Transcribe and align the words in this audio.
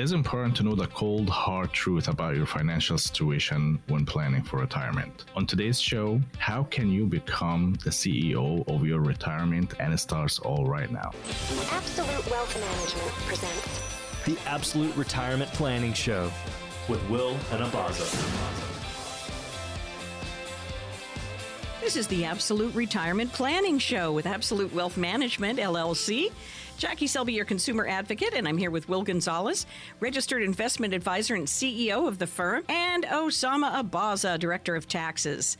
It 0.00 0.04
is 0.04 0.12
important 0.12 0.56
to 0.56 0.62
know 0.62 0.74
the 0.74 0.86
cold, 0.86 1.28
hard 1.28 1.74
truth 1.74 2.08
about 2.08 2.34
your 2.34 2.46
financial 2.46 2.96
situation 2.96 3.78
when 3.88 4.06
planning 4.06 4.42
for 4.42 4.56
retirement. 4.56 5.26
On 5.36 5.44
today's 5.44 5.78
show, 5.78 6.22
how 6.38 6.62
can 6.62 6.90
you 6.90 7.04
become 7.04 7.76
the 7.84 7.90
CEO 7.90 8.66
of 8.66 8.86
your 8.86 9.00
retirement? 9.00 9.74
And 9.78 9.92
it 9.92 9.98
starts 9.98 10.38
all 10.38 10.64
right 10.64 10.90
now. 10.90 11.10
Absolute 11.70 12.30
Wealth 12.30 12.58
Management 12.58 13.14
presents 13.26 14.24
the 14.24 14.38
Absolute 14.46 14.96
Retirement 14.96 15.52
Planning 15.52 15.92
Show 15.92 16.32
with 16.88 17.06
Will 17.10 17.36
and 17.52 17.62
Abaza. 17.62 18.08
This 21.82 21.96
is 21.96 22.06
the 22.06 22.24
Absolute 22.24 22.74
Retirement 22.74 23.32
Planning 23.34 23.78
Show 23.78 24.12
with 24.12 24.24
Absolute 24.24 24.72
Wealth 24.72 24.96
Management, 24.96 25.58
LLC. 25.58 26.30
Jackie 26.80 27.08
Selby, 27.08 27.34
your 27.34 27.44
consumer 27.44 27.86
advocate, 27.86 28.32
and 28.32 28.48
I'm 28.48 28.56
here 28.56 28.70
with 28.70 28.88
Will 28.88 29.02
Gonzalez, 29.02 29.66
registered 30.00 30.42
investment 30.42 30.94
advisor 30.94 31.34
and 31.34 31.46
CEO 31.46 32.08
of 32.08 32.18
the 32.18 32.26
firm, 32.26 32.64
and 32.70 33.04
Osama 33.04 33.82
Abaza, 33.84 34.38
director 34.38 34.74
of 34.74 34.88
taxes, 34.88 35.58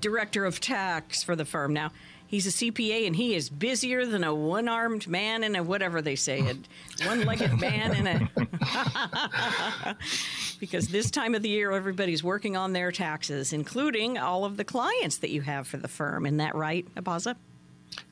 director 0.00 0.44
of 0.44 0.58
tax 0.58 1.22
for 1.22 1.36
the 1.36 1.44
firm. 1.44 1.72
Now, 1.72 1.92
he's 2.26 2.48
a 2.48 2.50
CPA 2.50 3.06
and 3.06 3.14
he 3.14 3.36
is 3.36 3.48
busier 3.48 4.04
than 4.06 4.24
a 4.24 4.34
one 4.34 4.68
armed 4.68 5.06
man 5.06 5.44
and 5.44 5.56
a 5.56 5.62
whatever 5.62 6.02
they 6.02 6.16
say, 6.16 6.40
a 6.40 7.06
one 7.06 7.24
legged 7.24 7.52
man 7.60 7.94
and 7.94 8.30
a. 8.34 9.96
because 10.58 10.88
this 10.88 11.12
time 11.12 11.36
of 11.36 11.42
the 11.42 11.48
year, 11.48 11.70
everybody's 11.70 12.24
working 12.24 12.56
on 12.56 12.72
their 12.72 12.90
taxes, 12.90 13.52
including 13.52 14.18
all 14.18 14.44
of 14.44 14.56
the 14.56 14.64
clients 14.64 15.18
that 15.18 15.30
you 15.30 15.42
have 15.42 15.68
for 15.68 15.76
the 15.76 15.86
firm. 15.86 16.26
Isn't 16.26 16.38
that 16.38 16.56
right, 16.56 16.92
Abaza? 16.96 17.36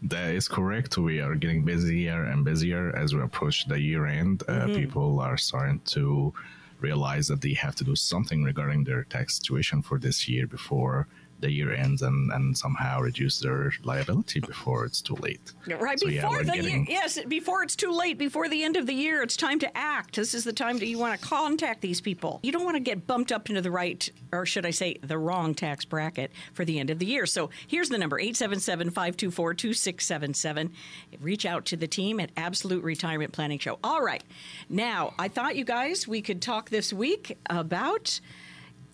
That 0.02 0.34
is 0.34 0.48
correct. 0.48 0.98
We 0.98 1.20
are 1.20 1.34
getting 1.34 1.64
busier 1.64 2.24
and 2.24 2.44
busier 2.44 2.94
as 2.96 3.14
we 3.14 3.22
approach 3.22 3.66
the 3.66 3.80
year 3.80 4.06
end. 4.06 4.42
Uh, 4.48 4.52
mm-hmm. 4.52 4.74
People 4.74 5.20
are 5.20 5.36
starting 5.36 5.80
to 5.86 6.32
realize 6.80 7.28
that 7.28 7.40
they 7.40 7.54
have 7.54 7.74
to 7.76 7.84
do 7.84 7.96
something 7.96 8.42
regarding 8.42 8.84
their 8.84 9.04
tax 9.04 9.36
situation 9.36 9.82
for 9.82 9.98
this 9.98 10.28
year 10.28 10.46
before 10.46 11.06
the 11.40 11.50
year 11.50 11.72
ends 11.74 12.02
and, 12.02 12.32
and 12.32 12.56
somehow 12.56 13.00
reduce 13.00 13.38
their 13.38 13.72
liability 13.82 14.40
before 14.40 14.84
it's 14.84 15.00
too 15.00 15.14
late. 15.16 15.52
Right 15.66 15.98
so, 15.98 16.06
before 16.06 16.36
yeah, 16.36 16.42
the 16.42 16.52
getting... 16.52 16.86
year, 16.86 17.00
yes, 17.00 17.18
before 17.26 17.62
it's 17.62 17.76
too 17.76 17.92
late, 17.92 18.18
before 18.18 18.48
the 18.48 18.62
end 18.62 18.76
of 18.76 18.86
the 18.86 18.94
year, 18.94 19.22
it's 19.22 19.36
time 19.36 19.58
to 19.60 19.76
act. 19.76 20.16
This 20.16 20.34
is 20.34 20.44
the 20.44 20.52
time 20.52 20.78
that 20.78 20.86
you 20.86 20.98
want 20.98 21.20
to 21.20 21.26
contact 21.26 21.80
these 21.80 22.00
people. 22.00 22.40
You 22.42 22.52
don't 22.52 22.64
want 22.64 22.76
to 22.76 22.80
get 22.80 23.06
bumped 23.06 23.32
up 23.32 23.48
into 23.48 23.60
the 23.60 23.70
right, 23.70 24.08
or 24.32 24.46
should 24.46 24.66
I 24.66 24.70
say, 24.70 24.96
the 25.02 25.18
wrong 25.18 25.54
tax 25.54 25.84
bracket 25.84 26.32
for 26.52 26.64
the 26.64 26.78
end 26.78 26.90
of 26.90 26.98
the 26.98 27.06
year. 27.06 27.26
So 27.26 27.50
here's 27.66 27.88
the 27.88 27.98
number 27.98 28.18
877 28.18 28.90
524 28.90 29.54
2677. 29.54 30.72
Reach 31.20 31.46
out 31.46 31.64
to 31.66 31.76
the 31.76 31.86
team 31.86 32.20
at 32.20 32.30
Absolute 32.36 32.82
Retirement 32.82 33.32
Planning 33.32 33.58
Show. 33.58 33.78
All 33.84 34.02
right. 34.02 34.22
Now, 34.68 35.14
I 35.18 35.28
thought 35.28 35.56
you 35.56 35.64
guys, 35.64 36.08
we 36.08 36.22
could 36.22 36.40
talk 36.40 36.70
this 36.70 36.92
week 36.92 37.36
about 37.50 38.20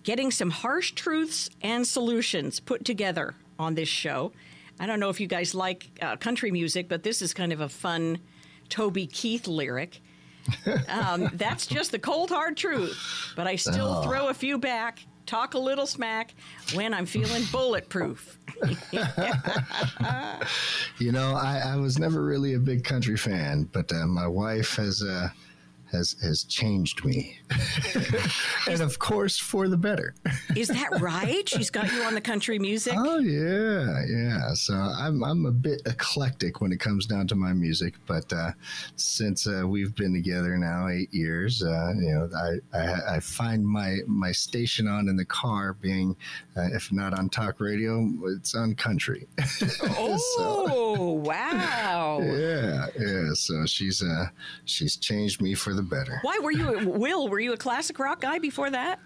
getting 0.03 0.31
some 0.31 0.49
harsh 0.49 0.91
truths 0.91 1.49
and 1.61 1.85
solutions 1.85 2.59
put 2.59 2.85
together 2.85 3.35
on 3.59 3.75
this 3.75 3.89
show. 3.89 4.31
I 4.79 4.87
don't 4.87 4.99
know 4.99 5.09
if 5.09 5.19
you 5.19 5.27
guys 5.27 5.53
like 5.53 5.87
uh, 6.01 6.15
country 6.17 6.51
music, 6.51 6.89
but 6.89 7.03
this 7.03 7.21
is 7.21 7.33
kind 7.33 7.53
of 7.53 7.61
a 7.61 7.69
fun 7.69 8.19
Toby 8.69 9.07
Keith 9.07 9.47
lyric. 9.47 10.01
Um, 10.89 11.29
that's 11.33 11.67
just 11.67 11.91
the 11.91 11.99
cold 11.99 12.31
hard 12.31 12.57
truth. 12.57 12.97
But 13.35 13.45
I 13.45 13.55
still 13.55 13.97
oh. 13.97 14.01
throw 14.01 14.29
a 14.29 14.33
few 14.33 14.57
back, 14.57 15.05
talk 15.27 15.53
a 15.53 15.59
little 15.59 15.85
smack 15.85 16.33
when 16.73 16.95
I'm 16.95 17.05
feeling 17.05 17.43
bulletproof. 17.51 18.39
you 20.97 21.11
know, 21.11 21.35
I, 21.35 21.61
I, 21.63 21.75
was 21.77 21.99
never 21.99 22.23
really 22.23 22.55
a 22.55 22.59
big 22.59 22.83
country 22.83 23.17
fan, 23.17 23.69
but 23.71 23.91
uh, 23.93 24.07
my 24.07 24.27
wife 24.27 24.75
has. 24.75 25.03
Uh, 25.03 25.29
has 25.91 26.15
has 26.21 26.43
changed 26.43 27.03
me, 27.05 27.39
and 28.67 28.81
of 28.81 28.99
course 28.99 29.37
for 29.37 29.67
the 29.67 29.77
better. 29.77 30.15
Is 30.55 30.67
that 30.69 30.99
right? 30.99 31.47
She's 31.47 31.69
got 31.69 31.91
you 31.91 32.03
on 32.03 32.13
the 32.13 32.21
country 32.21 32.59
music. 32.59 32.93
Oh 32.97 33.19
yeah, 33.19 34.03
yeah. 34.07 34.53
So 34.53 34.73
I'm 34.73 35.23
I'm 35.23 35.45
a 35.45 35.51
bit 35.51 35.81
eclectic 35.85 36.61
when 36.61 36.71
it 36.71 36.79
comes 36.79 37.05
down 37.05 37.27
to 37.27 37.35
my 37.35 37.53
music, 37.53 37.95
but 38.07 38.31
uh, 38.33 38.51
since 38.95 39.47
uh, 39.47 39.63
we've 39.67 39.95
been 39.95 40.13
together 40.13 40.57
now 40.57 40.87
eight 40.87 41.13
years, 41.13 41.63
uh, 41.63 41.93
you 41.95 42.11
know, 42.11 42.29
I, 42.35 42.77
I, 42.77 43.15
I 43.15 43.19
find 43.19 43.65
my 43.65 43.97
my 44.07 44.31
station 44.31 44.87
on 44.87 45.07
in 45.07 45.15
the 45.15 45.25
car 45.25 45.73
being, 45.73 46.15
uh, 46.55 46.67
if 46.73 46.91
not 46.91 47.17
on 47.17 47.29
talk 47.29 47.59
radio, 47.59 48.07
it's 48.27 48.55
on 48.55 48.75
country. 48.75 49.27
oh 49.97 50.17
so, 50.37 51.01
wow! 51.11 52.19
Yeah, 52.41 52.87
yeah. 52.97 53.33
So 53.33 53.65
she's 53.65 54.01
uh 54.01 54.27
she's 54.65 54.95
changed 54.95 55.41
me 55.41 55.53
for 55.53 55.73
the 55.73 55.80
better. 55.89 56.19
Why 56.21 56.39
were 56.41 56.51
you, 56.51 56.89
Will? 56.89 57.27
Were 57.27 57.39
you 57.39 57.53
a 57.53 57.57
classic 57.57 57.97
rock 57.99 58.21
guy 58.21 58.39
before 58.39 58.69
that? 58.69 58.99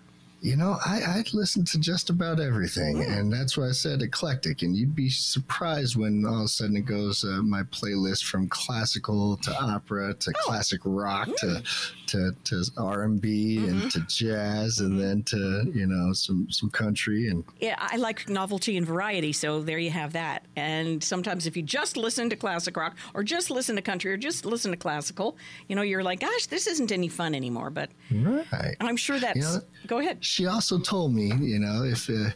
You 0.45 0.55
know, 0.55 0.77
I, 0.85 1.01
I 1.01 1.23
listen 1.33 1.65
to 1.65 1.79
just 1.79 2.11
about 2.11 2.39
everything, 2.39 2.97
mm. 2.97 3.17
and 3.17 3.33
that's 3.33 3.57
why 3.57 3.67
I 3.67 3.71
said 3.71 4.03
eclectic. 4.03 4.61
And 4.61 4.77
you'd 4.77 4.95
be 4.95 5.09
surprised 5.09 5.95
when 5.95 6.23
all 6.23 6.41
of 6.41 6.45
a 6.45 6.47
sudden 6.47 6.77
it 6.77 6.85
goes 6.85 7.23
uh, 7.23 7.41
my 7.41 7.63
playlist 7.63 8.25
from 8.25 8.47
classical 8.47 9.37
to 9.37 9.59
opera 9.59 10.13
to 10.13 10.29
oh. 10.29 10.41
classic 10.43 10.81
rock 10.85 11.29
mm. 11.29 11.35
to 11.37 11.63
to 12.05 12.35
to 12.43 12.63
R 12.77 13.01
and 13.05 13.19
B 13.19 13.57
and 13.57 13.81
mm-hmm. 13.81 13.87
to 13.87 13.99
jazz, 14.01 14.81
and 14.81 14.91
mm-hmm. 14.91 14.99
then 14.99 15.23
to 15.23 15.71
you 15.73 15.87
know 15.87 16.13
some 16.13 16.47
some 16.51 16.69
country 16.69 17.27
and 17.27 17.43
yeah, 17.59 17.77
I 17.79 17.97
like 17.97 18.29
novelty 18.29 18.77
and 18.77 18.85
variety. 18.85 19.33
So 19.33 19.63
there 19.63 19.79
you 19.79 19.89
have 19.89 20.13
that. 20.13 20.45
And 20.55 21.03
sometimes 21.03 21.47
if 21.47 21.57
you 21.57 21.63
just 21.63 21.97
listen 21.97 22.29
to 22.29 22.35
classic 22.35 22.77
rock, 22.77 22.95
or 23.15 23.23
just 23.23 23.49
listen 23.49 23.75
to 23.77 23.81
country, 23.81 24.11
or 24.11 24.17
just 24.17 24.45
listen 24.45 24.69
to 24.69 24.77
classical, 24.77 25.37
you 25.67 25.75
know, 25.75 25.81
you're 25.81 26.03
like, 26.03 26.19
gosh, 26.19 26.45
this 26.45 26.67
isn't 26.67 26.91
any 26.91 27.07
fun 27.07 27.33
anymore. 27.33 27.71
But 27.71 27.89
right. 28.11 28.75
I'm 28.79 28.95
sure 28.95 29.19
that's. 29.19 29.37
You 29.37 29.41
know, 29.41 29.61
go 29.87 29.97
ahead 29.97 30.23
she 30.35 30.47
also 30.47 30.77
told 30.77 31.13
me, 31.13 31.31
you 31.39 31.59
know, 31.59 31.83
if 31.85 32.09
uh, 32.09 32.31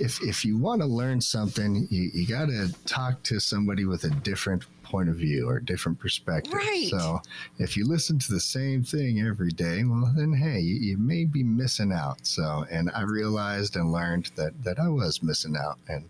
if 0.00 0.20
if 0.20 0.44
you 0.44 0.58
want 0.58 0.80
to 0.80 0.86
learn 0.86 1.20
something, 1.20 1.86
you, 1.90 2.10
you 2.12 2.26
got 2.26 2.46
to 2.46 2.74
talk 2.86 3.22
to 3.22 3.38
somebody 3.38 3.84
with 3.84 4.02
a 4.02 4.10
different 4.10 4.64
point 4.82 5.08
of 5.08 5.14
view 5.14 5.48
or 5.48 5.60
different 5.60 6.00
perspective. 6.00 6.52
Right. 6.52 6.88
So 6.90 7.20
if 7.58 7.76
you 7.76 7.86
listen 7.86 8.18
to 8.18 8.32
the 8.32 8.40
same 8.40 8.82
thing 8.82 9.20
every 9.20 9.52
day, 9.52 9.84
well, 9.84 10.12
then 10.16 10.32
hey, 10.32 10.58
you, 10.58 10.74
you, 10.74 10.98
may 10.98 11.24
be 11.24 11.44
missing 11.44 11.92
out. 11.92 12.26
So, 12.26 12.66
and 12.68 12.90
I 12.92 13.02
realized 13.02 13.76
and 13.76 13.92
learned 13.92 14.32
that 14.34 14.64
that 14.64 14.80
I 14.80 14.88
was 14.88 15.22
missing 15.22 15.54
out, 15.56 15.78
and 15.88 16.04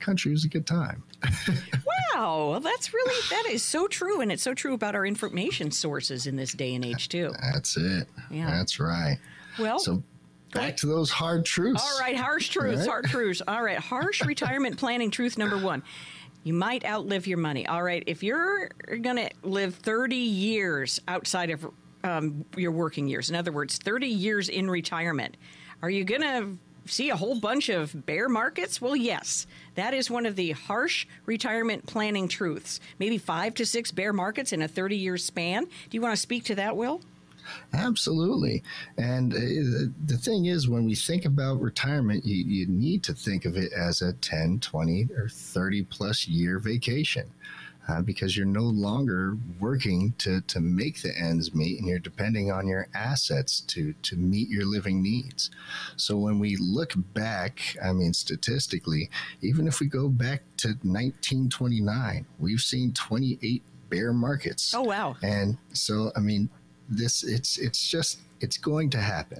country 0.00 0.32
was 0.32 0.46
a 0.46 0.48
good 0.48 0.66
time. 0.66 1.02
wow, 2.14 2.48
well, 2.48 2.60
that's 2.60 2.94
really 2.94 3.20
that 3.28 3.52
is 3.52 3.62
so 3.62 3.88
true, 3.88 4.22
and 4.22 4.32
it's 4.32 4.42
so 4.42 4.54
true 4.54 4.72
about 4.72 4.94
our 4.94 5.04
information 5.04 5.70
sources 5.70 6.26
in 6.26 6.36
this 6.36 6.54
day 6.54 6.74
and 6.74 6.82
age 6.82 7.10
too. 7.10 7.34
That's 7.42 7.76
it. 7.76 8.08
Yeah, 8.30 8.50
that's 8.50 8.80
right. 8.80 9.18
Well, 9.58 9.80
so 9.80 10.02
back 10.52 10.76
to 10.78 10.86
those 10.86 11.10
hard 11.10 11.44
truths. 11.44 11.82
All 11.82 12.00
right, 12.00 12.16
harsh 12.16 12.48
truths, 12.48 12.80
right? 12.80 12.88
hard 12.88 13.04
truths. 13.06 13.42
All 13.46 13.62
right, 13.62 13.78
harsh 13.78 14.24
retirement 14.24 14.78
planning 14.78 15.10
truth 15.10 15.38
number 15.38 15.58
one. 15.58 15.82
You 16.44 16.54
might 16.54 16.84
outlive 16.84 17.26
your 17.26 17.38
money. 17.38 17.66
All 17.66 17.82
right, 17.82 18.02
if 18.06 18.22
you're 18.22 18.70
going 18.86 19.16
to 19.16 19.30
live 19.42 19.74
30 19.74 20.16
years 20.16 21.00
outside 21.08 21.50
of 21.50 21.66
um, 22.04 22.44
your 22.56 22.72
working 22.72 23.08
years, 23.08 23.28
in 23.28 23.36
other 23.36 23.52
words, 23.52 23.78
30 23.78 24.06
years 24.06 24.48
in 24.48 24.70
retirement, 24.70 25.36
are 25.82 25.90
you 25.90 26.04
going 26.04 26.22
to 26.22 26.56
see 26.90 27.10
a 27.10 27.16
whole 27.16 27.38
bunch 27.38 27.68
of 27.68 28.06
bear 28.06 28.28
markets? 28.28 28.80
Well, 28.80 28.96
yes. 28.96 29.46
That 29.74 29.94
is 29.94 30.10
one 30.10 30.26
of 30.26 30.36
the 30.36 30.52
harsh 30.52 31.06
retirement 31.26 31.86
planning 31.86 32.28
truths. 32.28 32.80
Maybe 32.98 33.18
five 33.18 33.54
to 33.54 33.66
six 33.66 33.90
bear 33.92 34.12
markets 34.12 34.52
in 34.52 34.62
a 34.62 34.68
30 34.68 34.96
year 34.96 35.18
span. 35.18 35.64
Do 35.64 35.70
you 35.90 36.00
want 36.00 36.14
to 36.14 36.20
speak 36.20 36.44
to 36.44 36.54
that, 36.56 36.76
Will? 36.76 37.02
Absolutely. 37.72 38.62
And 38.96 39.32
uh, 39.32 39.90
the 40.06 40.18
thing 40.18 40.46
is, 40.46 40.68
when 40.68 40.84
we 40.84 40.94
think 40.94 41.24
about 41.24 41.60
retirement, 41.60 42.24
you, 42.24 42.36
you 42.44 42.66
need 42.66 43.02
to 43.04 43.12
think 43.12 43.44
of 43.44 43.56
it 43.56 43.72
as 43.72 44.02
a 44.02 44.12
10, 44.14 44.60
20, 44.60 45.08
or 45.16 45.28
30 45.28 45.84
plus 45.84 46.26
year 46.26 46.58
vacation. 46.58 47.30
Uh, 47.90 48.02
because 48.02 48.36
you're 48.36 48.44
no 48.44 48.64
longer 48.64 49.38
working 49.58 50.12
to, 50.18 50.42
to 50.42 50.60
make 50.60 51.00
the 51.00 51.10
ends 51.18 51.54
meet 51.54 51.78
and 51.78 51.88
you're 51.88 51.98
depending 51.98 52.52
on 52.52 52.68
your 52.68 52.86
assets 52.94 53.60
to, 53.60 53.94
to 54.02 54.14
meet 54.14 54.50
your 54.50 54.66
living 54.66 55.02
needs. 55.02 55.50
So 55.96 56.18
when 56.18 56.38
we 56.38 56.58
look 56.60 56.92
back, 57.14 57.78
I 57.82 57.94
mean, 57.94 58.12
statistically, 58.12 59.08
even 59.40 59.66
if 59.66 59.80
we 59.80 59.86
go 59.86 60.10
back 60.10 60.42
to 60.58 60.68
1929, 60.82 62.26
we've 62.38 62.60
seen 62.60 62.92
28 62.92 63.62
bear 63.88 64.12
markets. 64.12 64.74
Oh, 64.74 64.82
wow. 64.82 65.16
And 65.22 65.56
so, 65.72 66.12
I 66.14 66.20
mean, 66.20 66.50
this 66.88 67.22
it's 67.24 67.58
it's 67.58 67.86
just 67.88 68.20
it's 68.40 68.56
going 68.56 68.90
to 68.90 68.98
happen. 68.98 69.38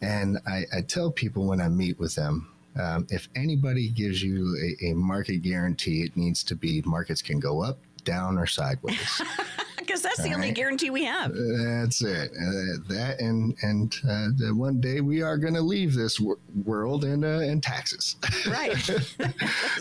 And 0.00 0.38
i, 0.46 0.64
I 0.76 0.80
tell 0.82 1.10
people 1.10 1.46
when 1.46 1.60
i 1.60 1.68
meet 1.68 1.98
with 1.98 2.14
them 2.14 2.48
um, 2.76 3.06
if 3.10 3.28
anybody 3.34 3.88
gives 3.88 4.22
you 4.22 4.56
a, 4.82 4.90
a 4.90 4.94
market 4.94 5.38
guarantee 5.42 6.02
it 6.02 6.16
needs 6.16 6.44
to 6.44 6.54
be 6.54 6.82
markets 6.84 7.22
can 7.22 7.40
go 7.40 7.62
up 7.62 7.78
down 8.08 8.38
or 8.38 8.46
sideways 8.46 9.22
because 9.78 10.02
that's 10.02 10.22
the 10.22 10.32
only 10.32 10.50
guarantee 10.52 10.90
we 10.90 11.04
have. 11.04 11.32
That's 11.34 12.02
it. 12.02 12.30
Uh, 12.30 12.82
that 12.88 13.16
and 13.20 13.54
and 13.62 13.94
uh, 14.08 14.54
one 14.54 14.80
day 14.80 15.00
we 15.00 15.22
are 15.22 15.36
going 15.36 15.54
to 15.54 15.60
leave 15.60 15.94
this 15.94 16.18
wor- 16.18 16.38
world 16.64 17.04
and 17.04 17.24
uh, 17.24 17.40
and 17.40 17.62
taxes. 17.62 18.16
Right. 18.48 18.90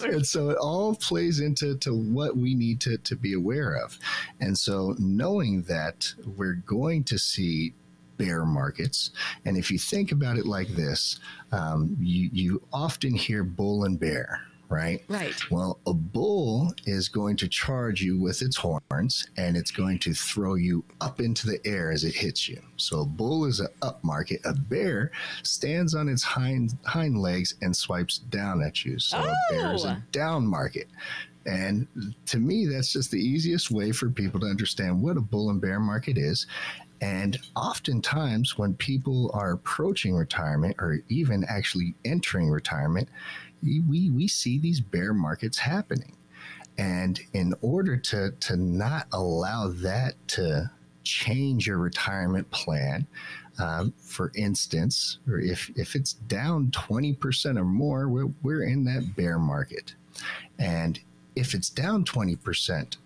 and 0.03 0.25
so 0.25 0.49
it 0.49 0.57
all 0.57 0.95
plays 0.95 1.39
into 1.39 1.77
to 1.77 1.93
what 1.93 2.35
we 2.35 2.53
need 2.53 2.81
to 2.81 2.97
to 2.97 3.15
be 3.15 3.33
aware 3.33 3.75
of, 3.75 3.97
and 4.39 4.57
so 4.57 4.95
knowing 4.99 5.63
that 5.63 6.13
we're 6.37 6.61
going 6.65 7.03
to 7.05 7.17
see 7.17 7.73
bear 8.17 8.45
markets. 8.45 9.11
And 9.45 9.57
if 9.57 9.69
you 9.71 9.77
think 9.77 10.11
about 10.11 10.37
it 10.37 10.47
like 10.47 10.69
this, 10.69 11.19
um, 11.51 11.95
you, 11.99 12.29
you 12.33 12.61
often 12.73 13.13
hear 13.13 13.43
bull 13.43 13.83
and 13.83 13.99
bear, 13.99 14.41
right? 14.69 15.03
Right. 15.07 15.35
Well, 15.49 15.79
a 15.87 15.93
bull 15.93 16.73
is 16.85 17.09
going 17.09 17.37
to 17.37 17.47
charge 17.47 18.01
you 18.01 18.19
with 18.19 18.41
its 18.41 18.57
horns 18.57 19.29
and 19.37 19.55
it's 19.55 19.71
going 19.71 19.99
to 19.99 20.13
throw 20.13 20.55
you 20.55 20.83
up 21.01 21.19
into 21.19 21.47
the 21.47 21.59
air 21.65 21.91
as 21.91 22.03
it 22.03 22.13
hits 22.15 22.47
you. 22.49 22.61
So 22.77 23.01
a 23.01 23.05
bull 23.05 23.45
is 23.45 23.59
an 23.59 23.67
up 23.81 24.03
market. 24.03 24.41
A 24.45 24.53
bear 24.53 25.11
stands 25.43 25.95
on 25.95 26.09
its 26.09 26.23
hind 26.23 26.77
hind 26.85 27.19
legs 27.19 27.55
and 27.61 27.75
swipes 27.75 28.17
down 28.19 28.61
at 28.61 28.83
you. 28.85 28.99
So 28.99 29.17
a 29.17 29.35
bear 29.49 29.73
is 29.73 29.85
Oh. 29.85 29.89
a 29.89 30.03
down 30.11 30.45
market. 30.47 30.87
And 31.45 31.87
to 32.25 32.39
me, 32.39 32.65
that's 32.65 32.91
just 32.91 33.09
the 33.11 33.19
easiest 33.21 33.71
way 33.71 33.93
for 33.93 34.09
people 34.09 34.39
to 34.41 34.47
understand 34.47 35.01
what 35.01 35.15
a 35.15 35.21
bull 35.21 35.49
and 35.49 35.61
bear 35.61 35.79
market 35.79 36.17
is. 36.17 36.45
And 36.99 37.37
oftentimes, 37.55 38.57
when 38.57 38.73
people 38.73 39.29
are 39.33 39.51
approaching 39.51 40.15
retirement 40.15 40.75
or 40.79 40.99
even 41.09 41.45
actually 41.47 41.93
entering 42.03 42.49
retirement, 42.49 43.07
we, 43.63 44.09
we 44.09 44.27
see 44.27 44.57
these 44.57 44.79
bear 44.79 45.13
markets 45.13 45.57
happening. 45.57 46.15
And 46.77 47.19
in 47.33 47.55
order 47.61 47.97
to, 47.97 48.31
to 48.31 48.55
not 48.55 49.07
allow 49.11 49.67
that 49.67 50.15
to 50.29 50.69
change 51.03 51.65
your 51.65 51.77
retirement 51.77 52.49
plan, 52.51 53.07
um, 53.59 53.93
for 53.99 54.31
instance, 54.35 55.17
or 55.27 55.39
if, 55.39 55.71
if 55.75 55.95
it's 55.95 56.13
down 56.13 56.67
20% 56.67 57.57
or 57.57 57.65
more, 57.65 58.07
we're, 58.07 58.29
we're 58.43 58.63
in 58.63 58.85
that 58.85 59.15
bear 59.15 59.39
market. 59.39 59.95
And 60.59 60.99
if 61.35 61.53
it's 61.53 61.69
down 61.69 62.05
20% 62.05 62.97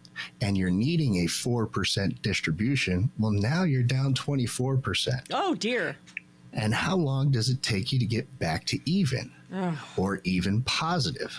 and 0.42 0.58
you're 0.58 0.70
needing 0.70 1.18
a 1.18 1.28
4% 1.28 2.22
distribution, 2.22 3.12
well, 3.18 3.32
now 3.32 3.64
you're 3.64 3.84
down 3.84 4.14
24%. 4.14 5.28
Oh 5.32 5.56
dear. 5.56 5.96
And 6.54 6.74
how 6.74 6.98
long 6.98 7.32
does 7.32 7.50
it 7.50 7.64
take 7.64 7.92
you 7.92 8.00
to 8.00 8.06
get 8.06 8.40
back 8.40 8.66
to 8.66 8.80
even 8.86 9.32
or 9.98 10.22
even 10.24 10.64
positive? 10.64 11.38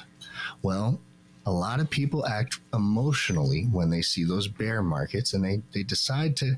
Well, 0.63 1.01
a 1.45 1.53
lot 1.53 1.81
of 1.81 1.91
people 1.91 2.27
act 2.27 2.61
emotionally 2.73 3.65
when 3.65 3.91
they 3.91 4.03
see 4.03 4.25
those 4.25 4.49
bear 4.49 4.83
markets 4.83 5.35
and 5.35 5.45
they, 5.45 5.63
they 5.75 5.83
decide 5.83 6.37
to, 6.37 6.57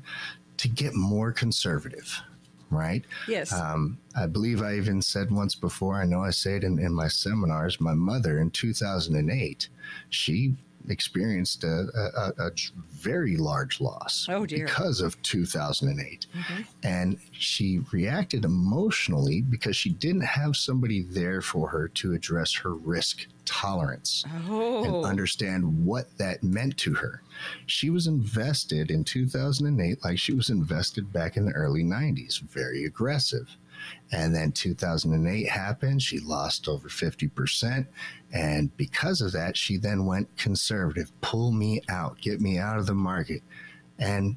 to 0.57 0.67
get 0.67 0.93
more 0.93 1.31
conservative, 1.31 2.21
right? 2.69 3.03
Yes. 3.27 3.51
Um, 3.51 3.97
I 4.15 4.27
believe 4.27 4.61
I 4.61 4.75
even 4.75 5.01
said 5.01 5.31
once 5.31 5.55
before, 5.55 5.95
I 5.95 6.05
know 6.05 6.21
I 6.23 6.29
say 6.29 6.57
it 6.57 6.63
in, 6.63 6.79
in 6.79 6.93
my 6.93 7.07
seminars, 7.07 7.81
my 7.81 7.93
mother 7.93 8.39
in 8.39 8.51
2008, 8.51 9.67
she 10.09 10.55
experienced 10.89 11.63
a, 11.63 11.87
a, 11.95 12.45
a- 12.45 12.51
very 12.91 13.37
large 13.37 13.79
loss 13.79 14.25
Oh, 14.29 14.45
because 14.45 14.99
of 14.99 15.21
2008. 15.21 16.25
Mm-hmm. 16.33 16.61
And 16.83 17.19
she 17.31 17.81
reacted 17.91 18.45
emotionally 18.45 19.41
because 19.41 19.75
she 19.75 19.91
didn't 19.91 20.21
have 20.21 20.55
somebody 20.55 21.03
there 21.03 21.41
for 21.41 21.69
her 21.69 21.87
to 21.89 22.13
address 22.13 22.53
her 22.55 22.73
risk 22.73 23.27
tolerance 23.45 24.23
oh. 24.49 24.83
and 24.83 25.05
understand 25.05 25.85
what 25.85 26.17
that 26.17 26.43
meant 26.43 26.77
to 26.77 26.95
her. 26.95 27.21
She 27.67 27.89
was 27.89 28.07
invested 28.07 28.89
in 28.89 29.03
2008 29.03 30.03
like 30.03 30.17
she 30.17 30.33
was 30.33 30.49
invested 30.49 31.13
back 31.13 31.37
in 31.37 31.45
the 31.45 31.51
early 31.51 31.83
90s, 31.83 32.41
very 32.41 32.85
aggressive. 32.85 33.47
And 34.11 34.35
then 34.35 34.51
2008 34.51 35.49
happened. 35.49 36.01
She 36.01 36.19
lost 36.19 36.67
over 36.67 36.87
50%. 36.87 37.87
And 38.33 38.75
because 38.77 39.21
of 39.21 39.31
that, 39.33 39.57
she 39.57 39.77
then 39.77 40.05
went 40.05 40.35
conservative 40.37 41.11
pull 41.21 41.51
me 41.51 41.81
out, 41.89 42.19
get 42.21 42.41
me 42.41 42.57
out 42.57 42.77
of 42.77 42.85
the 42.85 42.93
market. 42.93 43.41
And 43.97 44.35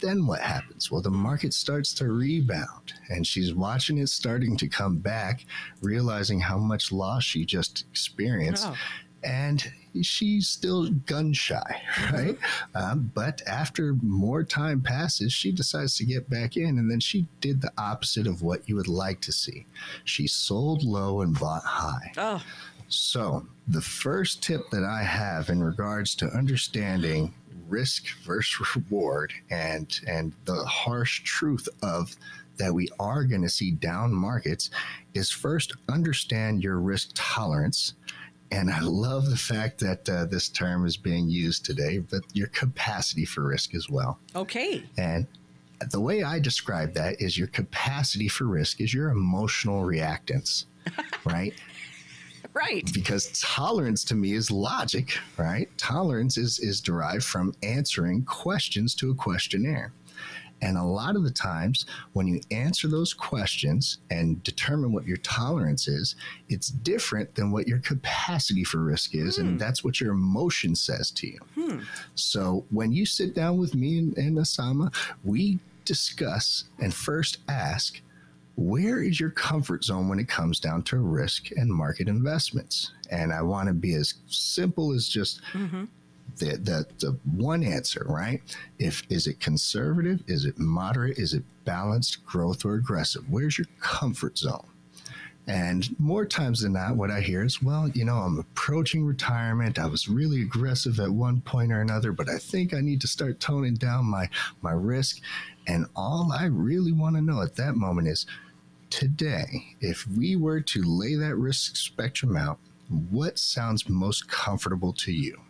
then 0.00 0.26
what 0.26 0.40
happens? 0.40 0.90
Well, 0.90 1.02
the 1.02 1.10
market 1.10 1.52
starts 1.54 1.92
to 1.94 2.06
rebound, 2.06 2.94
and 3.08 3.26
she's 3.26 3.54
watching 3.54 3.98
it 3.98 4.08
starting 4.08 4.56
to 4.58 4.68
come 4.68 4.96
back, 4.96 5.44
realizing 5.82 6.40
how 6.40 6.58
much 6.58 6.92
loss 6.92 7.24
she 7.24 7.44
just 7.44 7.84
experienced. 7.90 8.66
Oh. 8.66 8.76
And 9.22 9.70
she's 10.02 10.48
still 10.48 10.90
gun 10.90 11.32
shy, 11.32 11.82
right? 12.12 12.38
Um, 12.74 13.10
but 13.14 13.42
after 13.46 13.94
more 14.02 14.44
time 14.44 14.80
passes, 14.80 15.32
she 15.32 15.52
decides 15.52 15.96
to 15.96 16.04
get 16.04 16.30
back 16.30 16.56
in, 16.56 16.78
and 16.78 16.90
then 16.90 17.00
she 17.00 17.26
did 17.40 17.60
the 17.60 17.72
opposite 17.76 18.26
of 18.26 18.42
what 18.42 18.68
you 18.68 18.76
would 18.76 18.88
like 18.88 19.20
to 19.22 19.32
see. 19.32 19.66
She 20.04 20.26
sold 20.26 20.82
low 20.82 21.20
and 21.20 21.38
bought 21.38 21.64
high. 21.64 22.12
Oh. 22.16 22.42
So, 22.88 23.46
the 23.68 23.80
first 23.80 24.42
tip 24.42 24.68
that 24.70 24.82
I 24.82 25.04
have 25.04 25.48
in 25.48 25.62
regards 25.62 26.16
to 26.16 26.26
understanding 26.26 27.34
risk 27.68 28.08
versus 28.24 28.74
reward 28.74 29.32
and 29.48 30.00
and 30.06 30.32
the 30.44 30.64
harsh 30.64 31.22
truth 31.22 31.68
of 31.82 32.16
that 32.58 32.74
we 32.74 32.88
are 32.98 33.24
going 33.24 33.42
to 33.42 33.48
see 33.48 33.70
down 33.70 34.12
markets 34.12 34.70
is 35.14 35.30
first 35.30 35.72
understand 35.88 36.62
your 36.62 36.78
risk 36.78 37.10
tolerance. 37.14 37.94
And 38.52 38.70
I 38.70 38.80
love 38.80 39.30
the 39.30 39.36
fact 39.36 39.78
that 39.80 40.08
uh, 40.08 40.24
this 40.24 40.48
term 40.48 40.84
is 40.84 40.96
being 40.96 41.28
used 41.28 41.64
today, 41.64 41.98
but 41.98 42.22
your 42.32 42.48
capacity 42.48 43.24
for 43.24 43.42
risk 43.42 43.74
as 43.74 43.88
well. 43.88 44.18
Okay. 44.34 44.84
And 44.98 45.26
the 45.90 46.00
way 46.00 46.22
I 46.22 46.40
describe 46.40 46.94
that 46.94 47.20
is 47.20 47.38
your 47.38 47.46
capacity 47.46 48.28
for 48.28 48.44
risk 48.44 48.80
is 48.80 48.92
your 48.92 49.10
emotional 49.10 49.82
reactance, 49.82 50.64
right? 51.24 51.54
Right. 52.52 52.92
because 52.92 53.38
tolerance 53.40 54.02
to 54.04 54.16
me 54.16 54.32
is 54.32 54.50
logic, 54.50 55.16
right? 55.36 55.68
Tolerance 55.78 56.36
is 56.36 56.58
is 56.58 56.80
derived 56.80 57.22
from 57.22 57.54
answering 57.62 58.24
questions 58.24 58.94
to 58.96 59.10
a 59.10 59.14
questionnaire. 59.14 59.92
And 60.62 60.76
a 60.76 60.82
lot 60.82 61.16
of 61.16 61.24
the 61.24 61.30
times 61.30 61.86
when 62.12 62.26
you 62.26 62.40
answer 62.50 62.88
those 62.88 63.14
questions 63.14 63.98
and 64.10 64.42
determine 64.42 64.92
what 64.92 65.06
your 65.06 65.16
tolerance 65.18 65.88
is, 65.88 66.16
it's 66.48 66.68
different 66.68 67.34
than 67.34 67.50
what 67.50 67.66
your 67.66 67.78
capacity 67.78 68.64
for 68.64 68.78
risk 68.78 69.14
is. 69.14 69.38
And 69.38 69.50
hmm. 69.50 69.56
that's 69.56 69.82
what 69.84 70.00
your 70.00 70.12
emotion 70.12 70.74
says 70.74 71.10
to 71.12 71.26
you. 71.26 71.38
Hmm. 71.54 71.78
So 72.14 72.64
when 72.70 72.92
you 72.92 73.06
sit 73.06 73.34
down 73.34 73.58
with 73.58 73.74
me 73.74 73.98
and, 73.98 74.16
and 74.18 74.36
Osama, 74.36 74.94
we 75.24 75.58
discuss 75.84 76.64
and 76.78 76.92
first 76.92 77.38
ask, 77.48 78.00
where 78.56 79.02
is 79.02 79.18
your 79.18 79.30
comfort 79.30 79.84
zone 79.84 80.08
when 80.08 80.18
it 80.18 80.28
comes 80.28 80.60
down 80.60 80.82
to 80.82 80.98
risk 80.98 81.50
and 81.52 81.70
market 81.70 82.08
investments? 82.08 82.92
And 83.10 83.32
I 83.32 83.42
want 83.42 83.68
to 83.68 83.72
be 83.72 83.94
as 83.94 84.14
simple 84.26 84.92
as 84.92 85.08
just 85.08 85.40
mm-hmm. 85.52 85.84
The, 86.40 86.56
the, 86.56 86.86
the 86.98 87.18
one 87.36 87.62
answer, 87.62 88.04
right? 88.08 88.42
If 88.78 89.04
is 89.08 89.26
it 89.26 89.38
conservative, 89.38 90.22
is 90.26 90.44
it 90.44 90.58
moderate, 90.58 91.18
is 91.18 91.34
it 91.34 91.44
balanced, 91.64 92.24
growth, 92.26 92.64
or 92.64 92.74
aggressive? 92.74 93.22
Where's 93.30 93.58
your 93.58 93.68
comfort 93.80 94.38
zone? 94.38 94.66
And 95.46 95.98
more 95.98 96.26
times 96.26 96.60
than 96.60 96.74
not, 96.74 96.96
what 96.96 97.10
I 97.10 97.20
hear 97.20 97.44
is, 97.44 97.62
well, 97.62 97.88
you 97.88 98.04
know, 98.04 98.18
I'm 98.18 98.38
approaching 98.38 99.04
retirement. 99.04 99.78
I 99.78 99.86
was 99.86 100.08
really 100.08 100.42
aggressive 100.42 101.00
at 101.00 101.10
one 101.10 101.40
point 101.40 101.72
or 101.72 101.80
another, 101.80 102.12
but 102.12 102.28
I 102.28 102.38
think 102.38 102.72
I 102.72 102.80
need 102.80 103.00
to 103.00 103.08
start 103.08 103.40
toning 103.40 103.74
down 103.74 104.04
my 104.04 104.28
my 104.62 104.72
risk. 104.72 105.20
And 105.66 105.86
all 105.96 106.32
I 106.32 106.44
really 106.44 106.92
want 106.92 107.16
to 107.16 107.22
know 107.22 107.42
at 107.42 107.56
that 107.56 107.74
moment 107.74 108.08
is 108.08 108.26
today, 108.90 109.76
if 109.80 110.06
we 110.06 110.36
were 110.36 110.60
to 110.60 110.82
lay 110.82 111.14
that 111.16 111.36
risk 111.36 111.76
spectrum 111.76 112.36
out, 112.36 112.58
what 113.10 113.38
sounds 113.38 113.88
most 113.88 114.28
comfortable 114.28 114.92
to 114.94 115.12
you? 115.12 115.40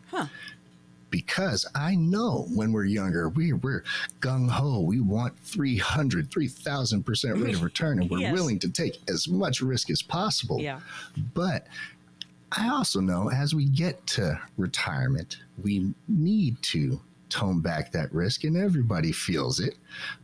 Because 1.11 1.67
I 1.75 1.95
know 1.97 2.47
when 2.55 2.73
we're 2.73 2.85
younger, 2.85 3.29
we, 3.29 3.53
we're 3.53 3.85
gung 4.21 4.49
ho. 4.49 4.81
We 4.81 5.01
want 5.01 5.39
300, 5.41 6.31
3,000% 6.31 7.45
rate 7.45 7.55
of 7.55 7.63
return, 7.71 8.01
and 8.01 8.11
we're 8.11 8.21
Yes. 8.21 8.33
willing 8.33 8.59
to 8.61 8.69
take 8.69 8.99
as 9.09 9.29
much 9.29 9.61
risk 9.61 9.91
as 9.91 10.03
possible. 10.03 10.61
Yeah. 10.61 10.81
But 11.35 11.67
I 12.53 12.69
also 12.69 13.01
know 13.01 13.31
as 13.31 13.55
we 13.55 13.67
get 13.67 14.07
to 14.09 14.41
retirement, 14.57 15.39
we 15.63 15.93
need 16.09 16.61
to 16.65 17.01
tone 17.29 17.61
back 17.61 17.93
that 17.93 18.13
risk, 18.13 18.45
and 18.45 18.57
everybody 18.57 19.13
feels 19.13 19.61
it, 19.61 19.77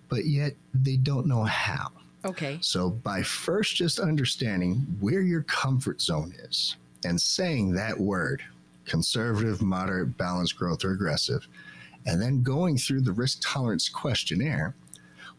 but 0.08 0.24
yet 0.26 0.54
they 0.74 0.96
don't 0.96 1.26
know 1.26 1.44
how. 1.44 1.90
Okay. 2.24 2.58
So, 2.60 2.90
by 2.90 3.22
first 3.22 3.76
just 3.76 4.00
understanding 4.00 4.78
where 4.98 5.20
your 5.20 5.42
comfort 5.42 6.00
zone 6.00 6.34
is 6.40 6.76
and 7.04 7.20
saying 7.20 7.72
that 7.74 8.00
word 8.00 8.42
conservative, 8.86 9.62
moderate, 9.62 10.16
balanced, 10.16 10.56
growth, 10.56 10.84
or 10.84 10.92
aggressive, 10.92 11.46
and 12.06 12.22
then 12.22 12.42
going 12.42 12.78
through 12.78 13.00
the 13.00 13.12
risk 13.12 13.38
tolerance 13.42 13.88
questionnaire, 13.88 14.74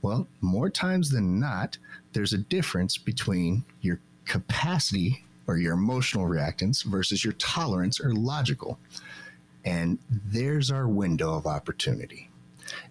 well, 0.02 0.28
more 0.42 0.70
times 0.70 1.10
than 1.10 1.40
not, 1.40 1.78
there's 2.14 2.34
a 2.34 2.38
difference 2.38 2.98
between 2.98 3.64
your 3.82 4.00
capacity 4.26 5.24
or 5.48 5.58
your 5.58 5.74
emotional 5.74 6.26
reactance 6.26 6.84
versus 6.84 7.24
your 7.24 7.34
tolerance 7.34 8.00
or 8.00 8.14
logical. 8.14 8.78
And 9.64 9.98
there's 10.10 10.70
our 10.70 10.88
window 10.88 11.34
of 11.34 11.48
opportunity. 11.48 12.30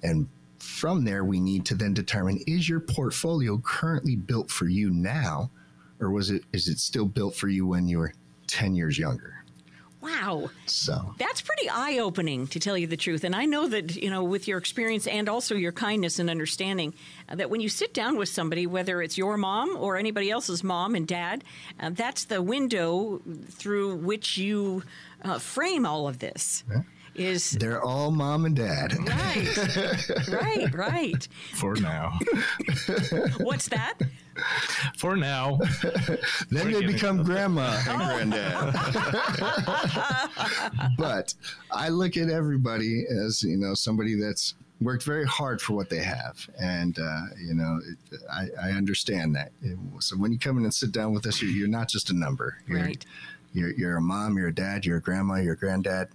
And 0.02 0.28
from 0.58 1.04
there, 1.04 1.24
we 1.24 1.38
need 1.38 1.64
to 1.66 1.74
then 1.74 1.94
determine 1.94 2.40
is 2.46 2.68
your 2.68 2.80
portfolio 2.80 3.58
currently 3.58 4.16
built 4.16 4.50
for 4.50 4.66
you 4.66 4.90
now, 4.90 5.50
or 6.00 6.10
was 6.10 6.30
it 6.30 6.44
is 6.52 6.68
it 6.68 6.78
still 6.78 7.06
built 7.06 7.34
for 7.34 7.48
you 7.48 7.66
when 7.66 7.88
you 7.88 7.98
were 7.98 8.12
10 8.48 8.74
years 8.74 8.98
younger? 8.98 9.35
Wow. 10.06 10.50
So 10.66 11.14
That's 11.18 11.40
pretty 11.40 11.68
eye 11.68 11.98
opening, 11.98 12.46
to 12.48 12.60
tell 12.60 12.78
you 12.78 12.86
the 12.86 12.96
truth. 12.96 13.24
And 13.24 13.34
I 13.34 13.44
know 13.44 13.66
that, 13.66 13.96
you 13.96 14.08
know, 14.08 14.22
with 14.22 14.46
your 14.46 14.56
experience 14.56 15.08
and 15.08 15.28
also 15.28 15.56
your 15.56 15.72
kindness 15.72 16.20
and 16.20 16.30
understanding, 16.30 16.94
uh, 17.28 17.34
that 17.34 17.50
when 17.50 17.60
you 17.60 17.68
sit 17.68 17.92
down 17.92 18.16
with 18.16 18.28
somebody, 18.28 18.66
whether 18.68 19.02
it's 19.02 19.18
your 19.18 19.36
mom 19.36 19.76
or 19.76 19.96
anybody 19.96 20.30
else's 20.30 20.62
mom 20.62 20.94
and 20.94 21.08
dad, 21.08 21.42
uh, 21.80 21.90
that's 21.92 22.24
the 22.26 22.40
window 22.40 23.20
through 23.50 23.96
which 23.96 24.38
you 24.38 24.84
uh, 25.22 25.38
frame 25.40 25.84
all 25.84 26.06
of 26.06 26.20
this. 26.20 26.62
Is 27.18 27.52
they're 27.52 27.82
all 27.82 28.10
mom 28.10 28.44
and 28.44 28.54
dad. 28.54 28.94
right, 29.08 30.08
right, 30.28 30.74
right. 30.74 31.28
For 31.54 31.74
now. 31.76 32.18
What's 33.38 33.68
that? 33.68 33.94
For 34.98 35.16
now. 35.16 35.58
then 35.82 36.18
We're 36.50 36.64
they 36.64 36.70
giving 36.72 36.92
become 36.92 37.22
grandma 37.22 37.80
and 37.88 38.34
Oh. 38.34 38.70
granddad. 38.70 38.74
but 40.98 41.34
I 41.70 41.88
look 41.88 42.16
at 42.16 42.28
everybody 42.28 43.04
as 43.08 43.42
you 43.42 43.56
know 43.56 43.74
somebody 43.74 44.14
that's 44.14 44.54
worked 44.80 45.04
very 45.04 45.24
hard 45.24 45.60
for 45.62 45.72
what 45.74 45.88
they 45.88 46.02
have, 46.02 46.46
and 46.60 46.98
uh, 46.98 47.20
you 47.42 47.54
know 47.54 47.80
it, 48.12 48.20
I, 48.30 48.48
I 48.62 48.70
understand 48.72 49.34
that. 49.36 49.52
So 50.00 50.16
when 50.16 50.32
you 50.32 50.38
come 50.38 50.58
in 50.58 50.64
and 50.64 50.74
sit 50.74 50.92
down 50.92 51.14
with 51.14 51.26
us, 51.26 51.40
you're, 51.40 51.50
you're 51.50 51.68
not 51.68 51.88
just 51.88 52.10
a 52.10 52.14
number. 52.14 52.58
You're, 52.66 52.80
Right. 52.82 53.04
You're, 53.52 53.70
you're 53.72 53.96
a 53.96 54.02
mom, 54.02 54.36
you're 54.36 54.48
a 54.48 54.54
dad, 54.54 54.84
you're 54.84 54.98
a 54.98 55.00
grandma, 55.00 55.36
you're 55.36 55.54
a 55.54 55.56
granddad, 55.56 56.08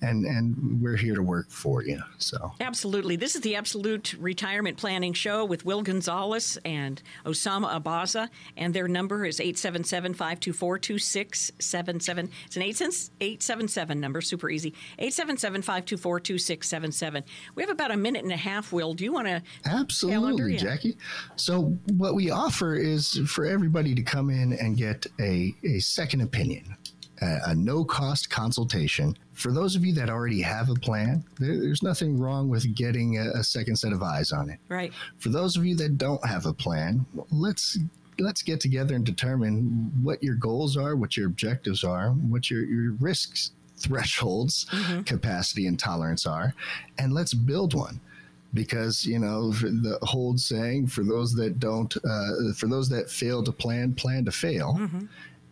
and 0.00 0.24
and 0.24 0.80
we're 0.80 0.96
here 0.96 1.14
to 1.14 1.22
work 1.22 1.50
for 1.50 1.82
you. 1.82 2.00
So 2.18 2.52
Absolutely. 2.60 3.16
This 3.16 3.34
is 3.34 3.40
the 3.42 3.56
Absolute 3.56 4.14
Retirement 4.18 4.76
Planning 4.76 5.12
Show 5.12 5.44
with 5.44 5.64
Will 5.64 5.82
Gonzalez 5.82 6.58
and 6.64 7.02
Osama 7.24 7.80
Abaza, 7.80 8.28
and 8.56 8.74
their 8.74 8.88
number 8.88 9.24
is 9.24 9.40
877 9.40 10.14
524 10.14 10.78
2677. 10.78 12.30
It's 12.46 12.56
an 12.56 12.62
877 12.62 14.00
number, 14.00 14.20
super 14.20 14.50
easy. 14.50 14.70
877 14.98 15.62
524 15.62 16.20
2677. 16.20 17.24
We 17.54 17.62
have 17.62 17.70
about 17.70 17.90
a 17.90 17.96
minute 17.96 18.22
and 18.22 18.32
a 18.32 18.36
half, 18.36 18.72
Will. 18.72 18.94
Do 18.94 19.04
you 19.04 19.12
want 19.12 19.26
to? 19.28 19.42
Absolutely. 19.64 20.56
Jackie. 20.56 20.96
So 21.36 21.76
what 21.96 22.14
we 22.14 22.30
offer 22.30 22.74
is 22.74 23.20
for 23.26 23.46
everybody 23.46 23.94
to 23.94 24.02
come 24.02 24.30
in 24.30 24.52
and 24.54 24.76
get 24.76 25.06
a, 25.20 25.54
a 25.64 25.78
second 25.80 26.20
opinion, 26.22 26.76
a, 27.46 27.54
no 27.54 27.84
cost 27.84 28.30
consultation. 28.30 29.16
For 29.32 29.52
those 29.52 29.76
of 29.76 29.84
you 29.84 29.92
that 29.94 30.10
already 30.10 30.42
have 30.42 30.70
a 30.70 30.74
plan, 30.74 31.24
there, 31.38 31.58
there's 31.58 31.82
nothing 31.82 32.18
wrong 32.18 32.48
with 32.48 32.74
getting 32.74 33.18
a, 33.18 33.30
a 33.38 33.44
second 33.44 33.76
set 33.76 33.92
of 33.92 34.02
eyes 34.02 34.32
on 34.32 34.50
it. 34.50 34.58
Right. 34.68 34.92
For 35.18 35.28
those 35.28 35.56
of 35.56 35.64
you 35.64 35.74
that 35.76 35.98
don't 35.98 36.24
have 36.26 36.46
a 36.46 36.52
plan, 36.52 37.04
let's 37.30 37.78
let's 38.18 38.42
get 38.42 38.60
together 38.60 38.94
and 38.94 39.04
determine 39.04 39.90
what 40.02 40.22
your 40.22 40.36
goals 40.36 40.76
are, 40.76 40.94
what 40.94 41.16
your 41.16 41.26
objectives 41.26 41.82
are, 41.82 42.10
what 42.10 42.48
your, 42.50 42.64
your 42.64 42.92
risks 43.00 43.50
thresholds, 43.76 44.66
capacity 45.04 45.66
and 45.66 45.78
tolerance 45.78 46.26
are, 46.26 46.54
and 46.98 47.12
let's 47.12 47.34
build 47.34 47.74
one. 47.74 48.00
Because 48.52 49.04
you 49.04 49.18
know 49.18 49.50
the 49.50 49.98
old 50.14 50.38
saying, 50.38 50.86
for 50.86 51.02
those 51.02 51.34
that 51.34 51.58
don't, 51.58 51.92
uh, 51.96 52.52
for 52.54 52.68
those 52.68 52.88
that 52.90 53.10
fail 53.10 53.42
to 53.42 53.50
plan, 53.50 53.94
plan 53.94 54.24
to 54.26 54.30
fail. 54.30 54.78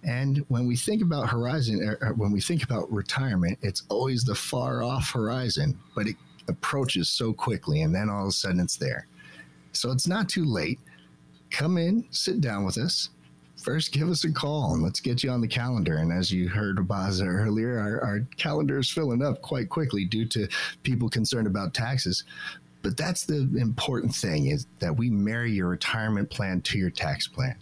And 0.05 0.45
when 0.49 0.67
we 0.67 0.77
think 0.77 1.03
about 1.03 1.29
horizon, 1.29 1.81
er, 1.83 1.99
er, 2.03 2.15
when 2.15 2.33
we 2.33 2.41
think 2.41 2.65
about 2.65 2.93
retirement, 2.93 3.59
it's 3.63 3.83
always 3.89 4.25
the 4.25 4.35
far 4.35 4.83
off 4.83 5.11
horizon, 5.11 5.79
but 5.95 6.09
it 6.09 6.17
approaches 6.49 7.09
so 7.09 7.33
quickly, 7.33 7.83
and 7.83 7.95
then 7.95 8.11
all 8.11 8.23
of 8.23 8.29
a 8.29 8.33
sudden 8.33 8.61
it's 8.61 8.77
there. 8.77 9.07
So 9.73 9.93
it's 9.93 10.09
not 10.09 10.29
too 10.29 10.45
late. 10.45 10.81
Come 11.51 11.79
in, 11.79 12.05
sit 12.11 12.41
down 12.41 12.65
with 12.65 12.79
us. 12.79 13.11
First, 13.63 13.93
give 13.93 14.09
us 14.09 14.25
a 14.25 14.33
call 14.33 14.75
and 14.75 14.83
let's 14.83 14.99
get 14.99 15.23
you 15.23 15.31
on 15.31 15.41
the 15.41 15.47
calendar. 15.47 15.99
And 15.99 16.13
as 16.13 16.33
you 16.33 16.49
heard 16.49 16.79
Abaza 16.79 17.27
earlier, 17.27 17.79
our, 17.79 18.01
our 18.03 18.21
calendar 18.37 18.79
is 18.79 18.91
filling 18.91 19.23
up 19.23 19.41
quite 19.41 19.69
quickly 19.69 20.05
due 20.05 20.27
to 20.27 20.49
people 20.83 21.09
concerned 21.09 21.47
about 21.47 21.73
taxes. 21.73 22.25
But 22.83 22.97
that's 22.97 23.25
the 23.25 23.49
important 23.57 24.15
thing 24.15 24.47
is 24.47 24.67
that 24.81 24.97
we 24.97 25.11
marry 25.11 25.53
your 25.53 25.69
retirement 25.69 26.29
plan 26.29 26.61
to 26.63 26.79
your 26.79 26.91
tax 26.91 27.29
plan. 27.29 27.55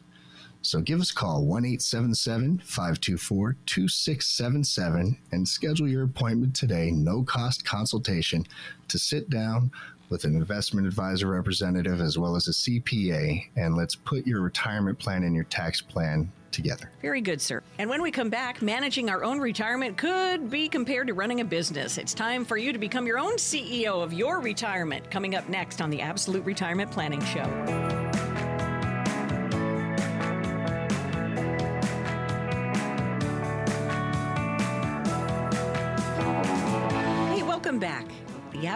So 0.63 0.81
give 0.81 1.01
us 1.01 1.11
a 1.11 1.15
call, 1.15 1.45
1 1.45 1.65
877 1.65 2.59
524 2.65 3.57
2677, 3.65 5.19
and 5.33 5.49
schedule 5.49 5.89
your 5.89 6.05
appointment 6.05 6.55
today. 6.55 6.91
No 6.91 7.23
cost 7.23 7.65
consultation 7.65 8.47
to 8.89 8.99
sit 8.99 9.31
down 9.31 9.71
with 10.11 10.25
an 10.25 10.35
investment 10.35 10.87
advisor 10.87 11.29
representative 11.29 12.01
as 12.01 12.19
well 12.19 12.37
as 12.37 12.49
a 12.49 12.53
CPA, 12.53 13.47
and 13.57 13.77
let's 13.77 13.95
put 13.95 14.27
your 14.27 14.43
retirement 14.43 14.99
plan 14.99 15.23
and 15.23 15.35
your 15.35 15.45
tax 15.45 15.81
plan 15.81 16.31
together. 16.51 16.91
Very 17.01 17.21
good, 17.21 17.41
sir. 17.41 17.63
And 17.79 17.89
when 17.89 18.03
we 18.03 18.11
come 18.11 18.29
back, 18.29 18.61
managing 18.61 19.09
our 19.09 19.23
own 19.23 19.39
retirement 19.39 19.97
could 19.97 20.51
be 20.51 20.69
compared 20.69 21.07
to 21.07 21.15
running 21.15 21.41
a 21.41 21.45
business. 21.45 21.97
It's 21.97 22.13
time 22.13 22.45
for 22.45 22.57
you 22.57 22.73
to 22.73 22.79
become 22.79 23.07
your 23.07 23.21
own 23.21 23.37
CEO 23.37 24.03
of 24.03 24.13
your 24.13 24.41
retirement. 24.41 25.09
Coming 25.13 25.37
up 25.37 25.49
next 25.49 25.81
on 25.81 25.91
the 25.91 26.01
Absolute 26.01 26.45
Retirement 26.45 26.91
Planning 26.91 27.25
Show. 27.25 28.10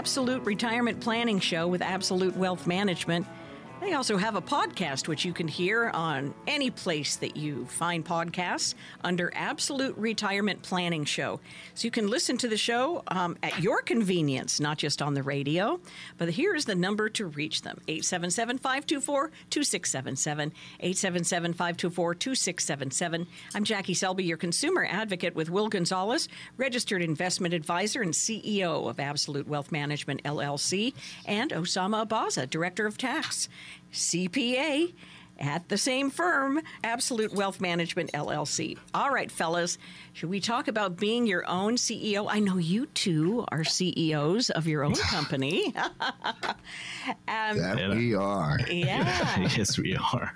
Absolute 0.05 0.45
Retirement 0.45 1.01
Planning 1.01 1.41
Show 1.41 1.67
with 1.67 1.81
Absolute 1.81 2.37
Wealth 2.37 2.67
Management. 2.67 3.27
They 3.85 3.93
also 3.93 4.17
have 4.17 4.35
a 4.35 4.41
podcast 4.41 5.09
which 5.09 5.27
you 5.27 5.35
can 5.35 5.47
hear 5.47 5.91
on 5.91 6.33
any 6.47 6.71
place 6.71 7.17
that 7.17 7.37
you 7.37 7.67
find 7.67 8.03
podcasts 8.03 8.75
under 9.05 9.31
Absolute 9.37 9.95
Retirement 9.99 10.63
Planning 10.63 11.05
Show. 11.05 11.39
So 11.75 11.85
you 11.85 11.91
can 11.91 12.09
listen 12.09 12.39
to 12.39 12.49
the 12.49 12.57
show 12.57 13.03
um, 13.09 13.37
at 13.43 13.61
your 13.61 13.83
convenience, 13.83 14.59
not 14.59 14.79
just 14.79 15.03
on 15.03 15.13
the 15.13 15.23
radio. 15.23 15.79
But 16.17 16.31
here 16.31 16.55
is 16.55 16.65
the 16.65 16.75
number 16.75 17.11
to 17.11 17.27
reach 17.27 17.61
them 17.61 17.79
877 17.87 18.57
524 18.57 19.31
2677. 19.51 20.53
877 20.81 21.53
524 21.53 22.15
2677. 22.15 23.27
I'm 23.55 23.65
Jackie 23.65 23.93
Selby, 23.93 24.25
your 24.25 24.39
consumer 24.39 24.89
advocate 24.91 25.35
with 25.35 25.51
Will 25.51 25.69
Gonzalez, 25.69 26.31
registered 26.57 27.03
investment 27.03 27.53
advisor 27.53 28.01
and 28.01 28.15
CEO 28.15 28.89
of 28.89 28.99
Absolute 28.99 29.47
Wealth 29.47 29.71
Management 29.71 30.23
LLC, 30.23 30.95
and 31.27 31.51
Osama 31.51 32.09
Abaza, 32.09 32.49
director 32.49 32.87
of 32.87 32.97
tax. 32.97 33.51
CPA 33.93 34.93
at 35.39 35.69
the 35.69 35.77
same 35.77 36.11
firm, 36.11 36.61
Absolute 36.85 37.33
Wealth 37.33 37.61
Management 37.61 38.13
LLC. 38.13 38.79
All 38.95 39.11
right, 39.11 39.31
fellas, 39.31 39.79
should 40.13 40.31
we 40.31 40.41
talk 40.41 40.69
about 40.69 40.97
being 40.97 41.27
your 41.27 41.47
own 41.49 41.75
CEO? 41.75 42.27
I 42.31 42.39
know 42.39 42.57
you 42.57 42.87
two 42.87 43.45
are 43.49 43.65
CEOs 43.65 44.51
of 44.51 44.69
your 44.69 44.85
own 44.85 44.95
company. 44.95 45.75
um, 45.77 46.55
That 47.27 47.93
we 47.97 48.15
are. 48.15 48.59
yeah. 48.71 49.39
yes, 49.57 49.77
we 49.79 49.97
are. 49.97 50.33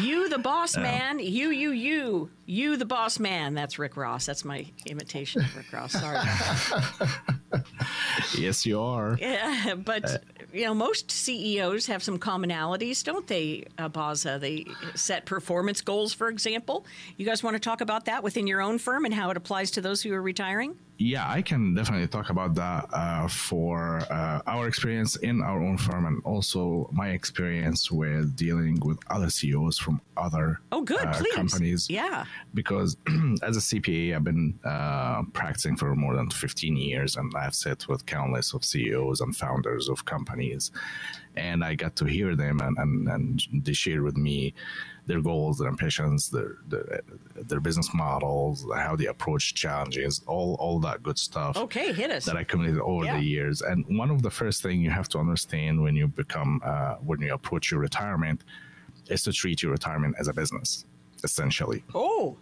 You, 0.00 0.28
the 0.28 0.38
boss 0.38 0.76
man. 0.76 1.18
You, 1.18 1.50
you, 1.50 1.72
you. 1.72 2.30
You, 2.46 2.76
the 2.76 2.84
boss 2.84 3.18
man. 3.18 3.54
That's 3.54 3.78
Rick 3.78 3.96
Ross. 3.96 4.26
That's 4.26 4.44
my 4.44 4.66
imitation 4.86 5.42
of 5.42 5.56
Rick 5.56 5.72
Ross. 5.72 5.92
Sorry. 5.92 6.18
yes, 8.38 8.64
you 8.64 8.80
are. 8.80 9.18
Yeah, 9.20 9.74
but 9.74 10.22
you 10.54 10.64
know, 10.64 10.74
most 10.74 11.10
CEOs 11.10 11.86
have 11.86 12.02
some 12.02 12.16
commonalities, 12.16 13.02
don't 13.02 13.26
they, 13.26 13.64
uh, 13.76 13.88
Baza? 13.88 14.38
They 14.40 14.64
set 14.94 15.26
performance 15.26 15.80
goals, 15.80 16.14
for 16.14 16.28
example. 16.28 16.86
You 17.16 17.26
guys 17.26 17.42
want 17.42 17.54
to 17.54 17.60
talk 17.60 17.80
about 17.80 18.04
that 18.04 18.22
within 18.22 18.46
your 18.46 18.62
own 18.62 18.78
firm 18.78 19.04
and 19.04 19.12
how 19.12 19.30
it 19.30 19.36
applies 19.36 19.72
to 19.72 19.80
those 19.80 20.00
who 20.02 20.12
are 20.14 20.22
retiring? 20.22 20.78
Yeah, 20.96 21.28
I 21.28 21.42
can 21.42 21.74
definitely 21.74 22.06
talk 22.06 22.30
about 22.30 22.54
that 22.54 22.86
uh, 22.92 23.26
for 23.26 23.98
uh, 24.12 24.42
our 24.46 24.68
experience 24.68 25.16
in 25.16 25.42
our 25.42 25.60
own 25.60 25.76
firm 25.76 26.06
and 26.06 26.22
also 26.24 26.88
my 26.92 27.08
experience 27.10 27.90
with 27.90 28.36
dealing 28.36 28.78
with 28.80 28.98
other 29.10 29.28
CEOs 29.28 29.76
from 29.76 30.00
other 30.16 30.60
Oh, 30.70 30.82
good, 30.82 31.04
uh, 31.04 31.12
please. 31.12 31.34
companies. 31.34 31.90
Yeah. 31.90 32.24
Because 32.54 32.96
as 33.42 33.56
a 33.56 33.60
CPA, 33.60 34.14
I've 34.14 34.22
been 34.22 34.56
uh, 34.64 35.22
practicing 35.32 35.76
for 35.76 35.96
more 35.96 36.14
than 36.14 36.30
15 36.30 36.76
years 36.76 37.16
and 37.16 37.32
I've 37.36 37.56
sat 37.56 37.88
with 37.88 38.06
countless 38.06 38.54
of 38.54 38.64
CEOs 38.64 39.20
and 39.20 39.36
founders 39.36 39.88
of 39.88 40.04
companies. 40.04 40.70
And 41.36 41.64
I 41.64 41.74
got 41.74 41.96
to 41.96 42.04
hear 42.04 42.36
them 42.36 42.60
and, 42.60 42.78
and, 42.78 43.08
and 43.08 43.42
they 43.64 43.72
shared 43.72 44.02
with 44.02 44.16
me 44.16 44.54
their 45.06 45.20
goals, 45.20 45.58
their 45.58 45.68
ambitions, 45.68 46.30
their, 46.30 46.56
their 46.68 47.00
their 47.36 47.60
business 47.60 47.92
models, 47.92 48.64
how 48.74 48.96
they 48.96 49.06
approach 49.06 49.54
challenges, 49.54 50.22
all 50.26 50.56
all 50.58 50.78
that 50.80 51.02
good 51.02 51.18
stuff 51.18 51.56
Okay, 51.56 51.92
hit 51.92 52.10
us. 52.10 52.24
that 52.24 52.36
I 52.36 52.40
accumulated 52.40 52.80
over 52.80 53.04
Yeah. 53.04 53.16
the 53.18 53.22
years. 53.24 53.60
And 53.62 53.84
one 53.98 54.10
of 54.10 54.22
the 54.22 54.30
first 54.30 54.62
thing 54.62 54.80
you 54.80 54.90
have 54.90 55.08
to 55.10 55.18
understand 55.18 55.82
when 55.82 55.94
you 55.94 56.06
become 56.08 56.60
uh, 56.64 56.94
when 57.08 57.20
you 57.20 57.32
approach 57.34 57.70
your 57.70 57.80
retirement 57.80 58.44
is 59.08 59.22
to 59.24 59.32
treat 59.32 59.62
your 59.62 59.72
retirement 59.72 60.14
as 60.18 60.28
a 60.28 60.32
business, 60.32 60.86
essentially, 61.22 61.84
oh, 61.94 62.36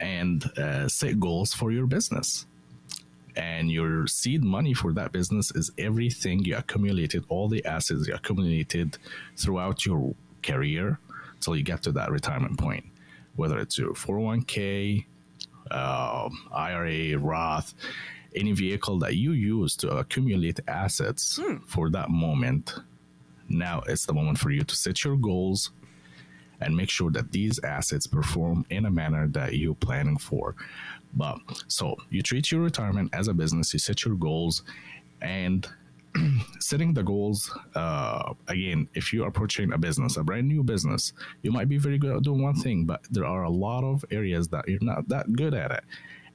and 0.00 0.44
uh, 0.58 0.88
set 0.88 1.18
goals 1.20 1.52
for 1.52 1.70
your 1.72 1.86
business. 1.86 2.46
And 3.36 3.70
your 3.70 4.06
seed 4.08 4.42
money 4.42 4.74
for 4.74 4.92
that 4.94 5.12
business 5.12 5.52
is 5.54 5.70
everything 5.78 6.44
you 6.44 6.56
accumulated, 6.56 7.24
all 7.28 7.48
the 7.48 7.64
assets 7.64 8.08
you 8.08 8.14
accumulated 8.14 8.98
throughout 9.36 9.86
your 9.86 10.14
career 10.42 10.98
till 11.40 11.56
you 11.56 11.62
get 11.62 11.82
to 11.84 11.92
that 11.92 12.10
retirement 12.10 12.58
point, 12.58 12.84
whether 13.36 13.58
it's 13.58 13.78
your 13.78 13.92
401k, 13.94 15.06
uh, 15.70 16.28
IRA, 16.52 17.18
Roth, 17.18 17.74
any 18.34 18.52
vehicle 18.52 18.98
that 19.00 19.16
you 19.16 19.32
use 19.32 19.76
to 19.76 19.90
accumulate 19.90 20.60
assets 20.68 21.40
for 21.66 21.90
that 21.90 22.10
moment, 22.10 22.74
now 23.48 23.82
it's 23.86 24.06
the 24.06 24.12
moment 24.12 24.38
for 24.38 24.50
you 24.50 24.62
to 24.62 24.76
set 24.76 25.04
your 25.04 25.16
goals 25.16 25.70
and 26.60 26.76
make 26.76 26.90
sure 26.90 27.10
that 27.10 27.32
these 27.32 27.60
assets 27.62 28.06
perform 28.06 28.66
in 28.70 28.84
a 28.84 28.90
manner 28.90 29.28
that 29.28 29.54
you're 29.54 29.74
planning 29.74 30.18
for. 30.18 30.54
But 31.14 31.38
so 31.68 31.96
you 32.10 32.22
treat 32.22 32.50
your 32.50 32.62
retirement 32.62 33.10
as 33.14 33.28
a 33.28 33.34
business, 33.34 33.72
you 33.72 33.78
set 33.78 34.04
your 34.04 34.16
goals, 34.16 34.62
and 35.22 35.66
setting 36.60 36.94
the 36.94 37.02
goals 37.02 37.50
uh, 37.74 38.32
again 38.48 38.88
if 38.94 39.12
you're 39.12 39.28
approaching 39.28 39.72
a 39.72 39.78
business 39.78 40.16
a 40.16 40.22
brand 40.24 40.48
new 40.48 40.62
business 40.62 41.12
you 41.42 41.52
might 41.52 41.68
be 41.68 41.78
very 41.78 41.98
good 41.98 42.16
at 42.16 42.22
doing 42.22 42.42
one 42.42 42.54
thing 42.54 42.84
but 42.84 43.00
there 43.10 43.24
are 43.26 43.44
a 43.44 43.50
lot 43.50 43.84
of 43.84 44.04
areas 44.10 44.48
that 44.48 44.66
you're 44.68 44.78
not 44.82 45.06
that 45.08 45.30
good 45.34 45.54
at 45.54 45.70
it 45.70 45.84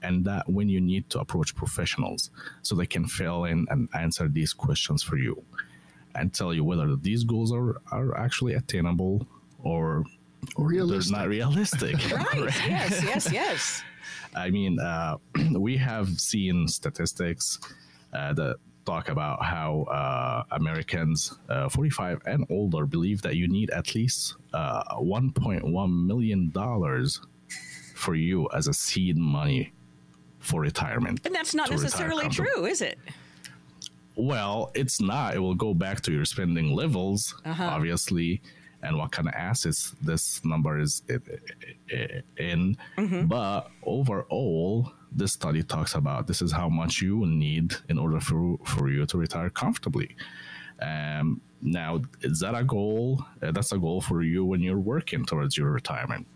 and 0.01 0.25
that 0.25 0.47
when 0.49 0.69
you 0.69 0.79
need 0.81 1.09
to 1.09 1.19
approach 1.19 1.55
professionals 1.55 2.29
so 2.61 2.75
they 2.75 2.85
can 2.85 3.07
fill 3.07 3.45
in 3.45 3.65
and 3.69 3.89
answer 3.93 4.27
these 4.27 4.53
questions 4.53 5.01
for 5.01 5.17
you 5.17 5.41
and 6.15 6.33
tell 6.33 6.53
you 6.53 6.63
whether 6.63 6.95
these 6.95 7.23
goals 7.23 7.51
are, 7.51 7.77
are 7.91 8.15
actually 8.17 8.53
attainable 8.53 9.25
or 9.63 10.03
Realistic. 10.57 11.13
they're 11.13 11.21
not 11.21 11.29
realistic 11.29 11.95
Right. 12.11 12.67
yes, 12.67 13.03
yes, 13.03 13.31
yes. 13.31 13.83
I 14.35 14.49
mean, 14.49 14.79
uh, 14.79 15.17
we 15.57 15.77
have 15.77 16.09
seen 16.19 16.67
statistics 16.67 17.59
uh, 18.13 18.33
that 18.33 18.57
talk 18.85 19.09
about 19.09 19.43
how 19.43 19.83
uh, 19.83 20.43
Americans 20.51 21.37
uh, 21.49 21.69
45 21.69 22.21
and 22.25 22.45
older 22.49 22.85
believe 22.85 23.21
that 23.21 23.35
you 23.35 23.47
need 23.47 23.69
at 23.71 23.95
least 23.95 24.35
uh, 24.53 24.83
1.1 24.95 26.05
million 26.05 26.49
dollars 26.51 27.21
for 27.95 28.15
you 28.15 28.49
as 28.53 28.67
a 28.67 28.73
seed 28.73 29.17
money 29.17 29.71
for 30.39 30.61
retirement. 30.61 31.21
And 31.25 31.33
that's 31.33 31.53
not 31.55 31.69
necessarily 31.71 32.27
true, 32.29 32.65
is 32.65 32.81
it? 32.81 32.99
Well, 34.15 34.71
it's 34.75 35.01
not. 35.01 35.35
It 35.35 35.39
will 35.39 35.55
go 35.55 35.73
back 35.73 36.01
to 36.01 36.11
your 36.11 36.25
spending 36.25 36.73
levels, 36.75 37.33
Uh-huh. 37.45 37.63
obviously, 37.63 38.41
and 38.83 38.97
what 38.97 39.11
kind 39.11 39.27
of 39.27 39.33
assets 39.33 39.95
this 40.01 40.43
number 40.43 40.77
is 40.79 41.01
i- 41.09 41.13
i- 41.13 41.95
i- 41.95 42.21
in. 42.37 42.77
Mm-hmm. 42.97 43.25
But 43.27 43.71
overall, 43.83 44.91
this 45.15 45.33
study 45.33 45.63
talks 45.63 45.95
about 45.95 46.27
this 46.27 46.41
is 46.41 46.51
how 46.51 46.69
much 46.69 47.01
you 47.01 47.17
will 47.17 47.27
need 47.27 47.73
in 47.89 47.97
order 47.97 48.19
for, 48.19 48.57
for 48.65 48.89
you 48.89 49.05
to 49.05 49.17
retire 49.17 49.49
comfortably. 49.49 50.15
Um, 50.81 51.39
now, 51.61 52.01
is 52.21 52.39
that 52.39 52.55
a 52.55 52.63
goal? 52.63 53.23
Uh, 53.41 53.51
that's 53.51 53.71
a 53.71 53.77
goal 53.77 54.01
for 54.01 54.21
you 54.23 54.43
when 54.43 54.61
you're 54.61 54.79
working 54.79 55.23
towards 55.25 55.55
your 55.57 55.71
retirement. 55.71 56.27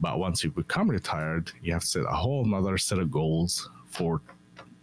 But 0.00 0.18
once 0.18 0.42
you 0.42 0.50
become 0.50 0.90
retired, 0.90 1.52
you 1.62 1.72
have 1.72 1.82
to 1.82 1.86
set 1.86 2.02
a 2.04 2.16
whole 2.16 2.44
nother 2.44 2.76
set 2.78 2.98
of 2.98 3.10
goals 3.10 3.68
for 3.86 4.20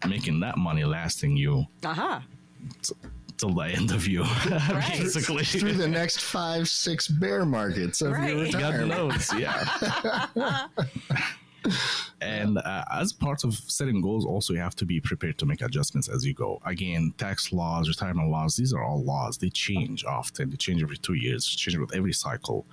making 0.07 0.39
that 0.41 0.57
money 0.57 0.85
lasting 0.85 1.35
you 1.35 1.65
Aha. 1.83 2.23
till 3.37 3.49
the 3.49 3.63
end 3.63 3.91
of 3.91 4.07
you, 4.07 4.23
basically. 4.69 5.43
Through 5.43 5.73
the 5.73 5.87
next 5.87 6.21
five, 6.21 6.69
six 6.69 7.07
bear 7.09 7.45
markets 7.45 8.01
of 8.01 8.13
Right. 8.13 8.29
your 8.33 8.45
God 8.45 8.53
retirement. 8.75 8.89
knows, 8.89 9.33
yeah. 9.33 10.67
and 12.21 12.57
uh, 12.57 12.83
as 12.91 13.13
part 13.13 13.43
of 13.43 13.53
setting 13.53 14.01
goals, 14.01 14.25
also 14.25 14.53
you 14.53 14.59
have 14.59 14.75
to 14.75 14.85
be 14.85 14.99
prepared 14.99 15.37
to 15.37 15.45
make 15.45 15.61
adjustments 15.61 16.09
as 16.09 16.25
you 16.25 16.33
go. 16.33 16.61
Again, 16.65 17.13
tax 17.17 17.53
laws, 17.53 17.87
retirement 17.87 18.29
laws, 18.29 18.55
these 18.55 18.73
are 18.73 18.83
all 18.83 19.03
laws. 19.03 19.37
They 19.37 19.49
change 19.49 20.03
often. 20.05 20.49
They 20.49 20.57
change 20.57 20.81
every 20.81 20.97
two 20.97 21.13
years, 21.13 21.45
change 21.45 21.77
with 21.77 21.95
every 21.95 22.13
cycle. 22.13 22.65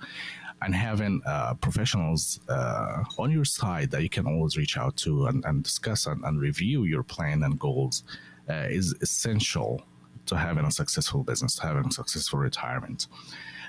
And 0.61 0.73
having 0.73 1.21
uh, 1.25 1.53
professionals 1.55 2.39
uh, 2.49 3.03
on 3.19 3.31
your 3.31 3.45
side 3.45 3.91
that 3.91 4.01
you 4.01 4.09
can 4.09 4.25
always 4.25 4.57
reach 4.57 4.75
out 4.75 4.97
to 4.97 5.27
and, 5.27 5.45
and 5.45 5.63
discuss 5.63 6.07
and, 6.07 6.23
and 6.25 6.41
review 6.41 6.83
your 6.83 7.03
plan 7.03 7.43
and 7.43 7.59
goals 7.59 8.03
uh, 8.49 8.65
is 8.69 8.95
essential 9.01 9.83
to 10.25 10.35
having 10.35 10.65
a 10.65 10.71
successful 10.71 11.23
business, 11.23 11.55
to 11.55 11.63
having 11.63 11.85
a 11.85 11.91
successful 11.91 12.39
retirement. 12.39 13.07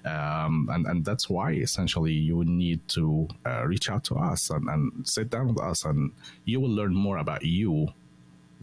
Um, 0.05 0.69
and, 0.73 0.87
and 0.87 1.05
that's 1.05 1.29
why 1.29 1.53
essentially 1.53 2.13
you 2.13 2.45
need 2.45 2.87
to 2.89 3.29
uh, 3.45 3.67
reach 3.67 3.91
out 3.91 4.05
to 4.05 4.15
us 4.15 4.51
and, 4.51 4.69
and 4.69 5.07
sit 5.07 5.31
down 5.31 5.49
with 5.49 5.61
us, 5.61 5.85
and 5.85 6.13
you 6.45 6.61
will 6.61 6.71
learn 6.71 6.95
more 6.95 7.19
about 7.19 7.45
you 7.45 7.89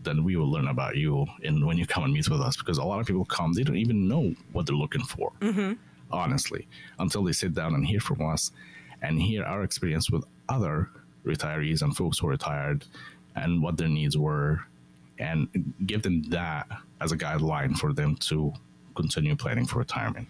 than 0.04 0.24
we 0.24 0.36
will 0.36 0.50
learn 0.50 0.68
about 0.68 0.96
you 0.96 1.26
in 1.42 1.66
when 1.66 1.78
you 1.78 1.86
come 1.86 2.04
and 2.04 2.14
meet 2.14 2.30
with 2.30 2.42
us. 2.42 2.56
Because 2.58 2.78
a 2.78 2.84
lot 2.84 3.00
of 3.00 3.08
people 3.08 3.26
come, 3.26 3.54
they 3.54 3.64
don't 3.64 3.76
even 3.76 4.08
know 4.08 4.34
what 4.54 4.66
they're 4.66 4.76
looking 4.76 5.04
for, 5.04 5.32
honestly, 6.12 6.68
until 7.00 7.24
they 7.24 7.32
sit 7.32 7.54
down 7.54 7.74
and 7.74 7.86
hear 7.86 8.00
from 8.00 8.22
us 8.26 8.52
and 9.02 9.22
hear 9.22 9.44
our 9.44 9.64
experience 9.64 10.10
with 10.10 10.24
other 10.48 10.90
retirees 11.26 11.82
and 11.82 11.98
folks 11.98 12.20
who 12.20 12.28
are 12.28 12.32
retired 12.32 12.86
and 13.36 13.62
what 13.62 13.78
their 13.78 13.90
needs 13.90 14.18
were, 14.18 14.62
and 15.20 15.74
give 15.86 16.02
them 16.04 16.24
that 16.30 16.68
as 17.02 17.12
a 17.12 17.18
guideline 17.18 17.76
for 17.76 17.92
them 17.92 18.16
to 18.18 18.54
continue 18.96 19.36
planning 19.36 19.66
for 19.66 19.80
retirement. 19.80 20.28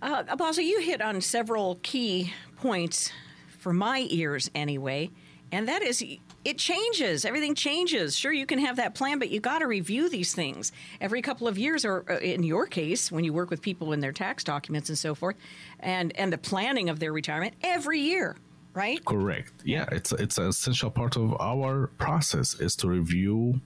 Uh, 0.00 0.22
Abaza, 0.24 0.64
you 0.64 0.80
hit 0.80 1.02
on 1.02 1.20
several 1.20 1.78
key 1.82 2.32
points 2.56 3.12
for 3.48 3.72
my 3.72 4.06
ears 4.10 4.50
anyway, 4.54 5.10
and 5.50 5.66
that 5.68 5.82
is 5.82 6.04
it 6.44 6.56
changes. 6.56 7.24
Everything 7.24 7.54
changes. 7.54 8.16
Sure, 8.16 8.32
you 8.32 8.46
can 8.46 8.60
have 8.60 8.76
that 8.76 8.94
plan, 8.94 9.18
but 9.18 9.28
you 9.28 9.40
got 9.40 9.58
to 9.58 9.66
review 9.66 10.08
these 10.08 10.34
things 10.34 10.70
every 11.00 11.20
couple 11.20 11.48
of 11.48 11.58
years, 11.58 11.84
or 11.84 12.04
uh, 12.08 12.18
in 12.18 12.44
your 12.44 12.66
case, 12.66 13.10
when 13.10 13.24
you 13.24 13.32
work 13.32 13.50
with 13.50 13.60
people 13.60 13.92
in 13.92 14.00
their 14.00 14.12
tax 14.12 14.44
documents 14.44 14.88
and 14.88 14.96
so 14.96 15.14
forth, 15.14 15.36
and 15.80 16.16
and 16.16 16.32
the 16.32 16.38
planning 16.38 16.88
of 16.88 17.00
their 17.00 17.12
retirement 17.12 17.54
every 17.62 18.00
year, 18.00 18.36
right? 18.74 19.04
Correct. 19.04 19.52
Yeah, 19.64 19.86
it's 19.90 20.12
it's 20.12 20.38
an 20.38 20.46
essential 20.46 20.90
part 20.90 21.16
of 21.16 21.38
our 21.40 21.88
process 21.98 22.54
is 22.60 22.76
to 22.76 22.88
review 22.88 23.60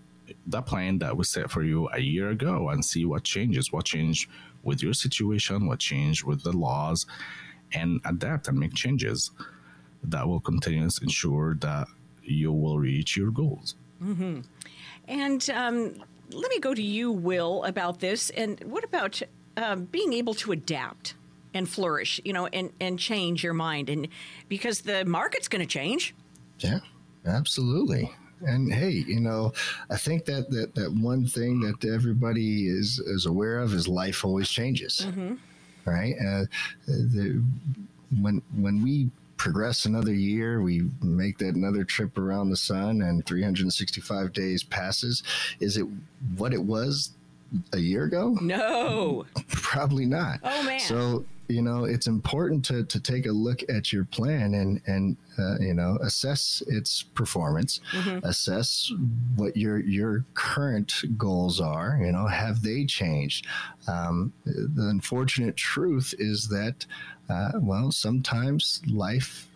the 0.46 0.62
plan 0.62 0.98
that 0.98 1.14
we 1.14 1.24
set 1.24 1.50
for 1.50 1.62
you 1.62 1.90
a 1.92 2.00
year 2.00 2.30
ago 2.30 2.70
and 2.70 2.82
see 2.82 3.04
what 3.04 3.22
changes, 3.22 3.70
what 3.70 3.84
changed 3.84 4.30
with 4.62 4.82
your 4.82 4.94
situation, 4.94 5.66
what 5.66 5.78
changed 5.78 6.24
with 6.24 6.42
the 6.42 6.52
laws, 6.52 7.06
and 7.72 8.00
adapt 8.04 8.48
and 8.48 8.58
make 8.58 8.74
changes 8.74 9.30
that 10.04 10.26
will 10.26 10.40
continue 10.40 10.88
to 10.88 11.02
ensure 11.02 11.54
that 11.60 11.86
you 12.22 12.52
will 12.52 12.78
reach 12.78 13.16
your 13.16 13.30
goals. 13.30 13.74
And 15.08 15.50
um, 15.50 15.94
let 16.32 16.50
me 16.50 16.58
go 16.58 16.74
to 16.74 16.82
you, 16.82 17.12
Will, 17.12 17.62
about 17.64 18.00
this. 18.00 18.30
And 18.30 18.60
what 18.64 18.84
about 18.84 19.22
um, 19.56 19.84
being 19.84 20.12
able 20.12 20.34
to 20.34 20.52
adapt 20.52 21.14
and 21.54 21.68
flourish, 21.68 22.20
you 22.24 22.32
know, 22.32 22.46
and, 22.46 22.70
and 22.80 22.98
change 22.98 23.44
your 23.44 23.54
mind? 23.54 23.88
And 23.88 24.08
because 24.48 24.80
the 24.80 25.04
market's 25.04 25.48
going 25.48 25.60
to 25.60 25.66
change. 25.66 26.14
Yeah, 26.58 26.80
absolutely. 27.24 28.12
And 28.46 28.72
hey, 28.72 28.90
you 28.90 29.20
know, 29.20 29.52
I 29.90 29.96
think 29.96 30.24
that, 30.26 30.50
that 30.50 30.74
that 30.74 30.92
one 30.92 31.26
thing 31.26 31.60
that 31.60 31.84
everybody 31.84 32.68
is 32.68 32.98
is 32.98 33.26
aware 33.26 33.60
of 33.60 33.72
is 33.74 33.88
life 33.88 34.24
always 34.24 34.48
changes, 34.48 35.06
right? 35.84 36.14
Uh, 36.20 36.44
the, 36.86 37.42
when 38.20 38.42
when 38.56 38.82
we 38.82 39.10
progress 39.36 39.86
another 39.86 40.14
year, 40.14 40.62
we 40.62 40.88
make 41.02 41.38
that 41.38 41.56
another 41.56 41.82
trip 41.82 42.16
around 42.16 42.50
the 42.50 42.56
sun, 42.56 43.02
and 43.02 43.26
365 43.26 44.32
days 44.32 44.62
passes. 44.62 45.24
Is 45.58 45.76
it 45.76 45.86
what 46.36 46.52
it 46.52 46.62
was 46.62 47.10
a 47.72 47.78
year 47.78 48.04
ago? 48.04 48.38
No. 48.40 49.26
Probably 49.48 50.06
not. 50.06 50.38
Oh, 50.44 50.62
man. 50.62 50.78
So 50.78 51.24
you 51.52 51.62
know, 51.62 51.84
it's 51.84 52.06
important 52.06 52.64
to 52.66 52.84
to 52.84 53.00
take 53.00 53.26
a 53.26 53.32
look 53.32 53.62
at 53.68 53.92
your 53.92 54.04
plan 54.04 54.54
and 54.54 54.80
and 54.86 55.16
uh, 55.38 55.58
you 55.60 55.74
know 55.74 55.98
assess 56.02 56.62
its 56.66 57.02
performance, 57.02 57.80
assess 58.24 58.90
what 59.36 59.56
your 59.56 59.78
your 59.78 60.24
current 60.34 60.92
goals 61.16 61.60
are. 61.60 61.98
You 62.00 62.12
know, 62.12 62.26
have 62.26 62.62
they 62.62 62.84
changed? 62.84 63.46
Um, 63.86 64.32
the 64.44 64.88
unfortunate 64.88 65.56
truth 65.56 66.14
is 66.18 66.48
that, 66.48 66.86
uh, 67.28 67.52
well, 67.60 67.92
sometimes 67.92 68.80
life 68.86 69.48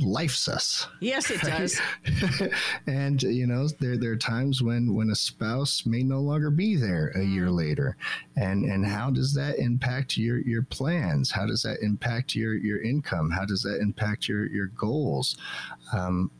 lifes 0.00 0.48
us 0.48 0.86
Yes, 1.00 1.30
it 1.30 1.40
does. 1.42 1.80
and 2.86 3.22
you 3.22 3.46
know 3.46 3.68
there 3.80 3.96
there 3.96 4.12
are 4.12 4.16
times 4.16 4.62
when 4.62 4.94
when 4.94 5.10
a 5.10 5.14
spouse 5.14 5.84
may 5.86 6.02
no 6.02 6.20
longer 6.20 6.50
be 6.50 6.76
there 6.76 7.08
a 7.16 7.22
year 7.24 7.50
later. 7.50 7.96
And 8.36 8.64
and 8.64 8.86
how 8.86 9.10
does 9.10 9.34
that 9.34 9.58
impact 9.58 10.16
your 10.16 10.38
your 10.38 10.62
plans? 10.62 11.30
How 11.30 11.46
does 11.46 11.62
that 11.62 11.78
impact 11.82 12.34
your 12.34 12.54
your 12.54 12.80
income? 12.82 13.30
How 13.30 13.44
does 13.44 13.62
that 13.62 13.80
impact 13.80 14.28
your 14.28 14.46
your 14.46 14.68
goals? 14.68 15.36
Um, 15.92 16.30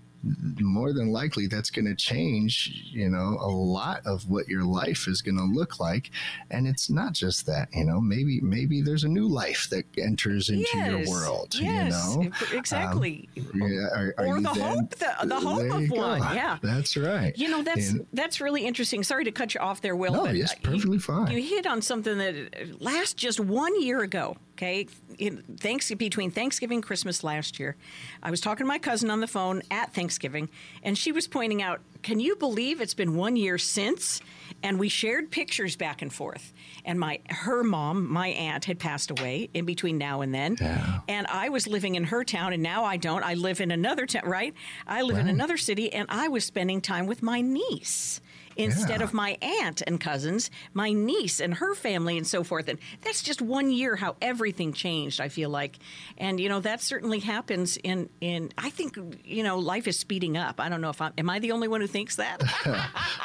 more 0.61 0.93
than 0.93 1.09
likely 1.13 1.47
that's 1.47 1.71
going 1.71 1.85
to 1.85 1.95
change 1.95 2.71
you 2.91 3.09
know 3.09 3.39
a 3.41 3.47
lot 3.49 4.01
of 4.05 4.29
what 4.29 4.49
your 4.49 4.65
life 4.65 5.07
is 5.07 5.23
going 5.23 5.37
to 5.37 5.45
look 5.45 5.79
like 5.79 6.11
and 6.51 6.67
it's 6.67 6.91
not 6.91 7.13
just 7.13 7.47
that 7.47 7.69
you 7.73 7.85
know 7.85 8.01
maybe 8.01 8.41
maybe 8.41 8.83
there's 8.83 9.05
a 9.05 9.09
new 9.09 9.29
life 9.29 9.69
that 9.71 9.85
enters 9.97 10.49
into 10.51 10.77
your 10.79 11.09
world 11.09 11.55
yes, 11.55 12.17
you 12.19 12.25
know 12.25 12.33
exactly. 12.53 13.29
yeah, 13.37 13.87
are, 13.95 14.15
are 14.19 14.27
Or 14.27 14.37
you 14.39 14.43
the 14.43 14.53
then- 14.55 14.77
hope- 14.79 14.91
the- 14.97 15.27
the 15.27 15.41
hope 15.41 15.71
of 15.73 15.83
you 15.83 15.89
go. 15.89 15.97
one, 15.97 16.21
yeah. 16.35 16.59
that's 16.63 16.97
right 16.97 17.37
You 17.39 17.49
know 17.49 17.63
that's 17.63 17.91
And- 17.91 18.07
that's 18.13 18.41
really 18.41 18.67
interesting. 18.67 19.03
Sorry 19.05 19.25
to 19.25 19.31
cut 19.33 19.55
you 19.55 19.61
off 19.61 19.81
there, 19.81 19.95
Will. 19.95 20.13
No, 20.13 20.27
yes, 20.27 20.53
uh, 20.53 20.57
you- 20.63 20.71
perfectly 20.71 20.99
fine. 20.99 21.31
You 21.31 21.43
hit 21.43 21.67
on 21.67 21.81
something 21.83 22.19
that 22.19 22.35
uh, 22.35 22.65
last 22.81 23.17
just 23.17 23.39
one 23.41 23.81
year 23.81 24.01
ago. 24.01 24.37
Okay, 24.59 24.89
in 25.19 25.45
thanks 25.61 25.89
between 25.95 26.33
Thanksgiving 26.33 26.83
Christmas 26.83 27.23
last 27.23 27.61
year, 27.61 27.77
I 28.25 28.33
was 28.33 28.41
talking 28.41 28.65
to 28.65 28.69
my 28.69 28.81
cousin 28.81 29.09
on 29.09 29.21
the 29.21 29.29
phone 29.29 29.63
at 29.71 29.95
Thanksgiving, 29.95 30.49
and 30.83 30.99
she 30.99 31.13
was 31.13 31.29
pointing 31.29 31.63
out, 31.63 31.81
"Can 32.03 32.19
you 32.19 32.35
believe 32.35 32.81
it's 32.81 32.93
been 32.93 33.15
one 33.15 33.37
year 33.37 33.57
since?" 33.57 34.21
And 34.65 34.81
we 34.81 34.89
shared 34.89 35.31
pictures 35.31 35.77
back 35.77 36.03
and 36.03 36.13
forth. 36.13 36.53
And 36.85 36.99
my 36.99 37.21
her 37.29 37.63
mom, 37.63 38.13
my 38.13 38.29
aunt, 38.31 38.65
had 38.65 38.81
passed 38.81 39.13
away 39.13 39.49
in 39.55 39.65
between 39.65 39.97
now 39.97 40.23
and 40.23 40.35
then, 40.35 40.57
Yeah. 40.61 41.03
and 41.07 41.29
I 41.29 41.51
was 41.51 41.69
living 41.69 41.95
in 41.95 42.03
her 42.05 42.25
town, 42.25 42.53
and 42.53 42.61
now 42.61 42.85
I 42.85 42.97
don't. 42.97 43.23
I 43.23 43.35
live 43.35 43.61
in 43.61 43.71
another 43.71 44.07
town, 44.07 44.25
right? 44.27 44.55
I 44.89 45.03
live 45.03 45.19
in 45.19 45.29
another 45.29 45.57
city, 45.57 45.93
and 45.93 46.09
I 46.11 46.27
was 46.27 46.45
spending 46.45 46.81
time 46.81 47.07
with 47.07 47.23
my 47.23 47.41
niece 47.41 48.21
instead 48.59 49.01
Yeah. 49.01 49.05
of 49.05 49.15
my 49.15 49.39
aunt 49.41 49.83
and 49.87 49.99
cousins, 49.99 50.51
my 50.75 50.93
niece 50.93 51.41
and 51.41 51.55
her 51.55 51.75
family, 51.75 52.19
and 52.19 52.27
so 52.27 52.45
forth. 52.45 52.69
And 52.69 52.79
that's 53.03 53.23
just 53.23 53.41
one 53.41 53.71
year 53.71 53.97
how 53.97 54.17
everything 54.21 54.73
changed. 54.75 55.21
I 55.21 55.29
feel 55.29 55.49
like, 55.49 55.79
and 56.19 56.39
you 56.39 56.49
know 56.51 56.61
that 56.61 56.83
certainly 56.83 57.21
happens 57.21 57.79
in 57.79 58.11
in. 58.21 58.51
I 58.59 58.69
think 58.71 58.99
you 59.25 59.43
know 59.43 59.59
life 59.59 59.89
is 59.89 59.99
speeding 59.99 60.37
up. 60.37 60.61
I 60.61 60.69
don't 60.69 60.81
know 60.83 60.91
if 60.91 61.01
I'm. 61.01 61.13
Am 61.17 61.31
I 61.31 61.39
the 61.39 61.53
only 61.53 61.69
one 61.69 61.81
who 61.81 61.87
thinks 61.87 62.17
that? 62.17 62.43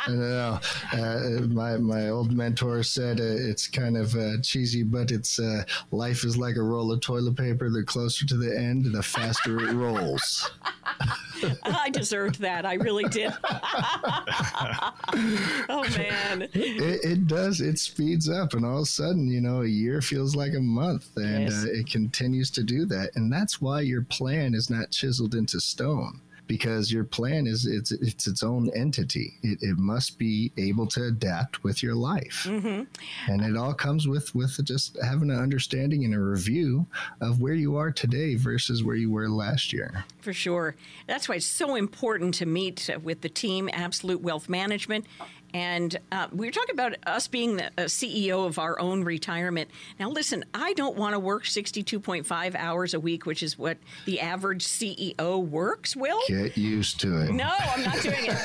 I. 0.08 0.60
Uh, 0.93 1.41
my 1.50 1.78
my 1.78 2.10
old 2.10 2.32
mentor 2.32 2.84
said 2.84 3.19
uh, 3.19 3.24
it's 3.24 3.67
kind 3.67 3.98
of 3.98 4.15
uh, 4.15 4.38
cheesy, 4.41 4.84
but 4.84 5.12
it's 5.12 5.39
uh, 5.39 5.63
life 5.91 6.24
is 6.24 6.38
like 6.38 6.56
a 6.56 6.62
roll 6.63 6.91
of 6.91 7.02
toilet 7.02 7.36
paper. 7.36 7.69
The 7.69 7.84
closer 7.84 8.26
to 8.28 8.38
the 8.38 8.56
end, 8.58 8.86
the 8.93 9.02
faster 9.04 9.60
it 9.67 9.74
rolls. 9.74 10.52
I 11.63 11.89
deserved 11.89 12.39
that. 12.41 12.65
I 12.65 12.75
really 12.75 13.03
did. 13.06 13.32
oh 15.69 15.84
man. 15.97 16.43
It, 16.53 17.03
it 17.03 17.27
does. 17.27 17.62
It 17.62 17.79
speeds 17.79 18.29
up, 18.29 18.53
and 18.53 18.65
all 18.65 18.77
of 18.77 18.84
a 18.84 18.86
sudden, 18.86 19.27
you 19.27 19.41
know, 19.41 19.62
a 19.62 19.67
year 19.67 20.01
feels 20.01 20.36
like 20.36 20.53
a 20.53 20.60
month, 20.60 21.10
and 21.17 21.43
Yes. 21.43 21.63
uh, 21.65 21.67
it 21.71 21.88
continues 21.88 22.49
to 22.51 22.63
do 22.63 22.86
that. 22.86 23.12
And 23.15 23.32
that's 23.32 23.60
why 23.62 23.82
your 23.82 24.03
plan 24.03 24.53
is 24.53 24.69
not 24.69 24.91
chiseled 24.91 25.36
into 25.36 25.60
stone. 25.60 26.21
Because 26.47 26.91
your 26.91 27.03
plan 27.03 27.47
is 27.47 27.65
it's 27.65 27.91
it's 27.91 28.27
its 28.27 28.43
own 28.43 28.69
entity. 28.75 29.38
It, 29.43 29.60
it 29.62 29.77
must 29.77 30.17
be 30.17 30.51
able 30.58 30.88
to 30.88 31.06
adapt 31.06 31.63
with 31.63 31.82
your 31.82 31.95
life, 31.95 32.45
mm-hmm. 32.47 32.84
and 33.32 33.41
it 33.41 33.58
all 33.58 33.73
comes 33.73 34.08
with 34.08 34.34
with 34.36 34.63
just 34.65 34.97
having 35.01 35.32
an 35.32 35.39
understanding 35.39 36.03
and 36.03 36.13
a 36.13 36.19
review 36.19 36.86
of 37.21 37.39
where 37.39 37.53
you 37.53 37.77
are 37.77 37.91
today 37.91 38.36
versus 38.36 38.84
where 38.84 38.95
you 38.95 39.10
were 39.10 39.29
last 39.29 39.71
year. 39.71 40.06
For 40.21 40.34
sure. 40.34 40.75
That's 41.08 41.29
why 41.29 41.36
it's 41.36 41.45
so 41.45 41.75
important 41.75 42.34
to 42.36 42.45
meet 42.45 42.89
with 43.01 43.21
the 43.21 43.29
team, 43.29 43.69
Absolute 43.71 44.21
Wealth 44.21 44.49
Management. 44.49 45.06
And 45.54 45.96
uh, 46.12 46.28
we 46.32 46.48
were 46.48 46.52
talking 46.52 46.74
about 46.74 46.96
us 47.06 47.28
being 47.28 47.58
the 47.58 47.68
uh, 47.68 47.82
CEO 47.82 48.48
of 48.48 48.58
our 48.58 48.80
own 48.80 49.04
retirement. 49.04 49.70
Now, 50.00 50.10
listen, 50.10 50.44
I 50.54 50.74
don't 50.74 50.98
want 50.98 51.13
to 51.13 51.20
work 51.20 51.44
62.5 51.44 52.56
hours 52.56 52.94
a 52.94 53.00
week, 53.00 53.26
which 53.28 53.44
is 53.44 53.58
what 53.58 53.78
the 54.06 54.20
average 54.20 54.66
CEO 54.66 55.46
works, 55.46 55.96
Will. 55.96 56.20
Get 56.28 56.58
used 56.58 57.00
to 57.02 57.22
it. 57.22 57.34
No, 57.34 57.52
I'm 57.60 57.84
not 57.84 58.02
doing 58.02 58.26
it. 58.26 58.38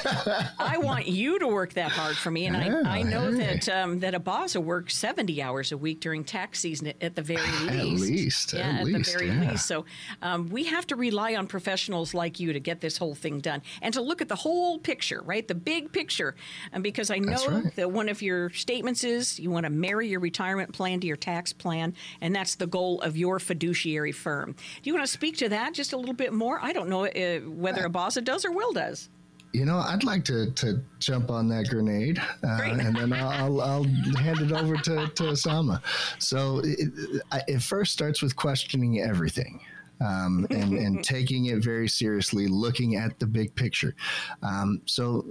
I 0.58 0.76
want 0.78 1.06
you 1.08 1.38
to 1.38 1.46
work 1.46 1.72
that 1.74 1.92
hard 1.92 2.16
for 2.16 2.30
me, 2.30 2.46
and 2.46 2.56
I, 2.56 2.98
I 2.98 3.02
know 3.02 3.30
hey. 3.30 3.38
that 3.38 3.68
um, 3.68 4.00
that 4.00 4.12
Abaza 4.12 4.62
works 4.62 4.96
70 4.96 5.40
hours 5.42 5.72
a 5.72 5.78
week 5.78 6.00
during 6.00 6.24
tax 6.24 6.60
season 6.60 6.88
at, 6.88 7.02
at 7.02 7.14
the 7.14 7.22
very 7.22 7.40
least. 7.40 7.70
At 7.70 8.08
least, 8.08 8.52
yeah, 8.52 8.60
at 8.60 8.80
at 8.80 8.86
least, 8.86 9.12
the 9.12 9.18
very 9.18 9.30
yeah. 9.30 9.50
least. 9.50 9.66
So 9.66 9.86
um, 10.20 10.50
we 10.50 10.64
have 10.64 10.86
to 10.88 10.96
rely 10.96 11.34
on 11.36 11.46
professionals 11.46 12.12
like 12.12 12.38
you 12.38 12.52
to 12.52 12.60
get 12.60 12.80
this 12.80 12.98
whole 12.98 13.14
thing 13.14 13.40
done 13.40 13.62
and 13.80 13.94
to 13.94 14.02
look 14.02 14.20
at 14.20 14.28
the 14.28 14.36
whole 14.36 14.78
picture, 14.78 15.22
right? 15.24 15.46
The 15.46 15.54
big 15.54 15.92
picture, 15.92 16.34
and 16.72 16.82
because 16.82 16.97
I 17.10 17.18
know 17.18 17.46
right. 17.48 17.76
that 17.76 17.90
one 17.90 18.08
of 18.08 18.20
your 18.22 18.50
statements 18.50 19.04
is 19.04 19.38
you 19.38 19.50
want 19.50 19.64
to 19.64 19.70
marry 19.70 20.08
your 20.08 20.20
retirement 20.20 20.72
plan 20.72 21.00
to 21.00 21.06
your 21.06 21.16
tax 21.16 21.52
plan, 21.52 21.94
and 22.20 22.34
that's 22.34 22.56
the 22.56 22.66
goal 22.66 23.00
of 23.02 23.16
your 23.16 23.38
fiduciary 23.38 24.12
firm. 24.12 24.52
Do 24.52 24.90
you 24.90 24.94
want 24.94 25.06
to 25.06 25.12
speak 25.12 25.36
to 25.38 25.48
that 25.50 25.74
just 25.74 25.92
a 25.92 25.96
little 25.96 26.14
bit 26.14 26.32
more? 26.32 26.58
I 26.60 26.72
don't 26.72 26.88
know 26.88 27.06
uh, 27.06 27.40
whether 27.48 27.88
Abaza 27.88 28.22
does 28.24 28.44
or 28.44 28.52
Will 28.52 28.72
does. 28.72 29.08
You 29.54 29.64
know, 29.64 29.78
I'd 29.78 30.04
like 30.04 30.24
to, 30.26 30.50
to 30.50 30.82
jump 30.98 31.30
on 31.30 31.48
that 31.48 31.68
grenade, 31.70 32.20
uh, 32.44 32.60
and 32.64 32.94
then 32.94 33.12
I'll, 33.14 33.30
I'll, 33.30 33.60
I'll 33.62 33.84
hand 34.16 34.40
it 34.40 34.52
over 34.52 34.76
to, 34.76 35.06
to 35.08 35.22
Osama. 35.22 35.80
So 36.18 36.60
it- 36.64 37.22
it 37.46 37.62
first 37.62 37.92
starts 37.92 38.20
with 38.20 38.36
questioning 38.36 39.00
everything. 39.00 39.60
Um, 40.00 40.46
and, 40.50 40.74
and 40.74 41.04
taking 41.18 41.46
it 41.46 41.58
very 41.64 41.88
seriously, 41.88 42.46
looking 42.46 42.96
at 42.96 43.18
the 43.18 43.26
big 43.26 43.54
picture. 43.54 43.94
Um, 44.42 44.80
so 44.86 45.24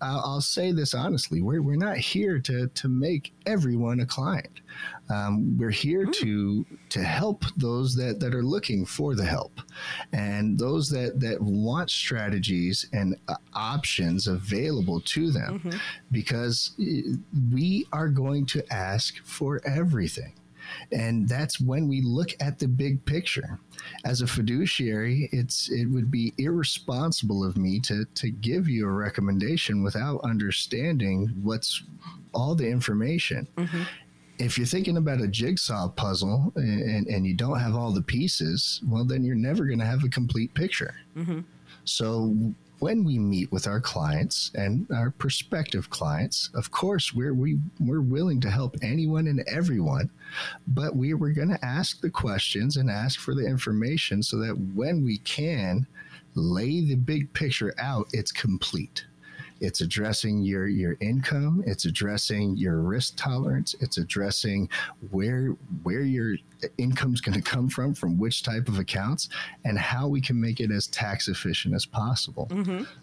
uh, 0.00 0.04
I'll, 0.04 0.22
I'll 0.24 0.40
say 0.40 0.72
this 0.72 0.94
honestly: 0.94 1.42
we're, 1.42 1.62
we're 1.62 1.76
not 1.76 1.98
here 1.98 2.38
to 2.40 2.68
to 2.68 2.88
make 2.88 3.32
everyone 3.46 4.00
a 4.00 4.06
client. 4.06 4.60
Um, 5.10 5.56
we're 5.58 5.70
here 5.70 6.06
to 6.06 6.66
to 6.88 7.02
help 7.02 7.44
those 7.56 7.94
that, 7.96 8.20
that 8.20 8.34
are 8.34 8.42
looking 8.42 8.86
for 8.86 9.14
the 9.14 9.24
help, 9.24 9.60
and 10.12 10.58
those 10.58 10.88
that 10.90 11.20
that 11.20 11.40
want 11.40 11.90
strategies 11.90 12.86
and 12.92 13.16
uh, 13.28 13.34
options 13.52 14.26
available 14.26 15.00
to 15.00 15.30
them, 15.30 15.60
because 16.10 16.74
uh, 16.80 17.16
we 17.52 17.86
are 17.92 18.08
going 18.08 18.46
to 18.46 18.64
ask 18.72 19.22
for 19.24 19.60
everything. 19.66 20.32
And 20.92 21.28
that's 21.28 21.60
when 21.60 21.88
we 21.88 22.00
look 22.02 22.30
at 22.40 22.58
the 22.58 22.68
big 22.68 23.04
picture. 23.04 23.58
As 24.04 24.20
a 24.20 24.26
fiduciary, 24.26 25.28
it's 25.32 25.70
it 25.70 25.86
would 25.86 26.10
be 26.10 26.32
irresponsible 26.38 27.44
of 27.44 27.56
me 27.56 27.80
to 27.80 28.04
to 28.04 28.30
give 28.30 28.68
you 28.68 28.86
a 28.86 28.92
recommendation 28.92 29.82
without 29.82 30.20
understanding 30.24 31.28
what's 31.42 31.82
all 32.32 32.54
the 32.54 32.68
information 32.68 33.46
mm-hmm. 33.56 33.82
if 34.38 34.58
you're 34.58 34.66
thinking 34.66 34.96
about 34.96 35.20
a 35.20 35.28
jigsaw 35.28 35.88
puzzle 35.88 36.52
and, 36.56 37.06
and 37.06 37.26
you 37.26 37.34
don't 37.34 37.60
have 37.60 37.76
all 37.76 37.92
the 37.92 38.02
pieces, 38.02 38.80
well, 38.88 39.04
then 39.04 39.24
you're 39.24 39.36
never 39.36 39.64
going 39.64 39.78
to 39.78 39.84
have 39.84 40.02
a 40.02 40.08
complete 40.08 40.52
picture. 40.54 40.94
Mm-hmm. 41.16 41.40
So 41.84 42.54
when 42.78 43.04
we 43.04 43.18
meet 43.18 43.50
with 43.52 43.66
our 43.66 43.80
clients 43.80 44.50
and 44.54 44.86
our 44.94 45.10
prospective 45.10 45.90
clients, 45.90 46.50
of 46.54 46.70
course, 46.70 47.14
we're 47.14 47.34
we, 47.34 47.58
we're 47.80 48.00
willing 48.00 48.40
to 48.40 48.50
help 48.50 48.76
anyone 48.82 49.26
and 49.26 49.44
everyone, 49.46 50.10
but 50.66 50.96
we 50.96 51.14
we're 51.14 51.30
going 51.30 51.48
to 51.48 51.64
ask 51.64 52.00
the 52.00 52.10
questions 52.10 52.76
and 52.76 52.90
ask 52.90 53.20
for 53.20 53.34
the 53.34 53.46
information 53.46 54.22
so 54.22 54.38
that 54.38 54.56
when 54.74 55.04
we 55.04 55.18
can 55.18 55.86
lay 56.34 56.80
the 56.80 56.96
big 56.96 57.32
picture 57.32 57.74
out, 57.78 58.08
it's 58.12 58.32
complete. 58.32 59.04
It's 59.60 59.80
addressing 59.80 60.42
your 60.42 60.66
your 60.66 60.96
income. 61.00 61.62
It's 61.66 61.84
addressing 61.84 62.56
your 62.56 62.78
risk 62.78 63.16
tolerance. 63.16 63.74
It's 63.80 63.98
addressing 63.98 64.68
where 65.10 65.56
where 65.82 66.02
your 66.02 66.36
income's 66.78 67.20
going 67.20 67.34
to 67.34 67.42
come 67.42 67.68
from, 67.68 67.94
from 67.94 68.18
which 68.18 68.42
type 68.42 68.68
of 68.68 68.78
accounts, 68.78 69.28
and 69.64 69.78
how 69.78 70.08
we 70.08 70.20
can 70.20 70.40
make 70.40 70.60
it 70.60 70.70
as 70.70 70.86
tax 70.86 71.28
efficient 71.28 71.74
as 71.74 71.84
possible. 71.84 72.48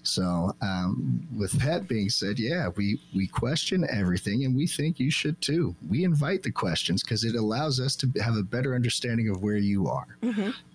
So, 0.03 0.55
um, 0.61 1.27
with 1.37 1.51
that 1.63 1.87
being 1.87 2.09
said, 2.09 2.39
yeah, 2.39 2.69
we 2.75 2.99
we 3.15 3.27
question 3.27 3.85
everything, 3.91 4.45
and 4.45 4.55
we 4.55 4.67
think 4.67 4.99
you 4.99 5.11
should 5.11 5.39
too. 5.41 5.75
We 5.87 6.03
invite 6.03 6.43
the 6.43 6.51
questions 6.51 7.03
because 7.03 7.23
it 7.23 7.35
allows 7.35 7.79
us 7.79 7.95
to 7.97 8.11
have 8.21 8.35
a 8.35 8.43
better 8.43 8.75
understanding 8.75 9.29
of 9.29 9.41
where 9.41 9.57
you 9.57 9.87
are. 9.87 10.17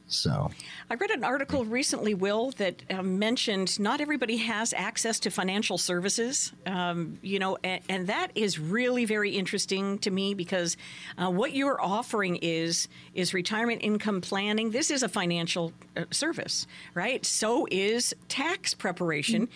So, 0.09 0.51
I 0.89 0.95
read 0.95 1.11
an 1.11 1.25
article 1.25 1.65
recently, 1.65 2.15
Will, 2.15 2.53
that 2.53 2.83
uh, 2.89 3.03
mentioned 3.03 3.81
not 3.81 4.01
everybody 4.01 4.37
has 4.37 4.73
access 4.73 5.19
to 5.21 5.31
financial 5.31 5.79
services. 5.79 6.53
Um, 6.65 7.19
you 7.23 7.41
know, 7.41 7.59
and, 7.65 7.81
and 7.89 8.07
that 8.07 8.31
is 8.37 8.59
really 8.59 9.05
very 9.05 9.31
interesting 9.31 9.99
to 10.01 10.13
me 10.13 10.35
because 10.35 10.77
uh, 11.19 11.29
what 11.29 11.53
you're 11.55 11.81
offering 11.83 12.37
is 12.37 12.87
is 13.15 13.35
retirement 13.35 13.83
income 13.83 14.21
planning. 14.21 14.71
This 14.71 14.93
is 14.93 15.03
a 15.03 15.09
financial 15.09 15.73
uh, 15.97 16.05
service, 16.13 16.69
right? 16.95 17.27
So 17.27 17.67
is 17.73 18.15
tax 18.29 18.75
preparation 18.75 19.49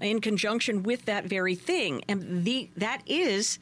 in 0.00 0.20
conjunction 0.20 0.82
with 0.82 1.04
that 1.04 1.26
very 1.26 1.54
thing, 1.54 2.02
and 2.08 2.44
the 2.44 2.70
that 2.76 3.02
is 3.06 3.60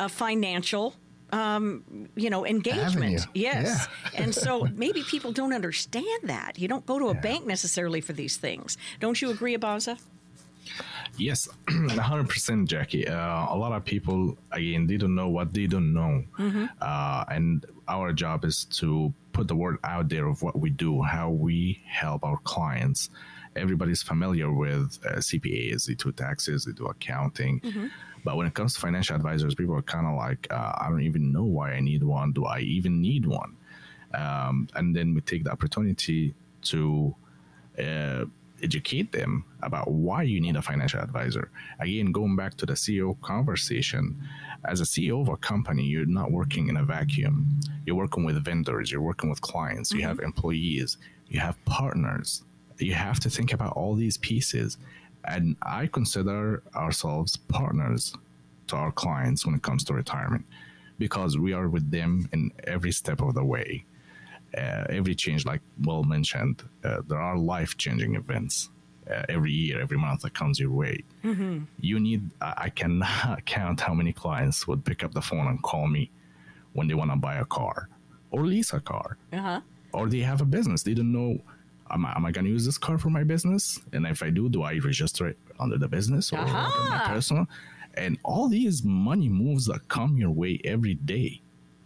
a 0.00 0.08
financial. 0.08 0.94
Um, 1.32 2.08
you 2.14 2.28
know, 2.28 2.44
engagement. 2.44 2.96
Avenue. 2.96 3.18
Yes. 3.34 3.88
Yeah. 4.12 4.20
and 4.22 4.34
so 4.34 4.68
maybe 4.74 5.02
people 5.02 5.32
don't 5.32 5.54
understand 5.54 6.04
that. 6.24 6.58
You 6.58 6.68
don't 6.68 6.84
go 6.84 6.98
to 6.98 7.08
a 7.08 7.14
bank 7.14 7.46
necessarily 7.46 8.02
for 8.02 8.12
these 8.12 8.36
things. 8.36 8.76
Don't 9.00 9.20
you 9.22 9.30
agree, 9.30 9.56
Abaza? 9.56 9.98
Yes, 11.18 11.48
100%, 11.68 12.66
Jackie. 12.66 13.06
Uh, 13.08 13.46
a 13.48 13.56
lot 13.56 13.72
of 13.72 13.84
people, 13.84 14.36
again, 14.52 14.86
they 14.86 14.96
don't 14.96 15.14
know 15.14 15.28
what 15.28 15.52
they 15.52 15.66
don't 15.66 15.92
know. 15.92 16.22
Uh, 16.80 17.24
and 17.28 17.66
our 17.88 18.12
job 18.12 18.44
is 18.44 18.64
to 18.66 19.12
put 19.32 19.48
the 19.48 19.56
word 19.56 19.78
out 19.84 20.08
there 20.08 20.26
of 20.26 20.42
what 20.42 20.58
we 20.58 20.70
do, 20.70 21.02
how 21.02 21.30
we 21.30 21.82
help 21.86 22.24
our 22.24 22.38
clients. 22.44 23.10
Everybody's 23.56 24.02
familiar 24.02 24.52
with 24.52 24.98
uh, 25.04 25.16
CPAs, 25.16 25.86
they 25.86 25.94
do 25.94 26.12
taxes, 26.12 26.64
they 26.64 26.72
do 26.72 26.86
accounting. 26.86 27.60
But 28.24 28.36
when 28.36 28.46
it 28.46 28.54
comes 28.54 28.74
to 28.74 28.80
financial 28.80 29.16
advisors, 29.16 29.54
people 29.54 29.74
are 29.74 29.82
kind 29.82 30.06
of 30.06 30.14
like, 30.14 30.46
uh, 30.50 30.72
I 30.78 30.88
don't 30.88 31.02
even 31.02 31.32
know 31.32 31.44
why 31.44 31.72
I 31.72 31.80
need 31.80 32.02
one. 32.04 32.32
Do 32.32 32.44
I 32.44 32.60
even 32.60 33.00
need 33.00 33.26
one? 33.26 33.56
Um, 34.14 34.68
and 34.74 34.94
then 34.94 35.14
we 35.14 35.20
take 35.22 35.44
the 35.44 35.50
opportunity 35.50 36.34
to 36.62 37.14
uh, 37.78 38.24
educate 38.62 39.12
them 39.12 39.44
about 39.62 39.90
why 39.90 40.22
you 40.22 40.40
need 40.40 40.56
a 40.56 40.62
financial 40.62 41.00
advisor. 41.00 41.50
Again, 41.80 42.12
going 42.12 42.36
back 42.36 42.56
to 42.58 42.66
the 42.66 42.74
CEO 42.74 43.20
conversation, 43.20 44.16
as 44.64 44.80
a 44.80 44.84
CEO 44.84 45.20
of 45.20 45.28
a 45.28 45.36
company, 45.36 45.82
you're 45.84 46.06
not 46.06 46.30
working 46.30 46.68
in 46.68 46.76
a 46.76 46.84
vacuum. 46.84 47.46
You're 47.84 47.96
working 47.96 48.24
with 48.24 48.42
vendors, 48.44 48.92
you're 48.92 49.00
working 49.00 49.28
with 49.30 49.40
clients, 49.40 49.90
mm-hmm. 49.90 50.00
you 50.00 50.06
have 50.06 50.20
employees, 50.20 50.98
you 51.28 51.40
have 51.40 51.62
partners. 51.64 52.44
You 52.84 52.94
have 52.94 53.20
to 53.20 53.30
think 53.30 53.52
about 53.52 53.72
all 53.74 53.94
these 53.94 54.16
pieces. 54.16 54.78
And 55.24 55.56
I 55.62 55.86
consider 55.86 56.62
ourselves 56.74 57.36
partners 57.36 58.14
to 58.68 58.76
our 58.76 58.92
clients 58.92 59.46
when 59.46 59.54
it 59.54 59.62
comes 59.62 59.84
to 59.84 59.94
retirement 59.94 60.44
because 60.98 61.38
we 61.38 61.52
are 61.52 61.68
with 61.68 61.90
them 61.90 62.28
in 62.32 62.50
every 62.64 62.92
step 62.92 63.20
of 63.20 63.34
the 63.34 63.44
way. 63.44 63.84
Uh, 64.56 64.84
every 64.90 65.14
change, 65.14 65.46
like 65.46 65.60
Will 65.82 66.04
mentioned, 66.04 66.62
uh, 66.84 67.02
there 67.06 67.20
are 67.20 67.38
life 67.38 67.76
changing 67.76 68.14
events 68.16 68.68
uh, 69.10 69.22
every 69.28 69.50
year, 69.50 69.80
every 69.80 69.96
month 69.96 70.22
that 70.22 70.34
comes 70.34 70.60
your 70.60 70.70
way. 70.70 71.02
Mm-hmm. 71.24 71.64
You 71.80 72.00
need, 72.00 72.30
I, 72.40 72.54
I 72.56 72.68
cannot 72.68 73.44
count 73.46 73.80
how 73.80 73.94
many 73.94 74.12
clients 74.12 74.66
would 74.68 74.84
pick 74.84 75.02
up 75.02 75.12
the 75.14 75.22
phone 75.22 75.46
and 75.46 75.62
call 75.62 75.86
me 75.86 76.10
when 76.72 76.86
they 76.86 76.94
want 76.94 77.10
to 77.10 77.16
buy 77.16 77.36
a 77.36 77.44
car 77.44 77.88
or 78.30 78.46
lease 78.46 78.72
a 78.72 78.80
car. 78.80 79.16
Uh-huh. 79.32 79.60
Or 79.92 80.08
they 80.08 80.20
have 80.20 80.40
a 80.40 80.46
business. 80.46 80.82
They 80.82 80.94
don't 80.94 81.12
know, 81.12 81.38
am 81.90 82.06
I, 82.06 82.14
am 82.16 82.24
I 82.24 82.30
going 82.30 82.44
to 82.44 82.50
use 82.50 82.64
this 82.64 82.78
car 82.78 82.98
for 82.98 83.10
my 83.10 83.24
business? 83.24 83.80
And 83.92 84.06
if 84.06 84.22
I 84.22 84.30
do, 84.30 84.48
do 84.48 84.62
I 84.62 84.78
register 84.78 85.26
it 85.28 85.38
under 85.58 85.78
the 85.78 85.88
business 85.88 86.32
or 86.32 86.38
uh-huh. 86.38 86.80
under 86.80 86.90
my 86.90 87.06
personal? 87.06 87.46
And 87.94 88.18
all 88.24 88.48
these 88.48 88.82
money 88.84 89.28
moves 89.28 89.66
that 89.66 89.88
come 89.88 90.16
your 90.16 90.30
way 90.30 90.60
every 90.64 90.94
day 90.94 91.42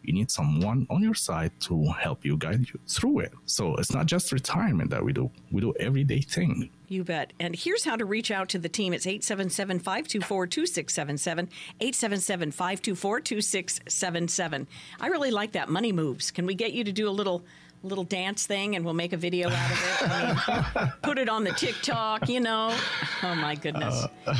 you 0.06 0.12
need 0.12 0.30
someone 0.30 0.86
on 0.88 1.02
your 1.02 1.14
side 1.14 1.50
to 1.60 1.84
help 1.86 2.24
you 2.24 2.36
guide 2.36 2.68
you 2.72 2.78
through 2.86 3.20
it. 3.20 3.32
So 3.44 3.74
it's 3.74 3.92
not 3.92 4.06
just 4.06 4.30
retirement 4.30 4.90
that 4.90 5.04
we 5.04 5.12
do, 5.12 5.30
we 5.50 5.60
do 5.60 5.74
everyday 5.80 6.20
thing. 6.20 6.70
You 6.88 7.02
bet. 7.02 7.32
And 7.40 7.56
here's 7.56 7.84
how 7.84 7.96
to 7.96 8.04
reach 8.04 8.30
out 8.30 8.48
to 8.50 8.58
the 8.58 8.68
team. 8.68 8.92
It's 8.92 9.06
877 9.06 9.80
524 9.80 10.46
2677. 10.46 11.48
877 11.80 12.52
524 12.52 13.20
2677. 13.20 14.68
I 15.00 15.06
really 15.08 15.32
like 15.32 15.52
that. 15.52 15.68
Money 15.68 15.90
moves. 15.90 16.30
Can 16.30 16.46
we 16.46 16.54
get 16.54 16.72
you 16.72 16.84
to 16.84 16.92
do 16.92 17.08
a 17.08 17.10
little 17.10 17.44
little 17.86 18.04
dance 18.04 18.46
thing 18.46 18.76
and 18.76 18.84
we'll 18.84 18.94
make 18.94 19.12
a 19.12 19.16
video 19.16 19.48
out 19.48 19.70
of 19.70 20.02
it. 20.02 20.10
I 20.10 20.72
mean, 20.82 20.92
put 21.02 21.18
it 21.18 21.28
on 21.28 21.44
the 21.44 21.52
TikTok, 21.52 22.28
you 22.28 22.40
know. 22.40 22.76
Oh 23.22 23.34
my 23.34 23.54
goodness. 23.54 24.06
Uh, 24.26 24.36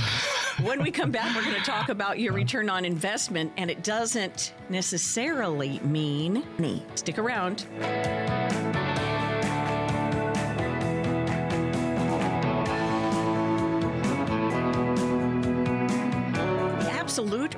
when 0.63 0.83
we 0.83 0.91
come 0.91 1.11
back, 1.11 1.35
we're 1.35 1.43
going 1.43 1.55
to 1.55 1.61
talk 1.61 1.89
about 1.89 2.19
your 2.19 2.33
return 2.33 2.71
on 2.71 2.85
investment, 2.85 3.53
and 3.57 3.71
it 3.71 3.83
doesn't 3.83 4.55
necessarily 4.71 5.81
mean 5.81 6.43
money. 6.59 6.83
Stick 6.95 7.19
around. 7.19 7.67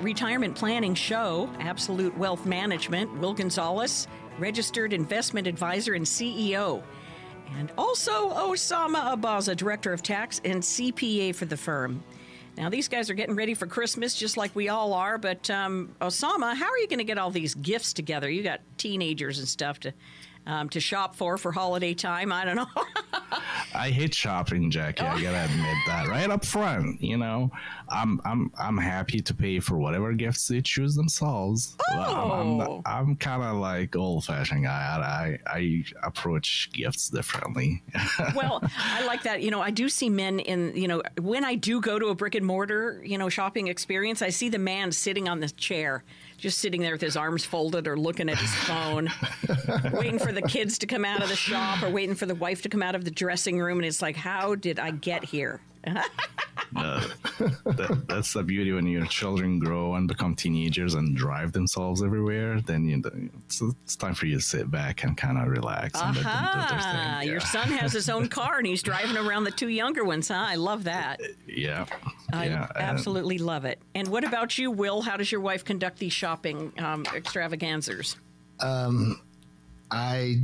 Retirement 0.09 0.55
Planning 0.55 0.95
Show, 0.95 1.51
Absolute 1.61 2.17
Wealth 2.17 2.47
Management, 2.47 3.13
Will 3.19 3.35
Gonzalez, 3.35 4.09
registered 4.39 4.95
investment 4.95 5.47
advisor 5.47 5.93
and 5.93 6.07
CEO. 6.07 6.83
And 7.59 7.71
also 7.77 8.31
Osama 8.31 9.15
Abaza, 9.15 9.55
Director 9.55 9.93
of 9.93 10.03
Tax 10.03 10.41
and 10.47 10.63
CPA 10.63 11.35
for 11.35 11.45
the 11.45 11.59
firm. 11.59 12.03
Now, 12.57 12.71
these 12.71 12.89
guys 12.89 13.11
are 13.11 13.15
getting 13.15 13.37
ready 13.37 13.53
for 13.53 13.67
Christmas 13.67 14.15
just 14.15 14.39
like 14.39 14.57
we 14.57 14.71
all 14.71 14.95
are, 14.95 15.19
but 15.19 15.51
um, 15.51 15.95
Osama, 16.01 16.57
how 16.57 16.71
are 16.71 16.79
you 16.79 16.89
going 16.89 17.01
to 17.01 17.05
get 17.05 17.19
all 17.19 17.31
these 17.31 17.55
gifts 17.55 17.93
together? 17.93 18.31
You 18.31 18.43
got 18.43 18.63
teenagers 18.79 19.39
and 19.39 19.47
stuff 19.47 19.79
to 19.81 19.93
um, 20.47 20.71
to 20.71 20.81
shop 20.81 21.17
for 21.17 21.37
for 21.37 21.53
holiday 21.53 21.93
time. 21.93 22.33
I 22.33 22.47
don't 22.47 22.57
know. 22.57 22.67
I 23.75 23.91
hate 23.91 24.15
shopping, 24.15 24.71
Jackie. 24.71 25.05
I 25.05 25.21
gotta 25.21 25.45
admit 25.53 25.77
that 25.87 26.09
right 26.09 26.31
up 26.31 26.45
front. 26.45 27.01
You 27.03 27.17
know, 27.17 27.51
I'm 27.89 28.21
I'm 28.25 28.51
I'm 28.59 28.79
happy 28.79 29.21
to 29.21 29.35
pay 29.35 29.61
for 29.61 29.79
whatever 29.79 30.13
gifts 30.13 30.49
they 30.49 30.61
choose 30.61 30.95
themselves. 30.95 31.77
Oh. 31.91 32.01
I'm, 32.01 32.31
I'm, 32.31 32.61
oh. 32.61 32.83
I'm 32.87 33.17
kind 33.17 33.43
of 33.43 33.57
like 33.57 33.97
old 33.97 34.25
fashioned 34.25 34.65
guy. 34.65 35.39
I 35.47 35.51
I 35.51 35.85
approach 36.03 36.71
gifts 36.73 37.09
differently. 37.09 37.83
well, 38.35 38.63
I 38.79 39.05
like 39.07 39.23
that. 39.25 39.43
You 39.43 39.51
know, 39.51 39.61
I 39.61 39.71
do 39.71 39.89
see 39.89 40.11
men 40.11 40.41
in. 40.41 40.73
You 40.75 40.89
know, 40.89 41.03
when 41.21 41.45
I 41.45 41.55
do 41.55 41.81
go 41.81 41.99
to 41.99 42.07
a 42.07 42.15
brick 42.15 42.35
and 42.35 42.47
mortar, 42.47 43.03
you 43.05 43.19
know, 43.19 43.29
shopping 43.29 43.69
experience, 43.69 44.23
I 44.23 44.31
see 44.31 44.49
the 44.49 44.59
man 44.59 44.93
sitting 44.93 45.29
on 45.29 45.41
the 45.41 45.49
chair 45.49 46.05
just 46.39 46.59
sitting 46.59 46.81
there 46.81 46.93
with 46.93 47.01
his 47.01 47.17
arms 47.17 47.45
folded 47.45 47.87
or 47.89 47.99
looking 47.99 48.29
at 48.31 48.39
his 48.39 48.55
phone, 48.55 49.11
waiting 49.93 50.19
for 50.19 50.33
the 50.33 50.43
kids 50.43 50.79
to 50.79 50.87
come 50.87 51.05
out 51.05 51.21
of 51.21 51.29
the 51.29 51.37
shop 51.37 51.83
or 51.83 51.91
waiting 51.91 52.15
for 52.15 52.27
the 52.27 52.35
wife 52.35 52.63
to 52.63 52.69
come 52.69 52.83
out 52.83 52.95
of 52.95 53.05
the 53.05 53.11
dressing 53.11 53.61
room. 53.61 53.79
And 53.79 53.87
it's 53.87 54.01
like, 54.01 54.17
how 54.17 54.55
did 54.55 54.79
I 54.79 54.93
get 54.93 55.25
here? 55.25 55.61
Uh, 55.97 57.09
that, 57.65 58.05
that's 58.09 58.33
the 58.33 58.43
beauty 58.43 58.73
when 58.73 58.87
your 58.87 59.07
children 59.07 59.59
grow 59.59 59.95
and 59.95 60.09
become 60.09 60.35
teenagers 60.35 60.95
and 60.95 61.17
drive 61.17 61.53
themselves 61.53 62.03
everywhere. 62.03 62.61
Then 62.61 62.85
you, 62.85 63.03
it's, 63.47 63.61
it's 63.61 63.97
time 63.97 64.15
for 64.15 64.27
you 64.27 64.37
to 64.37 64.43
sit 64.43 64.71
back 64.71 65.05
and 65.05 65.17
kind 65.17 65.39
of 65.39 65.49
relax. 65.49 66.01
Uh-huh. 66.01 66.13
Yeah. 66.25 67.23
Your 67.23 67.41
son 67.41 67.69
has 67.69 67.93
his 67.93 68.09
own 68.09 68.29
car 68.29 68.59
and 68.59 68.67
he's 68.67 68.83
driving 68.83 69.17
around 69.17 69.45
the 69.45 69.51
two 69.51 69.69
younger 69.69 70.05
ones, 70.05 70.29
huh? 70.29 70.47
I 70.49 70.57
love 70.57 70.85
that. 70.85 71.21
Yeah. 71.47 71.87
I 72.33 72.47
yeah. 72.47 72.69
absolutely 72.77 73.39
love 73.39 73.65
it. 73.65 73.81
And 73.95 74.09
what 74.09 74.25
about 74.25 74.59
you, 74.59 74.71
Will? 74.71 75.03
How 75.03 75.17
does 75.17 75.33
your 75.33 75.41
wife 75.41 75.65
conduct 75.65 75.99
these 75.99 76.13
shopping 76.13 76.73
um, 76.79 77.05
extravaganzas? 77.15 78.17
Um, 78.61 79.21
I 79.91 80.43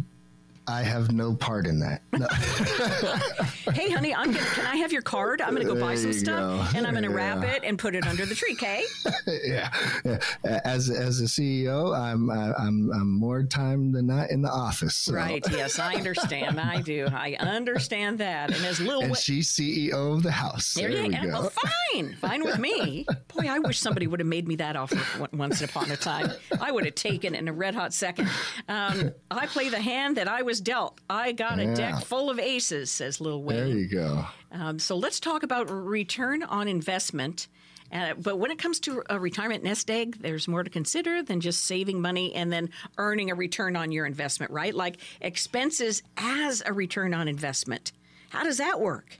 I 0.66 0.82
have 0.82 1.12
no 1.12 1.34
part 1.34 1.66
in 1.66 1.78
that. 1.80 2.02
No. 2.12 2.26
hey, 3.72 3.90
honey, 3.90 4.14
I'm 4.14 4.32
gonna, 4.32 4.46
can 4.46 4.66
I 4.66 4.76
have 4.76 4.92
your 4.92 5.02
card? 5.02 5.42
I'm 5.42 5.54
going 5.54 5.66
to 5.66 5.74
go 5.74 5.78
buy 5.78 5.94
some 5.94 6.12
stuff, 6.12 6.72
go. 6.72 6.78
and 6.78 6.86
I'm 6.86 6.94
going 6.94 7.04
to 7.04 7.10
yeah. 7.10 7.16
wrap 7.16 7.44
it 7.44 7.64
and 7.64 7.78
put 7.78 7.94
it 7.94 8.06
under 8.06 8.24
the 8.24 8.34
tree. 8.34 8.54
Okay? 8.54 8.84
yeah. 9.44 9.70
yeah. 10.04 10.18
As 10.64 10.88
as 10.90 11.20
a 11.20 11.24
CEO, 11.24 11.96
I'm 11.96 12.30
I'm 12.30 12.90
I'm 12.92 13.10
more 13.18 13.42
time 13.42 13.92
than 13.92 14.06
not 14.06 14.30
in 14.30 14.42
the 14.42 14.50
office. 14.50 14.96
So. 14.96 15.14
Right. 15.14 15.44
Yes, 15.50 15.78
I 15.78 15.94
understand. 15.96 16.58
I 16.58 16.80
do. 16.80 17.08
I 17.12 17.36
understand 17.38 18.18
that. 18.18 18.50
And 18.50 18.64
as 18.64 18.80
little, 18.80 19.02
and 19.02 19.16
she's 19.16 19.52
CEO 19.52 20.14
of 20.14 20.22
the 20.22 20.32
house. 20.32 20.74
There, 20.74 20.90
there 20.90 21.04
you 21.04 21.12
go. 21.12 21.28
Well, 21.28 21.52
fine, 21.92 22.16
fine 22.20 22.42
with 22.42 22.58
me. 22.58 23.06
Boy, 23.28 23.48
I 23.48 23.58
wish 23.58 23.78
somebody 23.80 24.06
would 24.06 24.20
have 24.20 24.26
made 24.26 24.48
me 24.48 24.56
that 24.56 24.76
offer 24.76 25.28
once 25.32 25.60
upon 25.62 25.90
a 25.90 25.96
time. 25.96 26.30
I 26.60 26.72
would 26.72 26.84
have 26.84 26.94
taken 26.94 27.34
it 27.34 27.38
in 27.38 27.48
a 27.48 27.52
red 27.52 27.74
hot 27.74 27.92
second. 27.92 28.28
Um, 28.68 29.12
I 29.30 29.46
play 29.46 29.68
the 29.68 29.80
hand 29.80 30.16
that 30.16 30.28
I 30.28 30.42
was 30.42 30.53
was 30.54 30.60
dealt. 30.60 31.00
I 31.10 31.32
got 31.32 31.58
yeah. 31.58 31.64
a 31.64 31.74
deck 31.74 32.04
full 32.04 32.30
of 32.30 32.38
aces, 32.38 32.88
says 32.88 33.20
Lil 33.20 33.42
Wayne. 33.42 33.56
There 33.56 33.66
you 33.76 33.88
go. 33.88 34.24
Um, 34.52 34.78
so 34.78 34.96
let's 34.96 35.18
talk 35.18 35.42
about 35.42 35.68
return 35.68 36.44
on 36.44 36.68
investment. 36.68 37.48
Uh, 37.90 38.14
but 38.14 38.38
when 38.38 38.52
it 38.52 38.58
comes 38.58 38.78
to 38.80 39.02
a 39.10 39.18
retirement 39.18 39.64
nest 39.64 39.90
egg, 39.90 40.18
there's 40.20 40.46
more 40.46 40.62
to 40.62 40.70
consider 40.70 41.24
than 41.24 41.40
just 41.40 41.64
saving 41.64 42.00
money 42.00 42.32
and 42.36 42.52
then 42.52 42.70
earning 42.98 43.32
a 43.32 43.34
return 43.34 43.74
on 43.74 43.90
your 43.90 44.06
investment, 44.06 44.52
right? 44.52 44.72
Like 44.72 44.98
expenses 45.20 46.04
as 46.16 46.62
a 46.64 46.72
return 46.72 47.12
on 47.12 47.26
investment. 47.26 47.90
How 48.30 48.44
does 48.44 48.58
that 48.58 48.78
work? 48.78 49.18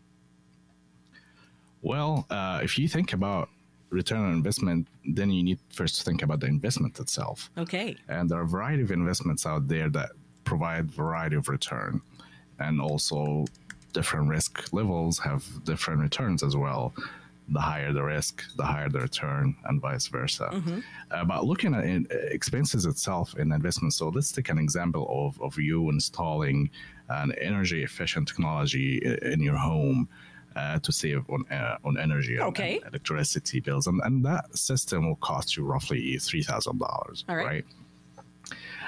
Well, 1.83 2.27
uh, 2.31 2.61
if 2.63 2.79
you 2.79 2.87
think 2.87 3.13
about 3.13 3.49
return 3.91 4.21
on 4.21 4.33
investment, 4.33 4.87
then 5.05 5.31
you 5.31 5.43
need 5.43 5.59
first 5.71 5.97
to 5.97 6.05
think 6.05 6.23
about 6.23 6.39
the 6.39 6.47
investment 6.47 7.01
itself. 7.01 7.51
Okay. 7.59 7.97
And 8.09 8.31
there 8.31 8.39
are 8.39 8.43
a 8.43 8.49
variety 8.49 8.85
of 8.85 8.93
investments 8.93 9.45
out 9.47 9.67
there 9.67 9.91
that 9.91 10.13
provide 10.45 10.91
variety 10.91 11.37
of 11.37 11.49
return 11.49 12.01
and 12.59 12.81
also 12.81 13.45
different 13.93 14.29
risk 14.29 14.73
levels 14.73 15.19
have 15.19 15.45
different 15.65 16.01
returns 16.01 16.43
as 16.43 16.57
well 16.57 16.93
the 17.49 17.61
higher 17.61 17.93
the 17.93 18.03
risk 18.03 18.43
the 18.57 18.65
higher 18.65 18.89
the 18.89 19.01
return 19.01 19.55
and 19.67 19.81
vice 19.81 20.07
versa 20.09 20.49
mm-hmm. 20.53 20.79
uh, 21.11 21.25
but 21.25 21.45
looking 21.45 21.75
at 21.75 21.85
in, 21.85 22.07
expenses 22.11 22.87
itself 22.87 23.35
in 23.37 23.53
investment 23.53 23.93
so 23.93 24.09
let's 24.09 24.33
take 24.33 24.49
an 24.49 24.59
example 24.59 25.07
of, 25.11 25.41
of 25.43 25.59
you 25.59 25.91
installing 25.91 26.71
an 27.11 27.33
energy 27.41 27.83
efficient 27.83 28.27
technology 28.27 28.99
in 29.23 29.41
your 29.43 29.57
home 29.57 30.09
uh, 30.57 30.79
to 30.79 30.93
save 30.93 31.29
on 31.31 31.45
uh, 31.51 31.77
on 31.85 31.99
energy 31.99 32.41
okay. 32.41 32.79
and, 32.85 32.95
electricity 32.95 33.61
bills, 33.61 33.87
and, 33.87 34.01
and 34.05 34.25
that 34.25 34.57
system 34.57 35.07
will 35.07 35.17
cost 35.17 35.57
you 35.57 35.65
roughly 35.65 36.17
three 36.19 36.43
thousand 36.43 36.79
dollars. 36.79 37.25
Right. 37.29 37.45
right? 37.45 37.65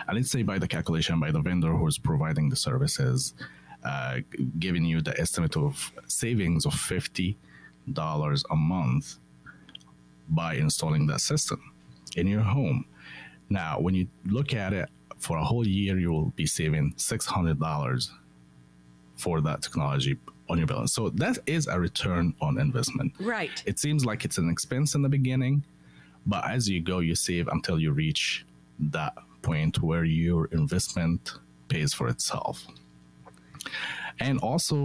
And 0.07 0.17
let's 0.17 0.31
say 0.31 0.43
by 0.43 0.59
the 0.59 0.69
calculation 0.69 1.21
by 1.21 1.31
the 1.31 1.41
vendor 1.41 1.73
who 1.73 1.87
is 1.87 1.99
providing 1.99 2.49
the 2.49 2.57
services, 2.57 3.35
uh, 3.85 4.19
giving 4.59 4.85
you 4.85 5.01
the 5.01 5.19
estimate 5.21 5.57
of 5.57 5.93
savings 6.07 6.67
of 6.67 6.75
fifty 6.75 7.37
dollars 7.93 8.45
a 8.51 8.57
month 8.57 9.19
by 10.29 10.55
installing 10.55 11.07
that 11.07 11.21
system 11.21 11.61
in 12.17 12.27
your 12.27 12.43
home. 12.43 12.85
Now, 13.49 13.79
when 13.81 13.95
you 13.95 14.09
look 14.25 14.55
at 14.55 14.73
it 14.73 14.89
for 15.19 15.39
a 15.39 15.45
whole 15.45 15.67
year, 15.67 15.99
you 15.99 16.11
will 16.11 16.31
be 16.31 16.47
saving 16.47 16.95
six 16.97 17.27
hundred 17.27 17.61
dollars 17.61 18.11
for 19.17 19.41
that 19.41 19.63
technology 19.63 20.19
on 20.49 20.59
your 20.59 20.67
balance. 20.67 20.93
So 20.93 21.09
that 21.11 21.39
is 21.47 21.67
a 21.67 21.79
return 21.81 22.35
on 22.41 22.59
investment. 22.59 23.15
Right. 23.19 23.63
It 23.67 23.79
seems 23.79 24.05
like 24.05 24.25
it's 24.25 24.39
an 24.39 24.51
expense 24.51 24.95
in 24.95 25.03
the 25.03 25.09
beginning, 25.09 25.65
but 26.27 26.45
as 26.49 26.69
you 26.69 26.81
go, 26.81 27.01
you 27.01 27.15
save 27.15 27.49
until 27.49 27.81
you 27.81 27.93
reach 27.93 28.45
that 28.79 29.15
point 29.51 29.75
where 29.89 30.05
your 30.05 30.43
investment 30.61 31.23
pays 31.69 31.91
for 31.99 32.07
itself. 32.15 32.57
And 34.27 34.37
also, 34.41 34.77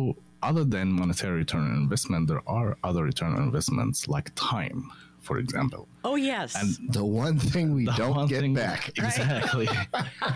other 0.50 0.64
than 0.76 0.88
monetary 1.02 1.38
return 1.44 1.64
on 1.72 1.76
investment, 1.86 2.28
there 2.28 2.44
are 2.48 2.70
other 2.84 3.04
return 3.12 3.32
on 3.38 3.42
investments 3.50 4.08
like 4.16 4.28
time, 4.36 4.80
for 5.28 5.36
example. 5.44 5.84
Oh 6.10 6.16
yes. 6.32 6.50
And 6.60 6.70
The 6.98 7.06
one 7.06 7.38
thing 7.54 7.66
we 7.80 7.86
don't 8.02 8.28
get 8.28 8.42
thing- 8.42 8.54
back. 8.66 8.82
Exactly. 8.98 9.68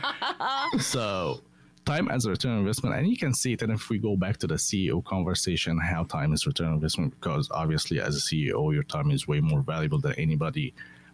so 0.80 1.42
time 1.86 2.08
as 2.16 2.26
a 2.26 2.30
return 2.32 2.54
on 2.54 2.60
investment, 2.66 2.96
and 2.98 3.08
you 3.08 3.18
can 3.18 3.34
see 3.42 3.54
it. 3.54 3.62
And 3.64 3.72
if 3.72 3.90
we 3.92 3.98
go 4.00 4.14
back 4.24 4.36
to 4.42 4.48
the 4.48 4.56
CEO 4.68 5.04
conversation, 5.14 5.74
how 5.92 6.04
time 6.18 6.34
is 6.34 6.48
return 6.48 6.68
on 6.68 6.74
investment, 6.80 7.14
because 7.20 7.46
obviously 7.52 7.98
as 8.08 8.14
a 8.18 8.24
CEO, 8.28 8.74
your 8.74 8.84
time 8.96 9.12
is 9.12 9.28
way 9.28 9.40
more 9.52 9.62
valuable 9.62 10.00
than 10.00 10.14
anybody 10.14 10.74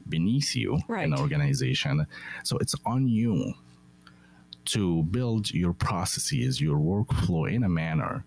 beneath 0.10 0.56
you 0.56 0.80
Right. 0.88 1.04
in 1.06 1.12
the 1.12 1.20
organization. 1.20 2.06
So 2.44 2.58
it's 2.58 2.76
on 2.86 3.08
you 3.08 3.54
to 4.66 5.04
build 5.04 5.52
your 5.52 5.74
processes, 5.74 6.62
your 6.62 6.78
workflow 6.78 7.52
in 7.52 7.64
a 7.64 7.70
manner 7.70 8.26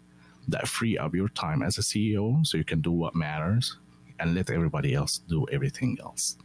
that 0.49 0.69
free 0.69 0.99
up 0.99 1.15
your 1.15 1.29
time 1.29 1.63
as 1.63 1.79
a 1.79 1.81
CEO 1.83 2.45
so 2.47 2.59
you 2.59 2.65
can 2.65 2.81
do 2.81 2.91
what 2.93 3.15
matters 3.15 3.79
and 4.19 4.35
let 4.35 4.51
everybody 4.51 4.95
else 4.95 5.19
do 5.19 5.47
everything 5.51 5.97
else. 6.03 6.37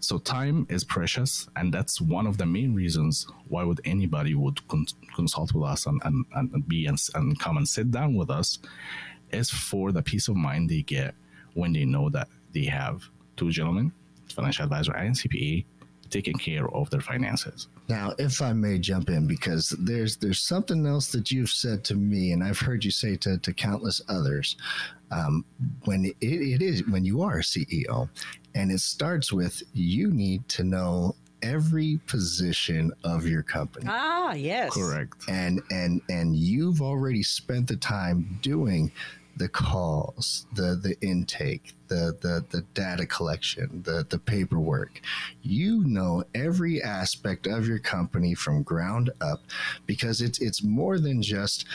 So 0.00 0.18
time 0.18 0.66
is 0.68 0.84
precious, 0.84 1.48
and 1.56 1.72
that's 1.72 1.98
one 2.00 2.26
of 2.26 2.36
the 2.36 2.44
main 2.44 2.74
reasons 2.74 3.26
why 3.48 3.64
would 3.64 3.80
anybody 3.86 4.34
would 4.34 4.66
con- 4.68 4.86
consult 5.14 5.54
with 5.54 5.64
us 5.64 5.86
and, 5.86 6.00
and, 6.04 6.26
and 6.34 6.68
be 6.68 6.84
and, 6.86 6.98
and 7.14 7.38
come 7.38 7.56
and 7.56 7.66
sit 7.66 7.90
down 7.90 8.14
with 8.14 8.28
us 8.30 8.58
is 9.30 9.48
for 9.48 9.92
the 9.92 10.02
peace 10.02 10.28
of 10.28 10.36
mind 10.36 10.68
they 10.68 10.82
get 10.82 11.14
when 11.54 11.72
they 11.72 11.86
know 11.86 12.10
that 12.10 12.28
they 12.52 12.64
have 12.64 13.02
two 13.36 13.50
gentlemen, 13.50 13.92
financial 14.32 14.64
advisor 14.64 14.92
and 14.92 15.14
CPA, 15.14 15.64
taking 16.10 16.34
care 16.34 16.68
of 16.68 16.90
their 16.90 17.00
finances. 17.00 17.68
Now, 17.88 18.12
if 18.18 18.40
I 18.40 18.52
may 18.52 18.78
jump 18.78 19.10
in, 19.10 19.26
because 19.26 19.74
there's 19.78 20.16
there's 20.16 20.40
something 20.40 20.86
else 20.86 21.12
that 21.12 21.30
you've 21.30 21.50
said 21.50 21.84
to 21.84 21.94
me, 21.94 22.32
and 22.32 22.42
I've 22.42 22.58
heard 22.58 22.84
you 22.84 22.90
say 22.90 23.16
to, 23.16 23.38
to 23.38 23.52
countless 23.52 24.00
others. 24.08 24.56
Um, 25.10 25.44
when 25.84 26.06
it, 26.06 26.16
it 26.20 26.62
is 26.62 26.86
when 26.88 27.04
you 27.04 27.22
are 27.22 27.38
a 27.38 27.42
CEO, 27.42 28.08
and 28.54 28.70
it 28.70 28.80
starts 28.80 29.32
with 29.32 29.62
you 29.72 30.10
need 30.10 30.48
to 30.50 30.64
know 30.64 31.14
every 31.42 32.00
position 32.06 32.90
of 33.04 33.26
your 33.26 33.42
company. 33.42 33.86
ah 33.88 34.32
yes. 34.32 34.72
Correct. 34.72 35.14
and 35.28 35.60
and 35.70 36.00
and 36.08 36.34
you've 36.34 36.80
already 36.80 37.22
spent 37.22 37.68
the 37.68 37.76
time 37.76 38.38
doing 38.42 38.90
the 39.36 39.48
calls 39.48 40.46
the 40.54 40.78
the 40.80 40.96
intake 41.00 41.74
the 41.88 42.16
the, 42.20 42.44
the 42.50 42.62
data 42.74 43.06
collection 43.06 43.82
the 43.84 44.06
the 44.08 44.18
paperwork. 44.18 45.00
You 45.42 45.84
know 45.84 46.24
every 46.34 46.82
aspect 46.82 47.46
of 47.46 47.66
your 47.66 47.78
company 47.78 48.34
from 48.34 48.62
ground 48.62 49.10
up 49.20 49.42
because 49.86 50.20
it's 50.20 50.40
it's 50.40 50.62
more 50.62 50.98
than 50.98 51.22
just 51.22 51.66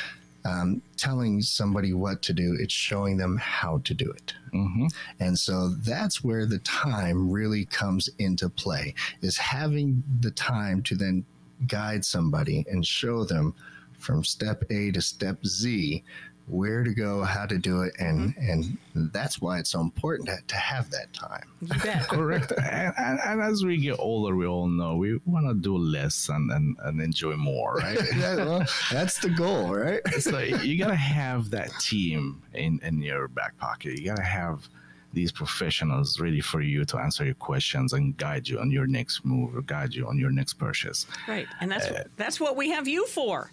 um, 0.46 0.82
telling 0.96 1.42
somebody 1.42 1.94
what 1.94 2.22
to 2.24 2.34
do. 2.34 2.56
It's 2.58 2.74
showing 2.74 3.18
them 3.18 3.38
how 3.38 3.82
to 3.84 3.94
do 3.94 4.10
it. 4.10 4.34
Hmm 4.52 4.88
and 5.20 5.38
so 5.38 5.70
that's 5.70 6.24
where 6.24 6.46
the 6.46 6.60
time 6.60 7.30
really 7.30 7.66
comes 7.66 8.10
into 8.20 8.50
play 8.50 8.94
is 9.22 9.38
having 9.38 10.04
the 10.22 10.32
time 10.32 10.82
to 10.84 10.96
then 10.96 11.26
guide 11.68 12.06
somebody 12.06 12.66
and 12.70 12.86
show 12.86 13.24
them 13.24 13.54
from 13.98 14.24
step 14.24 14.64
A 14.70 14.92
to 14.92 15.02
step 15.02 15.46
Z 15.46 16.04
where 16.50 16.84
to 16.84 16.94
go, 16.94 17.24
how 17.24 17.46
to 17.46 17.58
do 17.58 17.82
it, 17.84 17.94
and 18.00 18.36
and 18.38 18.78
that's 19.14 19.40
why 19.40 19.60
it's 19.60 19.70
so 19.70 19.80
important 19.82 20.28
to, 20.30 20.38
to 20.48 20.56
have 20.56 20.90
that 20.92 21.14
time. 21.14 21.48
You 21.62 21.80
bet. 21.80 22.08
Correct. 22.10 22.52
and, 22.52 22.94
and, 22.98 23.20
and 23.24 23.42
as 23.42 23.64
we 23.64 23.78
get 23.78 24.00
older, 24.00 24.36
we 24.36 24.48
all 24.48 24.68
know 24.68 24.96
we 24.96 25.20
want 25.26 25.48
to 25.48 25.54
do 25.54 25.78
less 25.78 26.30
and, 26.30 26.52
and, 26.52 26.76
and 26.84 27.00
enjoy 27.02 27.36
more, 27.36 27.76
right? 27.76 28.00
Yeah, 28.16 28.36
well, 28.38 28.66
that's 28.92 29.20
the 29.20 29.30
goal, 29.30 29.74
right? 29.76 30.02
so 30.20 30.40
you 30.40 30.78
gotta 30.78 30.96
have 30.96 31.50
that 31.52 31.70
team 31.80 32.42
in 32.54 32.80
in 32.84 33.02
your 33.02 33.28
back 33.28 33.58
pocket. 33.58 34.00
You 34.00 34.06
gotta 34.06 34.24
have 34.24 34.68
these 35.14 35.32
professionals 35.32 36.20
ready 36.20 36.42
for 36.42 36.62
you 36.62 36.86
to 36.86 36.98
answer 36.98 37.26
your 37.26 37.34
questions 37.36 37.94
and 37.94 38.16
guide 38.18 38.48
you 38.48 38.60
on 38.60 38.70
your 38.72 38.86
next 38.86 39.26
move 39.26 39.56
or 39.56 39.62
guide 39.64 39.94
you 39.94 40.08
on 40.08 40.18
your 40.20 40.30
next 40.32 40.54
purchase. 40.54 41.08
Right. 41.28 41.48
And 41.62 41.72
that's 41.72 41.88
Uh, 41.88 42.04
that's 42.16 42.40
what 42.40 42.56
we 42.56 42.70
have 42.70 42.88
you 42.88 43.06
for. 43.08 43.52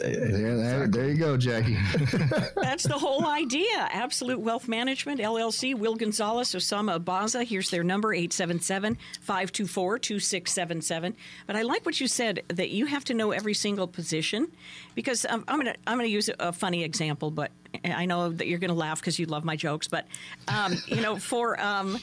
There, 0.00 0.56
there, 0.56 0.86
there 0.86 1.08
you 1.08 1.14
go, 1.14 1.36
Jackie. 1.36 1.76
That's 2.56 2.84
the 2.84 2.98
whole 2.98 3.26
idea. 3.26 3.88
Absolute 3.92 4.40
Wealth 4.40 4.66
Management, 4.66 5.20
LLC, 5.20 5.74
Will 5.74 5.94
Gonzalez, 5.94 6.48
Osama 6.54 6.98
Abaza. 6.98 7.44
Here's 7.44 7.70
their 7.70 7.84
number, 7.84 8.14
877 8.14 8.96
524 9.20 9.98
2677. 9.98 11.16
But 11.46 11.56
I 11.56 11.62
like 11.62 11.84
what 11.84 12.00
you 12.00 12.08
said 12.08 12.42
that 12.48 12.70
you 12.70 12.86
have 12.86 13.04
to 13.04 13.14
know 13.14 13.32
every 13.32 13.54
single 13.54 13.86
position 13.86 14.50
because 14.94 15.26
um, 15.28 15.44
I'm 15.48 15.60
going 15.60 15.72
to 15.72 15.78
I'm 15.86 15.98
gonna 15.98 16.08
use 16.08 16.28
a, 16.28 16.34
a 16.38 16.52
funny 16.52 16.82
example, 16.82 17.30
but 17.30 17.50
I 17.84 18.06
know 18.06 18.30
that 18.30 18.46
you're 18.46 18.58
going 18.58 18.70
to 18.70 18.74
laugh 18.74 19.00
because 19.00 19.18
you 19.18 19.26
love 19.26 19.44
my 19.44 19.56
jokes. 19.56 19.86
But, 19.88 20.06
um, 20.48 20.76
you 20.86 21.00
know, 21.00 21.16
for 21.16 21.60
um, 21.60 21.98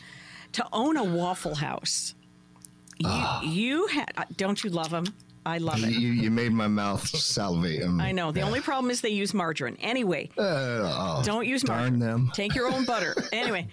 to 0.54 0.66
own 0.72 0.98
a 0.98 1.04
Waffle 1.04 1.56
House, 1.56 2.16
you, 3.00 3.10
you 3.44 3.88
had, 3.88 4.12
uh, 4.18 4.24
don't 4.38 4.64
you 4.64 4.70
love 4.70 4.90
them? 4.90 5.06
I 5.48 5.60
love 5.60 5.82
it. 5.84 5.92
you, 5.92 6.10
you 6.10 6.30
made 6.30 6.52
my 6.52 6.68
mouth 6.68 7.08
salivate. 7.18 7.84
Um, 7.84 8.02
I 8.02 8.12
know. 8.12 8.32
The 8.32 8.42
only 8.42 8.60
problem 8.60 8.92
is 8.92 9.02
they 9.02 9.10
use 9.10 9.34
margarine. 9.34 9.78
Anyway, 9.80 10.30
uh, 10.38 10.42
oh, 10.42 11.22
don't 11.24 11.48
use 11.48 11.66
margarine. 11.66 12.00
them. 12.00 12.32
Take 12.34 12.54
your 12.54 12.68
own 12.72 12.84
butter. 12.86 13.16
Anyway, 13.32 13.68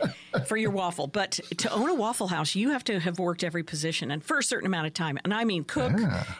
for 0.47 0.57
your 0.57 0.71
waffle. 0.71 1.09
But 1.09 1.41
to 1.59 1.73
own 1.73 1.91
a 1.91 1.95
Waffle 1.95 2.29
House, 2.29 2.55
you 2.55 2.71
have 2.71 2.85
to 2.85 3.01
have 3.01 3.19
worked 3.19 3.43
every 3.43 3.63
position 3.63 4.11
and 4.11 4.23
for 4.23 4.39
a 4.39 4.43
certain 4.43 4.67
amount 4.67 4.87
of 4.87 4.95
time. 4.95 5.19
And 5.25 5.35
I 5.35 5.45
mean, 5.45 5.65
cook, 5.65 5.93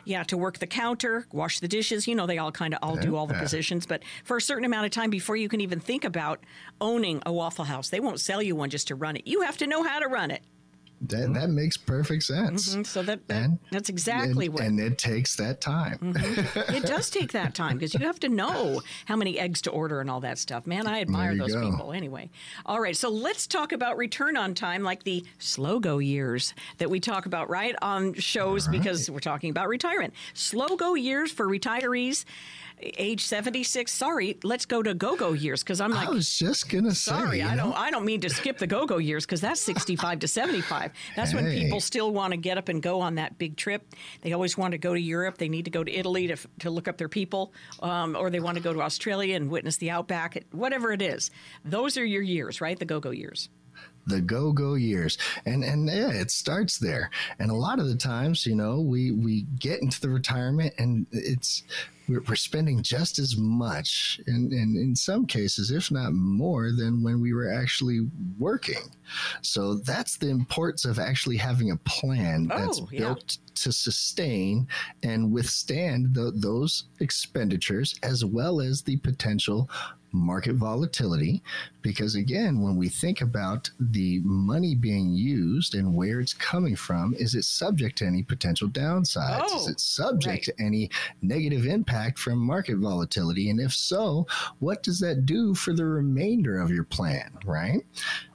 yeah, 0.05 0.23
to 0.25 0.37
work 0.37 0.59
the 0.59 0.67
counter, 0.67 1.27
wash 1.33 1.61
the 1.61 1.69
dishes. 1.69 2.07
You 2.07 2.15
know, 2.15 2.27
they 2.27 2.39
all 2.39 2.53
kind 2.53 2.73
of 2.73 2.79
all 2.83 2.97
do 2.97 3.17
all 3.17 3.27
the 3.27 3.35
positions. 3.35 3.87
But 3.87 4.03
for 4.25 4.37
a 4.37 4.41
certain 4.41 4.65
amount 4.65 4.87
of 4.87 4.93
time 4.93 5.11
before 5.11 5.37
you 5.37 5.49
can 5.49 5.61
even 5.61 5.81
think 5.81 6.05
about 6.05 6.41
owning 6.81 7.23
a 7.27 7.33
Waffle 7.33 7.65
House, 7.65 7.89
they 7.89 8.01
won't 8.01 8.21
sell 8.21 8.41
you 8.41 8.55
one 8.55 8.71
just 8.71 8.89
to 8.89 8.95
run 8.95 9.17
it. 9.17 9.27
You 9.27 9.41
have 9.43 9.57
to 9.59 9.67
know 9.67 9.83
how 9.83 9.99
to 9.99 10.07
run 10.07 10.31
it. 10.31 10.43
That, 11.09 11.17
mm-hmm. 11.17 11.33
that 11.35 11.51
makes 11.51 11.77
perfect 11.77 12.23
sense. 12.23 12.75
And 12.75 12.87
so 12.87 13.03
that, 13.03 13.27
that 13.29 13.43
And- 13.43 13.59
that's 13.71 13.89
exactly 13.89 14.47
and, 14.47 14.55
what 14.55 14.63
and 14.63 14.81
it 14.81 14.99
takes 14.99 15.37
that 15.37 15.61
time. 15.61 15.99
Mm-hmm. 15.99 16.75
it 16.75 16.85
does 16.85 17.11
take 17.11 17.33
that 17.33 17.55
time 17.55 17.77
because 17.77 17.95
you 17.95 18.01
have 18.07 18.19
to 18.21 18.29
know 18.29 18.81
how 19.07 19.17
many 19.17 19.39
eggs 19.39 19.61
to 19.63 19.71
order 19.71 20.01
and 20.01 20.11
all 20.11 20.21
that 20.21 20.39
stuff. 20.39 20.67
Man, 20.67 20.87
I 20.87 21.01
admire 21.01 21.37
those 21.37 21.53
go. 21.55 21.71
people. 21.71 21.93
Anyway, 21.93 22.31
all 22.65 22.81
right, 22.81 22.97
so 22.97 23.09
let's 23.09 23.47
talk 23.47 23.73
about 23.73 23.97
return 23.97 24.37
on 24.37 24.55
time, 24.55 24.83
like 24.83 25.03
the 25.05 25.25
slow 25.39 25.79
go 25.79 25.99
years 25.99 26.55
that 26.79 26.91
we 26.91 27.01
talk 27.01 27.27
about 27.27 27.51
right 27.51 27.75
on 27.83 28.15
shows 28.15 28.69
because 28.69 29.11
we're 29.11 29.19
talking 29.19 29.51
about 29.51 29.69
retirement. 29.69 30.15
Slow 30.33 30.77
go 30.77 30.95
years 30.95 31.31
for 31.31 31.47
retirees, 31.47 32.25
age 32.81 33.25
seventy 33.25 33.63
six. 33.63 33.93
Sorry, 33.93 34.39
let's 34.43 34.67
go 34.67 34.83
to 34.83 34.95
go 34.95 35.17
go 35.17 35.33
years 35.33 35.63
because 35.63 35.81
I'm 35.81 35.91
like. 35.91 36.09
I 36.09 36.11
was 36.11 36.39
just 36.39 36.69
gonna 36.69 36.95
say. 36.95 37.13
Sorry, 37.13 37.43
I 37.43 37.55
know, 37.55 37.65
don't. 37.65 37.77
I 37.77 37.91
don't 37.91 38.05
mean 38.05 38.21
to 38.23 38.31
skip 38.31 38.59
the 38.59 38.67
go-go 38.67 38.99
years 38.99 39.25
because 39.25 39.41
that's 39.41 39.61
sixty-five 39.61 40.19
to 40.21 40.29
seventy-five. 40.29 40.93
That's 41.17 41.33
when 41.35 41.51
people 41.51 41.81
still 41.81 42.13
want 42.13 42.33
to 42.33 42.37
get 42.37 42.59
up 42.59 42.69
and 42.69 42.83
go 42.83 43.01
on 43.01 43.15
that 43.17 43.39
big 43.39 43.57
trip. 43.57 43.95
They 44.23 44.33
always 44.33 44.59
want 44.59 44.73
to 44.73 44.79
go 44.79 44.95
to 44.95 45.01
Europe. 45.01 45.39
They 45.39 45.49
need 45.49 45.65
to 45.65 45.71
go 45.71 45.85
to 45.85 45.93
Italy 45.93 46.27
to, 46.29 46.37
to 46.61 46.71
look 46.71 46.89
up 46.89 46.99
their 46.99 47.09
people, 47.09 47.53
um, 47.81 48.17
or 48.17 48.31
they 48.31 48.41
want 48.41 48.57
to 48.57 48.63
go 48.63 48.73
to 48.73 48.83
Australia 48.83 49.37
and 49.37 49.51
witness 49.51 49.77
the 49.77 49.91
outback. 49.91 50.45
Whatever 50.53 50.93
it 50.93 51.03
is, 51.03 51.31
those 51.65 51.97
are 51.97 52.05
your 52.05 52.23
years, 52.23 52.61
right? 52.61 52.79
The 52.79 52.85
go-go 52.85 53.11
years. 53.11 53.49
the 54.07 54.21
go 54.21 54.53
go 54.53 54.75
years 54.75 55.17
and 55.47 55.65
and 55.65 55.89
yeah 55.89 56.11
it 56.11 56.31
starts 56.31 56.79
there 56.79 57.11
and 57.39 57.51
a 57.51 57.55
lot 57.55 57.79
of 57.79 57.87
the 57.89 57.97
times 57.97 58.45
you 58.45 58.55
know 58.55 58.81
we 58.81 59.11
we 59.13 59.47
get 59.59 59.81
into 59.81 60.01
the 60.01 60.09
retirement 60.09 60.73
and 60.79 61.07
it's 61.11 61.63
we're, 62.09 62.35
spending 62.37 62.83
just 62.83 63.19
as 63.19 63.37
much 63.37 64.21
and 64.27 64.53
in, 64.53 64.77
in 64.77 64.95
some 64.97 65.25
cases 65.25 65.71
if 65.71 65.91
not 65.91 66.13
more 66.13 66.71
than 66.73 67.03
when 67.03 67.21
we 67.21 67.33
were 67.33 67.51
actually 67.53 68.01
working 68.39 68.83
so 69.41 69.75
that's 69.77 70.17
the 70.17 70.29
importance 70.29 70.85
of 70.85 70.99
actually 70.99 71.37
having 71.37 71.71
a 71.71 71.77
plan 71.79 72.49
oh, 72.53 72.59
that's 72.59 72.81
Oh, 72.81 72.89
yeah. 72.91 72.99
built 72.99 73.39
to 73.55 73.73
sustain 73.73 74.67
and 75.03 75.31
withstand 75.33 76.15
tho- 76.15 76.33
those 76.33 76.85
expenditures 77.01 77.95
as 78.03 78.25
well 78.25 78.61
as 78.61 78.83
the 78.83 78.97
potential 78.99 79.71
market 80.15 80.55
volatility 80.55 81.43
because 81.83 82.15
again 82.15 82.61
when 82.63 82.77
we 82.77 82.89
think 82.89 83.21
about 83.21 83.69
the 83.81 84.21
money 84.25 84.75
being 84.75 85.13
used 85.13 85.75
and 85.75 85.95
where 85.95 86.21
it's 86.21 86.33
coming 86.33 86.77
from 86.77 87.13
is 87.15 87.35
it 87.35 87.45
subject 87.45 87.99
to 87.99 88.07
any 88.07 88.23
potential 88.23 88.69
downsides? 88.69 89.47
Is 89.47 89.67
Oh, 89.67 89.71
it 89.71 89.81
subject 89.81 90.27
right. 90.27 90.57
to 90.57 90.63
any 90.63 90.89
negative 91.21 91.67
impact 91.67 92.19
from 92.19 92.39
market 92.39 92.77
volatility? 92.79 93.51
And 93.51 93.61
if 93.61 93.73
so 93.73 94.27
what 94.61 94.83
does 94.85 95.01
that 95.01 95.27
do 95.27 95.55
for 95.55 95.73
the 95.73 95.85
remainder 95.85 96.61
of 96.61 96.71
your 96.71 96.85
plan 96.85 97.31
right 97.45 97.85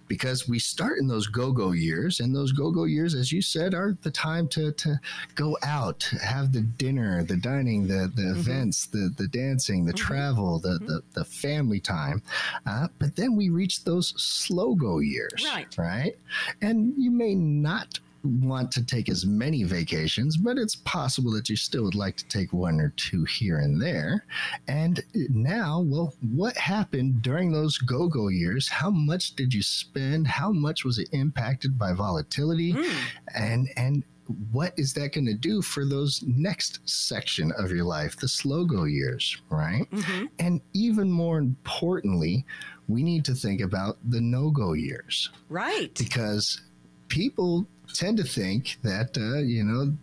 because 0.09 0.49
we 0.49 0.59
start 0.59 0.97
in 0.99 1.07
those 1.07 1.27
go-go 1.27 1.71
years 1.71 2.19
and 2.19 2.35
those 2.35 2.51
go-go 2.51 2.83
years 2.83 3.15
as 3.15 3.31
you 3.31 3.41
said 3.41 3.73
are 3.73 3.95
the 4.01 4.11
time 4.11 4.47
to, 4.49 4.73
to 4.73 4.99
go 5.35 5.57
out 5.63 6.03
have 6.21 6.51
the 6.51 6.61
dinner 6.61 7.23
the 7.23 7.37
dining 7.37 7.87
the, 7.87 8.11
the 8.15 8.23
Mm-hmm. 8.29 8.39
events 8.41 8.87
the, 8.87 9.13
the 9.17 9.27
dancing 9.29 9.85
the 9.85 9.93
travel 9.93 10.59
the, 10.59 10.77
the, 10.79 11.01
the 11.13 11.23
family 11.25 11.79
time 11.79 12.21
uh, 12.65 12.87
but 12.99 13.15
then 13.15 13.35
we 13.37 13.49
reach 13.49 13.83
those 13.85 14.13
slow 14.21 14.75
go 14.75 14.99
years 14.99 15.45
Right. 15.53 15.77
right 15.77 16.15
and 16.61 16.93
you 16.97 17.11
may 17.11 17.35
not 17.35 17.99
want 18.23 18.71
to 18.73 18.85
take 18.85 19.09
as 19.09 19.25
many 19.25 19.63
vacations, 19.63 20.37
but 20.37 20.57
it's 20.57 20.75
possible 20.75 21.31
that 21.33 21.49
you 21.49 21.55
still 21.55 21.83
would 21.83 21.95
like 21.95 22.17
to 22.17 22.27
take 22.27 22.53
one 22.53 22.79
or 22.79 22.93
two 22.97 23.23
here 23.25 23.59
and 23.59 23.81
there. 23.81 24.25
And 24.67 25.01
now, 25.29 25.83
well, 25.85 26.13
what 26.21 26.57
happened 26.57 27.21
during 27.21 27.51
those 27.51 27.77
go 27.77 28.07
go 28.07 28.27
years? 28.27 28.67
How 28.67 28.89
much 28.89 29.35
did 29.35 29.53
you 29.53 29.61
spend? 29.61 30.27
How 30.27 30.51
much 30.51 30.83
was 30.83 30.99
it 30.99 31.09
impacted 31.11 31.77
by 31.77 31.93
volatility? 31.93 32.73
Mm. 32.73 32.97
And, 33.35 33.69
and, 33.77 34.03
what 34.51 34.73
is 34.77 34.93
that 34.93 35.13
going 35.13 35.25
to 35.25 35.33
do 35.33 35.59
for 35.61 35.85
those 35.85 36.23
next 36.27 36.87
section 36.87 37.51
of 37.57 37.71
your 37.71 37.83
life, 37.83 38.15
the 38.15 38.27
slow 38.27 38.63
go 38.63 38.83
years, 38.83 39.41
right? 39.49 39.89
Mm-hmm. 39.91 40.25
And 40.37 40.61
even 40.73 41.09
more 41.09 41.39
importantly, 41.39 42.45
we 42.87 43.01
need 43.01 43.25
to 43.25 43.33
think 43.33 43.61
about 43.61 43.97
the 44.07 44.21
no 44.21 44.51
go 44.51 44.73
years. 44.73 45.31
Right. 45.49 45.93
Because 45.95 46.61
people 47.07 47.67
tend 47.93 48.17
to 48.17 48.23
think 48.23 48.77
that, 48.83 49.17
uh, 49.17 49.39
you 49.39 49.63
know, 49.63 49.93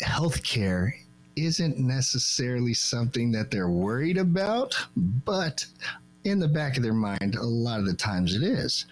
healthcare 0.00 0.92
isn't 1.36 1.78
necessarily 1.78 2.74
something 2.74 3.32
that 3.32 3.50
they're 3.50 3.68
worried 3.68 4.18
about, 4.18 4.74
but 4.96 5.64
in 6.24 6.38
the 6.38 6.48
back 6.48 6.76
of 6.76 6.82
their 6.82 6.92
mind, 6.92 7.36
a 7.36 7.42
lot 7.42 7.80
of 7.80 7.86
the 7.86 7.94
times 7.94 8.34
it 8.34 8.42
is. 8.42 8.86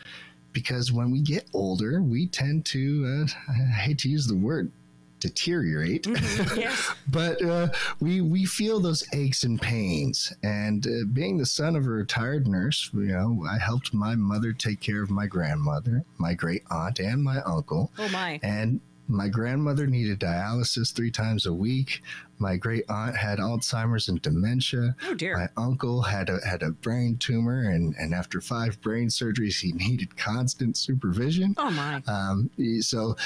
Because 0.52 0.90
when 0.90 1.10
we 1.10 1.20
get 1.20 1.46
older, 1.52 2.02
we 2.02 2.26
tend 2.26 2.64
to, 2.66 3.26
uh, 3.28 3.52
I 3.52 3.70
hate 3.80 3.98
to 3.98 4.08
use 4.08 4.26
the 4.26 4.36
word 4.36 4.72
deteriorate. 5.20 6.04
Mm-hmm, 6.04 6.60
yes. 6.60 6.94
but 7.08 7.42
uh, 7.44 7.68
we 8.00 8.20
we 8.20 8.44
feel 8.44 8.80
those 8.80 9.04
aches 9.12 9.44
and 9.44 9.60
pains. 9.60 10.32
And 10.42 10.86
uh, 10.86 11.06
being 11.12 11.38
the 11.38 11.46
son 11.46 11.76
of 11.76 11.86
a 11.86 11.90
retired 11.90 12.46
nurse, 12.46 12.90
you 12.92 13.06
know, 13.06 13.44
I 13.48 13.58
helped 13.58 13.94
my 13.94 14.14
mother 14.14 14.52
take 14.52 14.80
care 14.80 15.02
of 15.02 15.10
my 15.10 15.26
grandmother, 15.26 16.04
my 16.18 16.34
great 16.34 16.62
aunt, 16.70 16.98
and 16.98 17.22
my 17.22 17.40
uncle. 17.42 17.92
Oh 17.98 18.08
my! 18.08 18.40
And 18.42 18.80
my 19.09 19.28
grandmother 19.28 19.86
needed 19.86 20.20
dialysis 20.20 20.92
three 20.92 21.11
times 21.11 21.46
a 21.46 21.52
week. 21.52 22.02
My 22.40 22.56
great 22.56 22.84
aunt 22.88 23.16
had 23.16 23.38
Alzheimer's 23.38 24.09
and 24.09 24.22
dementia. 24.22 24.94
Oh 25.06 25.14
dear. 25.14 25.36
My 25.36 25.48
uncle 25.56 26.02
had 26.02 26.28
a 26.28 26.38
had 26.46 26.62
a 26.62 26.70
brain 26.70 27.16
tumor, 27.16 27.68
and 27.68 27.96
and 27.96 28.14
after 28.14 28.40
five 28.40 28.80
brain 28.80 29.09
surgeries, 29.09 29.61
he 29.61 29.72
needed 29.88 30.16
constant 30.16 30.76
supervision. 30.76 31.54
Oh 31.59 31.70
my. 31.70 32.02
Um, 32.06 32.50
so 32.80 33.16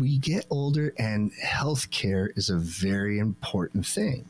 we 0.00 0.18
get 0.18 0.46
older, 0.48 0.94
and 0.96 1.32
health 1.42 1.90
care 1.90 2.30
is 2.36 2.48
a 2.48 2.56
very 2.56 3.18
important 3.18 3.84
thing, 3.84 4.24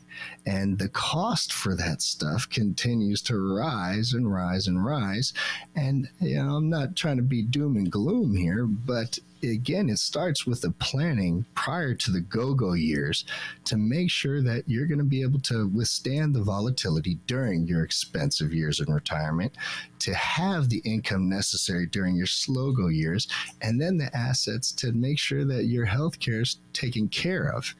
and 0.45 0.77
the 0.77 0.89
cost 0.89 1.53
for 1.53 1.75
that 1.75 2.01
stuff 2.01 2.49
continues 2.49 3.21
to 3.23 3.37
rise 3.37 4.13
and 4.13 4.31
rise 4.33 4.67
and 4.67 4.83
rise. 4.83 5.33
And 5.75 6.09
you 6.19 6.35
know, 6.35 6.55
I'm 6.55 6.69
not 6.69 6.95
trying 6.95 7.17
to 7.17 7.23
be 7.23 7.43
doom 7.43 7.77
and 7.77 7.89
gloom 7.89 8.35
here, 8.35 8.65
but 8.65 9.19
again, 9.43 9.89
it 9.89 9.99
starts 9.99 10.45
with 10.45 10.61
the 10.61 10.71
planning 10.71 11.45
prior 11.55 11.93
to 11.93 12.11
the 12.11 12.21
go 12.21 12.53
go 12.53 12.73
years 12.73 13.25
to 13.65 13.77
make 13.77 14.09
sure 14.09 14.41
that 14.41 14.63
you're 14.67 14.85
going 14.85 14.99
to 14.99 15.03
be 15.03 15.21
able 15.21 15.39
to 15.41 15.67
withstand 15.69 16.33
the 16.33 16.43
volatility 16.43 17.17
during 17.27 17.67
your 17.67 17.83
expensive 17.83 18.53
years 18.53 18.79
in 18.79 18.91
retirement, 18.93 19.53
to 19.99 20.13
have 20.13 20.69
the 20.69 20.81
income 20.85 21.29
necessary 21.29 21.85
during 21.85 22.15
your 22.15 22.27
slow 22.27 22.71
go 22.71 22.87
years, 22.87 23.27
and 23.61 23.79
then 23.79 23.97
the 23.97 24.15
assets 24.15 24.71
to 24.71 24.91
make 24.91 25.19
sure 25.19 25.45
that 25.45 25.65
your 25.65 25.85
health 25.85 26.19
care 26.19 26.41
is 26.41 26.57
taken 26.73 27.07
care 27.07 27.53
of. 27.53 27.73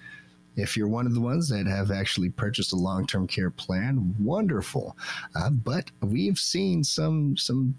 If 0.55 0.75
you're 0.75 0.87
one 0.87 1.05
of 1.05 1.13
the 1.13 1.21
ones 1.21 1.49
that 1.49 1.65
have 1.67 1.91
actually 1.91 2.29
purchased 2.29 2.73
a 2.73 2.75
long-term 2.75 3.27
care 3.27 3.49
plan, 3.49 4.13
wonderful. 4.19 4.97
Uh, 5.35 5.49
but 5.49 5.91
we've 6.01 6.37
seen 6.37 6.83
some 6.83 7.37
some 7.37 7.75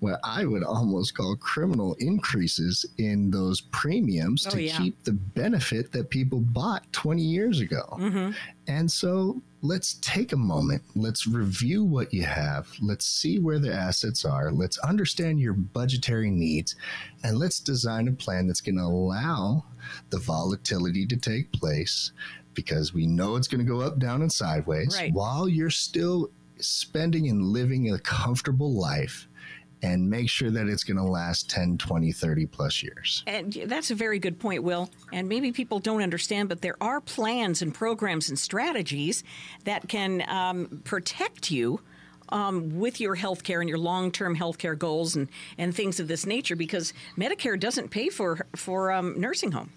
what 0.00 0.20
I 0.24 0.44
would 0.44 0.64
almost 0.64 1.16
call 1.16 1.36
criminal 1.36 1.94
increases 1.98 2.84
in 2.98 3.30
those 3.30 3.60
premiums 3.60 4.46
oh, 4.46 4.50
to 4.50 4.62
yeah. 4.62 4.76
keep 4.76 5.02
the 5.04 5.12
benefit 5.12 5.92
that 5.92 6.10
people 6.10 6.40
bought 6.40 6.90
20 6.92 7.22
years 7.22 7.60
ago. 7.60 7.84
Mm-hmm. 7.92 8.30
And 8.68 8.90
so 8.90 9.40
let's 9.62 9.94
take 9.94 10.32
a 10.32 10.36
moment. 10.36 10.82
Let's 10.94 11.26
review 11.26 11.84
what 11.84 12.12
you 12.12 12.24
have. 12.24 12.68
Let's 12.80 13.06
see 13.06 13.38
where 13.38 13.58
the 13.58 13.72
assets 13.72 14.24
are. 14.24 14.50
Let's 14.50 14.78
understand 14.78 15.40
your 15.40 15.52
budgetary 15.52 16.30
needs. 16.30 16.74
And 17.22 17.38
let's 17.38 17.60
design 17.60 18.08
a 18.08 18.12
plan 18.12 18.46
that's 18.46 18.60
going 18.60 18.76
to 18.76 18.82
allow 18.82 19.64
the 20.10 20.18
volatility 20.18 21.06
to 21.06 21.16
take 21.16 21.52
place 21.52 22.12
because 22.54 22.94
we 22.94 23.06
know 23.06 23.36
it's 23.36 23.48
going 23.48 23.64
to 23.64 23.70
go 23.70 23.80
up, 23.80 23.98
down, 23.98 24.22
and 24.22 24.32
sideways 24.32 24.96
right. 24.98 25.12
while 25.12 25.48
you're 25.48 25.70
still 25.70 26.30
spending 26.58 27.28
and 27.28 27.42
living 27.42 27.92
a 27.92 27.98
comfortable 27.98 28.72
life 28.72 29.28
and 29.82 30.08
make 30.08 30.28
sure 30.28 30.50
that 30.50 30.68
it's 30.68 30.84
going 30.84 30.96
to 30.96 31.02
last 31.02 31.50
10, 31.50 31.78
20, 31.78 32.12
30 32.12 32.46
plus 32.46 32.82
years. 32.82 33.22
And 33.26 33.52
that's 33.66 33.90
a 33.90 33.94
very 33.94 34.18
good 34.18 34.38
point, 34.38 34.62
Will. 34.62 34.90
And 35.12 35.28
maybe 35.28 35.52
people 35.52 35.78
don't 35.78 36.02
understand, 36.02 36.48
but 36.48 36.62
there 36.62 36.76
are 36.80 37.00
plans 37.00 37.62
and 37.62 37.74
programs 37.74 38.28
and 38.28 38.38
strategies 38.38 39.22
that 39.64 39.88
can 39.88 40.24
um, 40.28 40.80
protect 40.84 41.50
you. 41.50 41.80
Um, 42.30 42.80
with 42.80 43.00
your 43.00 43.14
health 43.14 43.44
care 43.44 43.60
and 43.60 43.68
your 43.68 43.78
long 43.78 44.10
term 44.10 44.34
health 44.34 44.58
care 44.58 44.74
goals 44.74 45.14
and, 45.14 45.28
and 45.58 45.72
things 45.72 46.00
of 46.00 46.08
this 46.08 46.26
nature 46.26 46.56
because 46.56 46.92
Medicare 47.16 47.56
doesn't 47.56 47.90
pay 47.90 48.08
for 48.08 48.44
for 48.56 48.90
um, 48.90 49.14
nursing 49.20 49.52
home. 49.52 49.70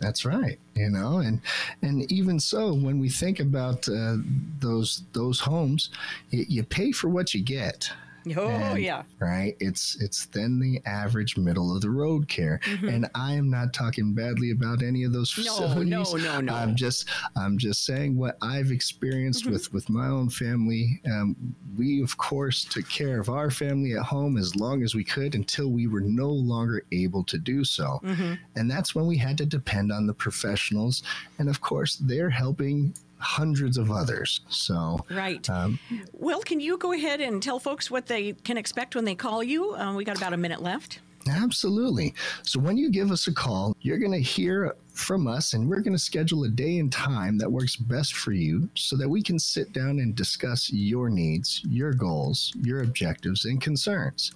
That's 0.00 0.24
right. 0.24 0.58
You 0.74 0.88
know, 0.88 1.18
and 1.18 1.42
and 1.82 2.10
even 2.10 2.40
so, 2.40 2.72
when 2.72 2.98
we 2.98 3.10
think 3.10 3.38
about 3.38 3.86
uh, 3.86 4.16
those 4.58 5.02
those 5.12 5.40
homes, 5.40 5.90
you, 6.30 6.46
you 6.48 6.62
pay 6.64 6.90
for 6.90 7.08
what 7.08 7.34
you 7.34 7.42
get. 7.42 7.92
Oh 8.40 8.48
and, 8.48 8.82
yeah. 8.82 9.02
Right. 9.18 9.56
It's 9.60 10.00
it's 10.00 10.26
then 10.26 10.58
the 10.60 10.80
average 10.88 11.36
middle 11.36 11.74
of 11.74 11.82
the 11.82 11.90
road 11.90 12.28
care, 12.28 12.60
mm-hmm. 12.64 12.88
and 12.88 13.10
I 13.14 13.34
am 13.34 13.50
not 13.50 13.74
talking 13.74 14.14
badly 14.14 14.50
about 14.52 14.82
any 14.82 15.04
of 15.04 15.12
those 15.12 15.30
facilities. 15.30 15.88
No, 15.88 16.02
no, 16.02 16.16
no, 16.16 16.40
no. 16.40 16.54
I'm 16.54 16.74
just 16.74 17.08
I'm 17.36 17.58
just 17.58 17.84
saying 17.84 18.16
what 18.16 18.38
I've 18.40 18.70
experienced 18.70 19.44
mm-hmm. 19.44 19.52
with 19.52 19.72
with 19.72 19.90
my 19.90 20.06
own 20.06 20.30
family. 20.30 21.00
Um, 21.06 21.36
we 21.76 22.02
of 22.02 22.16
course 22.16 22.64
took 22.64 22.88
care 22.88 23.20
of 23.20 23.28
our 23.28 23.50
family 23.50 23.94
at 23.94 24.04
home 24.04 24.38
as 24.38 24.56
long 24.56 24.82
as 24.82 24.94
we 24.94 25.04
could 25.04 25.34
until 25.34 25.68
we 25.68 25.86
were 25.86 26.00
no 26.00 26.30
longer 26.30 26.84
able 26.92 27.24
to 27.24 27.38
do 27.38 27.64
so, 27.64 28.00
mm-hmm. 28.02 28.34
and 28.56 28.70
that's 28.70 28.94
when 28.94 29.06
we 29.06 29.18
had 29.18 29.36
to 29.38 29.46
depend 29.46 29.92
on 29.92 30.06
the 30.06 30.14
professionals, 30.14 31.02
and 31.38 31.48
of 31.48 31.60
course 31.60 31.96
they're 31.96 32.30
helping 32.30 32.94
hundreds 33.20 33.76
of 33.76 33.90
others. 33.90 34.40
So, 34.48 35.04
right. 35.10 35.48
Um, 35.48 35.78
well, 36.12 36.40
can 36.40 36.60
you 36.60 36.76
go 36.78 36.92
ahead 36.92 37.20
and 37.20 37.42
tell 37.42 37.58
folks 37.58 37.90
what 37.90 38.06
they 38.06 38.32
can 38.32 38.56
expect 38.56 38.94
when 38.94 39.04
they 39.04 39.14
call 39.14 39.42
you? 39.42 39.74
Um, 39.76 39.94
we 39.94 40.04
got 40.04 40.16
about 40.16 40.32
a 40.32 40.36
minute 40.36 40.62
left. 40.62 41.00
Absolutely. 41.28 42.14
So, 42.42 42.58
when 42.58 42.76
you 42.76 42.90
give 42.90 43.10
us 43.10 43.26
a 43.26 43.32
call, 43.32 43.76
you're 43.82 43.98
going 43.98 44.12
to 44.12 44.18
hear 44.18 44.74
from 44.92 45.26
us 45.26 45.54
and 45.54 45.68
we're 45.68 45.80
going 45.80 45.94
to 45.94 45.98
schedule 45.98 46.44
a 46.44 46.48
day 46.48 46.78
and 46.78 46.92
time 46.92 47.38
that 47.38 47.50
works 47.50 47.76
best 47.76 48.14
for 48.14 48.32
you 48.32 48.68
so 48.74 48.96
that 48.96 49.08
we 49.08 49.22
can 49.22 49.38
sit 49.38 49.72
down 49.72 49.98
and 49.98 50.14
discuss 50.14 50.70
your 50.72 51.08
needs, 51.08 51.62
your 51.68 51.92
goals, 51.92 52.52
your 52.62 52.82
objectives, 52.82 53.44
and 53.44 53.60
concerns. 53.60 54.32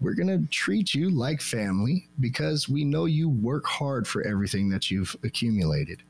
We're 0.00 0.14
going 0.14 0.28
to 0.28 0.46
treat 0.50 0.92
you 0.92 1.10
like 1.10 1.40
family 1.40 2.08
because 2.20 2.68
we 2.68 2.84
know 2.84 3.06
you 3.06 3.28
work 3.28 3.64
hard 3.64 4.06
for 4.06 4.22
everything 4.26 4.68
that 4.70 4.90
you've 4.90 5.16
accumulated. 5.22 6.02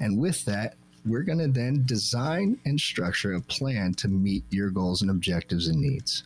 And 0.00 0.18
with 0.18 0.44
that, 0.46 0.74
we're 1.06 1.22
going 1.22 1.38
to 1.38 1.48
then 1.48 1.84
design 1.86 2.58
and 2.64 2.78
structure 2.78 3.34
a 3.34 3.40
plan 3.40 3.94
to 3.94 4.08
meet 4.08 4.44
your 4.50 4.70
goals 4.70 5.02
and 5.02 5.10
objectives 5.10 5.68
and 5.68 5.80
needs. 5.80 6.24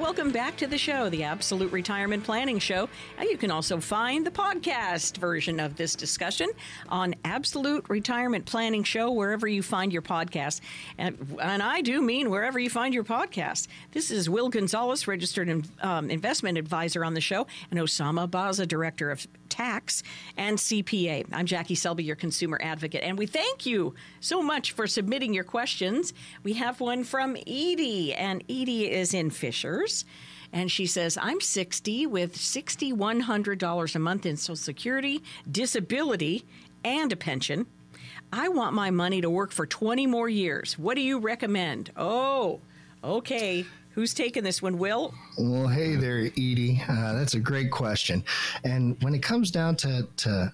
Welcome 0.03 0.33
back 0.33 0.57
to 0.57 0.67
the 0.67 0.77
show, 0.79 1.09
the 1.09 1.23
Absolute 1.23 1.71
Retirement 1.71 2.25
Planning 2.25 2.59
Show. 2.59 2.89
And 3.19 3.31
you 3.31 3.39
can 3.39 3.53
also 3.53 3.79
find 3.79 4.27
the 4.27 4.33
podcast 4.33 5.17
version 5.17 5.61
of 5.61 5.77
this 5.77 5.95
discussion 5.95 6.51
on 6.89 7.15
Absolute 7.25 7.89
Retirement 7.89 8.45
Planning 8.45 8.83
Show, 8.83 9.13
wherever 9.13 9.47
you 9.47 9.63
find 9.63 9.93
your 9.93 10.03
podcast. 10.03 10.61
And, 10.99 11.39
and 11.41 11.63
I 11.63 11.83
do 11.83 12.03
mean 12.03 12.31
wherever 12.31 12.59
you 12.59 12.69
find 12.69 12.93
your 12.93 13.05
podcast. 13.05 13.69
This 13.93 14.11
is 14.11 14.29
Will 14.29 14.49
Gonzalez, 14.49 15.07
registered 15.07 15.49
in, 15.49 15.65
um, 15.81 16.11
investment 16.11 16.59
advisor 16.59 17.05
on 17.05 17.15
the 17.15 17.21
show, 17.21 17.47
and 17.71 17.79
Osama 17.79 18.29
Abaza, 18.29 18.67
director 18.67 19.09
of 19.13 19.25
tax 19.49 20.03
and 20.37 20.59
CPA. 20.59 21.27
I'm 21.31 21.47
Jackie 21.47 21.75
Selby, 21.75 22.03
your 22.03 22.17
consumer 22.17 22.59
advocate, 22.61 23.05
and 23.05 23.17
we 23.19 23.27
thank 23.27 23.67
you 23.67 23.95
so 24.19 24.43
much 24.43 24.73
for 24.73 24.87
submitting 24.87 25.33
your 25.33 25.45
questions. 25.45 26.13
We 26.43 26.55
have 26.55 26.81
one 26.81 27.05
from 27.05 27.37
Edie, 27.37 28.15
and 28.15 28.43
Edie 28.49 28.91
is 28.91 29.15
in 29.15 29.31
Fishers. 29.31 29.92
And 30.53 30.71
she 30.71 30.87
says, 30.87 31.17
I'm 31.21 31.41
60 31.41 32.07
with 32.07 32.37
$6,100 32.37 33.95
a 33.95 33.99
month 33.99 34.27
in 34.27 34.37
Social 34.37 34.57
Security, 34.57 35.23
disability, 35.51 36.45
and 36.85 37.11
a 37.11 37.17
pension. 37.17 37.67
I 38.33 38.49
want 38.49 38.75
my 38.75 38.91
money 38.91 39.21
to 39.21 39.31
work 39.31 39.53
for 39.53 39.67
20 39.67 40.07
more 40.07 40.29
years. 40.29 40.79
What 40.79 40.95
do 40.95 41.03
you 41.03 41.19
recommend? 41.19 41.91
Oh, 41.97 42.61
okay. 43.03 43.65
Who's 43.91 44.15
taking 44.15 44.43
this 44.43 44.63
one, 44.63 44.79
Will? 44.79 45.13
Well, 45.39 45.69
hey 45.69 45.97
there, 45.97 46.21
Edie. 46.21 46.83
Uh, 46.89 47.13
that's 47.13 47.35
a 47.35 47.41
great 47.41 47.71
question. 47.71 48.25
And 48.65 48.97
when 49.03 49.15
it 49.15 49.23
comes 49.23 49.51
down 49.51 49.77
to, 49.77 50.09
to 50.19 50.53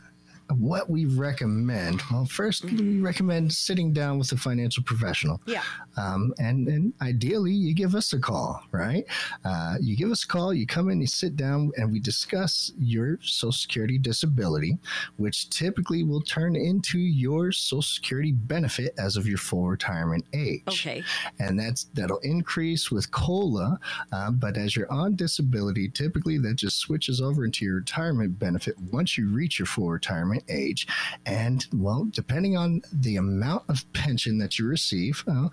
what 0.56 0.88
we 0.88 1.04
recommend, 1.06 2.02
well, 2.10 2.24
1st 2.24 2.64
mm-hmm. 2.64 2.76
we 2.76 3.00
recommend 3.00 3.52
sitting 3.52 3.92
down 3.92 4.18
with 4.18 4.32
a 4.32 4.36
financial 4.36 4.82
professional. 4.82 5.40
Yeah. 5.46 5.62
Um, 5.96 6.32
and, 6.38 6.68
and 6.68 6.92
ideally, 7.02 7.52
you 7.52 7.74
give 7.74 7.94
us 7.94 8.12
a 8.12 8.18
call, 8.18 8.62
right? 8.72 9.04
Uh, 9.44 9.76
you 9.80 9.96
give 9.96 10.10
us 10.10 10.24
a 10.24 10.28
call, 10.28 10.54
you 10.54 10.66
come 10.66 10.88
in, 10.90 11.00
you 11.00 11.06
sit 11.06 11.36
down, 11.36 11.72
and 11.76 11.92
we 11.92 12.00
discuss 12.00 12.72
your 12.78 13.18
Social 13.22 13.52
Security 13.52 13.98
disability, 13.98 14.78
which 15.16 15.50
typically 15.50 16.04
will 16.04 16.22
turn 16.22 16.56
into 16.56 16.98
your 16.98 17.52
Social 17.52 17.82
Security 17.82 18.32
benefit 18.32 18.94
as 18.98 19.16
of 19.16 19.26
your 19.26 19.38
full 19.38 19.68
retirement 19.68 20.24
age. 20.32 20.62
Okay. 20.68 21.02
And 21.38 21.58
that's 21.58 21.84
that'll 21.94 22.18
increase 22.18 22.90
with 22.90 23.10
COLA, 23.10 23.78
uh, 24.12 24.30
but 24.30 24.56
as 24.56 24.76
you're 24.76 24.90
on 24.90 25.16
disability, 25.16 25.88
typically 25.88 26.38
that 26.38 26.54
just 26.56 26.78
switches 26.78 27.20
over 27.20 27.44
into 27.44 27.64
your 27.64 27.76
retirement 27.76 28.38
benefit 28.38 28.78
once 28.92 29.18
you 29.18 29.28
reach 29.28 29.58
your 29.58 29.66
full 29.66 29.90
retirement 29.90 30.37
age. 30.48 30.86
And 31.26 31.66
well, 31.74 32.08
depending 32.10 32.56
on 32.56 32.82
the 32.92 33.16
amount 33.16 33.64
of 33.68 33.90
pension 33.92 34.38
that 34.38 34.58
you 34.58 34.66
receive, 34.66 35.24
uh, 35.26 35.48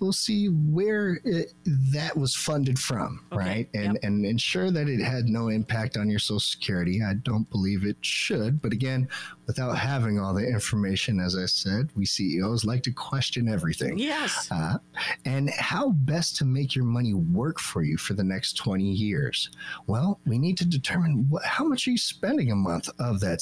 we'll 0.00 0.12
see 0.12 0.46
where 0.46 1.20
it, 1.24 1.52
that 1.64 2.16
was 2.16 2.34
funded 2.34 2.78
from, 2.78 3.24
okay. 3.32 3.38
right? 3.38 3.68
And 3.74 3.94
yep. 3.94 4.02
and 4.02 4.24
ensure 4.24 4.70
that 4.70 4.88
it 4.88 5.00
had 5.00 5.26
no 5.26 5.48
impact 5.48 5.96
on 5.96 6.08
your 6.08 6.18
Social 6.18 6.40
Security. 6.40 7.02
I 7.02 7.14
don't 7.14 7.48
believe 7.50 7.84
it 7.84 7.96
should, 8.00 8.62
but 8.62 8.72
again, 8.72 9.08
without 9.46 9.76
having 9.76 10.20
all 10.20 10.32
the 10.32 10.46
information, 10.46 11.18
as 11.18 11.36
I 11.36 11.46
said, 11.46 11.90
we 11.96 12.06
CEOs 12.06 12.64
like 12.64 12.82
to 12.84 12.92
question 12.92 13.48
everything. 13.48 13.98
Yes. 13.98 14.48
Uh, 14.50 14.78
and 15.24 15.50
how 15.50 15.90
best 15.90 16.36
to 16.36 16.44
make 16.44 16.74
your 16.74 16.84
money 16.84 17.14
work 17.14 17.58
for 17.58 17.82
you 17.82 17.96
for 17.96 18.14
the 18.14 18.22
next 18.22 18.54
20 18.54 18.84
years? 18.84 19.50
Well, 19.86 20.20
we 20.26 20.38
need 20.38 20.56
to 20.58 20.64
determine 20.64 21.26
what, 21.28 21.44
how 21.44 21.64
much 21.64 21.88
are 21.88 21.90
you 21.90 21.98
spending 21.98 22.52
a 22.52 22.56
month 22.56 22.88
of 22.98 23.20
that 23.20 23.40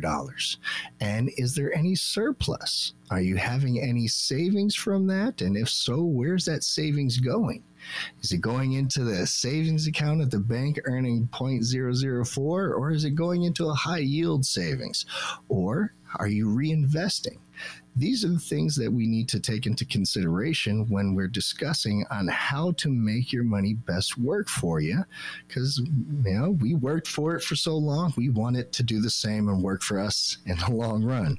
$6,100? 0.00 0.56
And 1.00 1.30
is 1.36 1.54
there 1.54 1.74
any 1.74 1.94
surplus? 1.94 2.94
Are 3.10 3.20
you 3.20 3.36
having 3.36 3.80
any 3.80 4.08
savings 4.08 4.74
from 4.74 5.06
that? 5.08 5.40
And 5.40 5.56
if 5.56 5.68
so, 5.68 6.02
where's 6.02 6.44
that 6.44 6.64
savings 6.64 7.18
going? 7.18 7.64
Is 8.22 8.32
it 8.32 8.40
going 8.40 8.72
into 8.72 9.04
the 9.04 9.26
savings 9.26 9.86
account 9.86 10.20
at 10.20 10.30
the 10.30 10.38
bank 10.38 10.78
earning 10.84 11.28
0.004 11.32 12.38
or 12.38 12.90
is 12.90 13.04
it 13.04 13.10
going 13.10 13.42
into 13.42 13.68
a 13.68 13.74
high 13.74 13.98
yield 13.98 14.44
savings? 14.44 15.06
Or 15.48 15.94
are 16.16 16.28
you 16.28 16.46
reinvesting? 16.46 17.38
These 17.96 18.24
are 18.24 18.28
the 18.28 18.38
things 18.38 18.76
that 18.76 18.92
we 18.92 19.06
need 19.06 19.28
to 19.30 19.40
take 19.40 19.66
into 19.66 19.84
consideration 19.84 20.86
when 20.88 21.14
we're 21.14 21.28
discussing 21.28 22.04
on 22.10 22.28
how 22.28 22.72
to 22.72 22.88
make 22.88 23.32
your 23.32 23.44
money 23.44 23.74
best 23.74 24.16
work 24.16 24.48
for 24.48 24.80
you. 24.80 25.04
Because, 25.46 25.78
you 25.78 26.32
know, 26.32 26.50
we 26.50 26.74
worked 26.74 27.08
for 27.08 27.34
it 27.36 27.42
for 27.42 27.56
so 27.56 27.76
long, 27.76 28.14
we 28.16 28.28
want 28.28 28.56
it 28.56 28.72
to 28.74 28.82
do 28.82 29.00
the 29.00 29.10
same 29.10 29.48
and 29.48 29.62
work 29.62 29.82
for 29.82 29.98
us 29.98 30.38
in 30.46 30.56
the 30.58 30.70
long 30.70 31.04
run. 31.04 31.38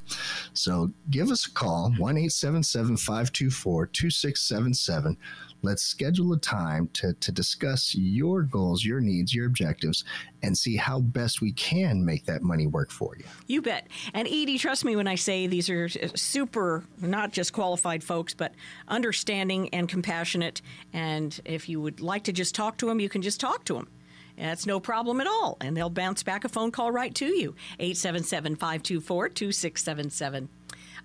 So 0.53 0.91
give 1.09 1.31
us 1.31 1.47
a 1.47 1.51
call, 1.51 1.91
1 1.97 2.17
877 2.17 2.97
524 2.97 3.87
2677 3.87 5.17
Let's 5.61 5.83
schedule 5.83 6.33
a 6.33 6.39
time 6.39 6.89
to, 6.93 7.13
to 7.13 7.31
discuss 7.31 7.95
your 7.95 8.43
goals, 8.43 8.83
your 8.83 8.99
needs, 8.99 9.33
your 9.33 9.45
objectives, 9.45 10.03
and 10.43 10.57
see 10.57 10.75
how 10.75 10.99
best 10.99 11.41
we 11.41 11.51
can 11.53 12.03
make 12.03 12.25
that 12.25 12.41
money 12.41 12.67
work 12.67 12.91
for 12.91 13.15
you. 13.17 13.25
You 13.47 13.61
bet. 13.61 13.87
And 14.13 14.27
Edie, 14.27 14.57
trust 14.57 14.85
me 14.85 14.95
when 14.95 15.07
I 15.07 15.15
say 15.15 15.47
these 15.47 15.69
are 15.69 15.87
super, 15.89 16.83
not 16.99 17.31
just 17.31 17.53
qualified 17.53 18.03
folks, 18.03 18.33
but 18.33 18.53
understanding 18.87 19.69
and 19.69 19.87
compassionate. 19.87 20.61
And 20.93 21.39
if 21.45 21.69
you 21.69 21.81
would 21.81 22.01
like 22.01 22.23
to 22.23 22.31
just 22.31 22.55
talk 22.55 22.77
to 22.77 22.87
them, 22.87 22.99
you 22.99 23.09
can 23.09 23.21
just 23.21 23.39
talk 23.39 23.65
to 23.65 23.73
them. 23.75 23.87
That's 24.37 24.65
no 24.65 24.79
problem 24.79 25.21
at 25.21 25.27
all. 25.27 25.57
And 25.61 25.77
they'll 25.77 25.89
bounce 25.89 26.23
back 26.23 26.43
a 26.43 26.49
phone 26.49 26.71
call 26.71 26.91
right 26.91 27.13
to 27.15 27.25
you. 27.25 27.55
877 27.79 28.55
524 28.55 29.29
2677. 29.29 30.49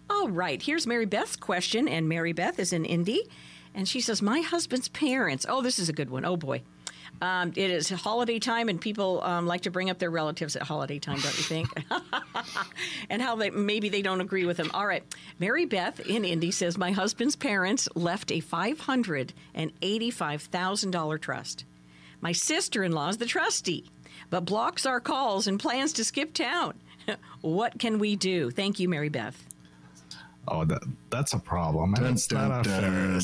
All 0.09 0.29
right, 0.29 0.63
here's 0.63 0.87
Mary 0.87 1.05
Beth's 1.05 1.37
question. 1.37 1.89
And 1.89 2.09
Mary 2.09 2.33
Beth 2.33 2.59
is 2.59 2.73
in 2.73 2.85
Indy. 2.85 3.29
And 3.77 3.87
she 3.87 4.01
says, 4.01 4.22
My 4.22 4.41
husband's 4.41 4.89
parents. 4.89 5.47
Oh, 5.49 5.62
this 5.62 5.79
is 5.79 5.89
a 5.89 5.93
good 5.93 6.11
one. 6.11 6.24
Oh, 6.24 6.37
boy. 6.37 6.62
Um, 7.22 7.53
it 7.57 7.70
is 7.70 7.89
holiday 7.89 8.39
time, 8.39 8.68
and 8.68 8.81
people 8.81 9.22
um, 9.22 9.47
like 9.47 9.62
to 9.62 9.70
bring 9.70 9.89
up 9.89 9.99
their 9.99 10.11
relatives 10.11 10.55
at 10.55 10.62
holiday 10.62 10.99
time, 10.99 11.18
don't 11.20 11.37
you 11.37 11.45
think? 11.45 11.68
and 13.11 13.22
how 13.22 13.37
they 13.37 13.51
maybe 13.51 13.89
they 13.89 14.03
don't 14.03 14.20
agree 14.20 14.45
with 14.45 14.59
them. 14.59 14.70
All 14.74 14.87
right, 14.87 15.03
Mary 15.39 15.64
Beth 15.64 16.01
in 16.01 16.24
Indy 16.24 16.51
says 16.51 16.77
my 16.77 16.91
husband's 16.91 17.37
parents 17.37 17.89
left 17.95 18.31
a 18.33 18.41
five 18.41 18.81
hundred 18.81 19.33
and 19.55 19.72
eighty-five 19.81 20.43
thousand 20.43 20.91
dollar 20.91 21.16
trust. 21.16 21.64
My 22.20 22.33
sister-in-law 22.33 23.11
is 23.11 23.16
the 23.16 23.27
trustee, 23.27 23.91
but 24.29 24.45
blocks 24.45 24.85
our 24.85 25.01
calls 25.01 25.47
and 25.47 25.59
plans 25.59 25.95
to 25.95 26.05
skip 26.05 26.35
town. 26.35 26.74
what 27.41 27.79
can 27.79 27.99
we 27.99 28.16
do? 28.16 28.51
Thank 28.51 28.79
you, 28.79 28.91
Mary 28.91 29.09
Beth. 29.09 29.45
Oh, 30.49 30.64
that 30.64 30.82
that's 31.11 31.32
a 31.32 31.38
problem. 31.38 31.94
And 31.94 32.07
it's 32.07 32.30
not 32.30 32.66
fair. 32.66 33.20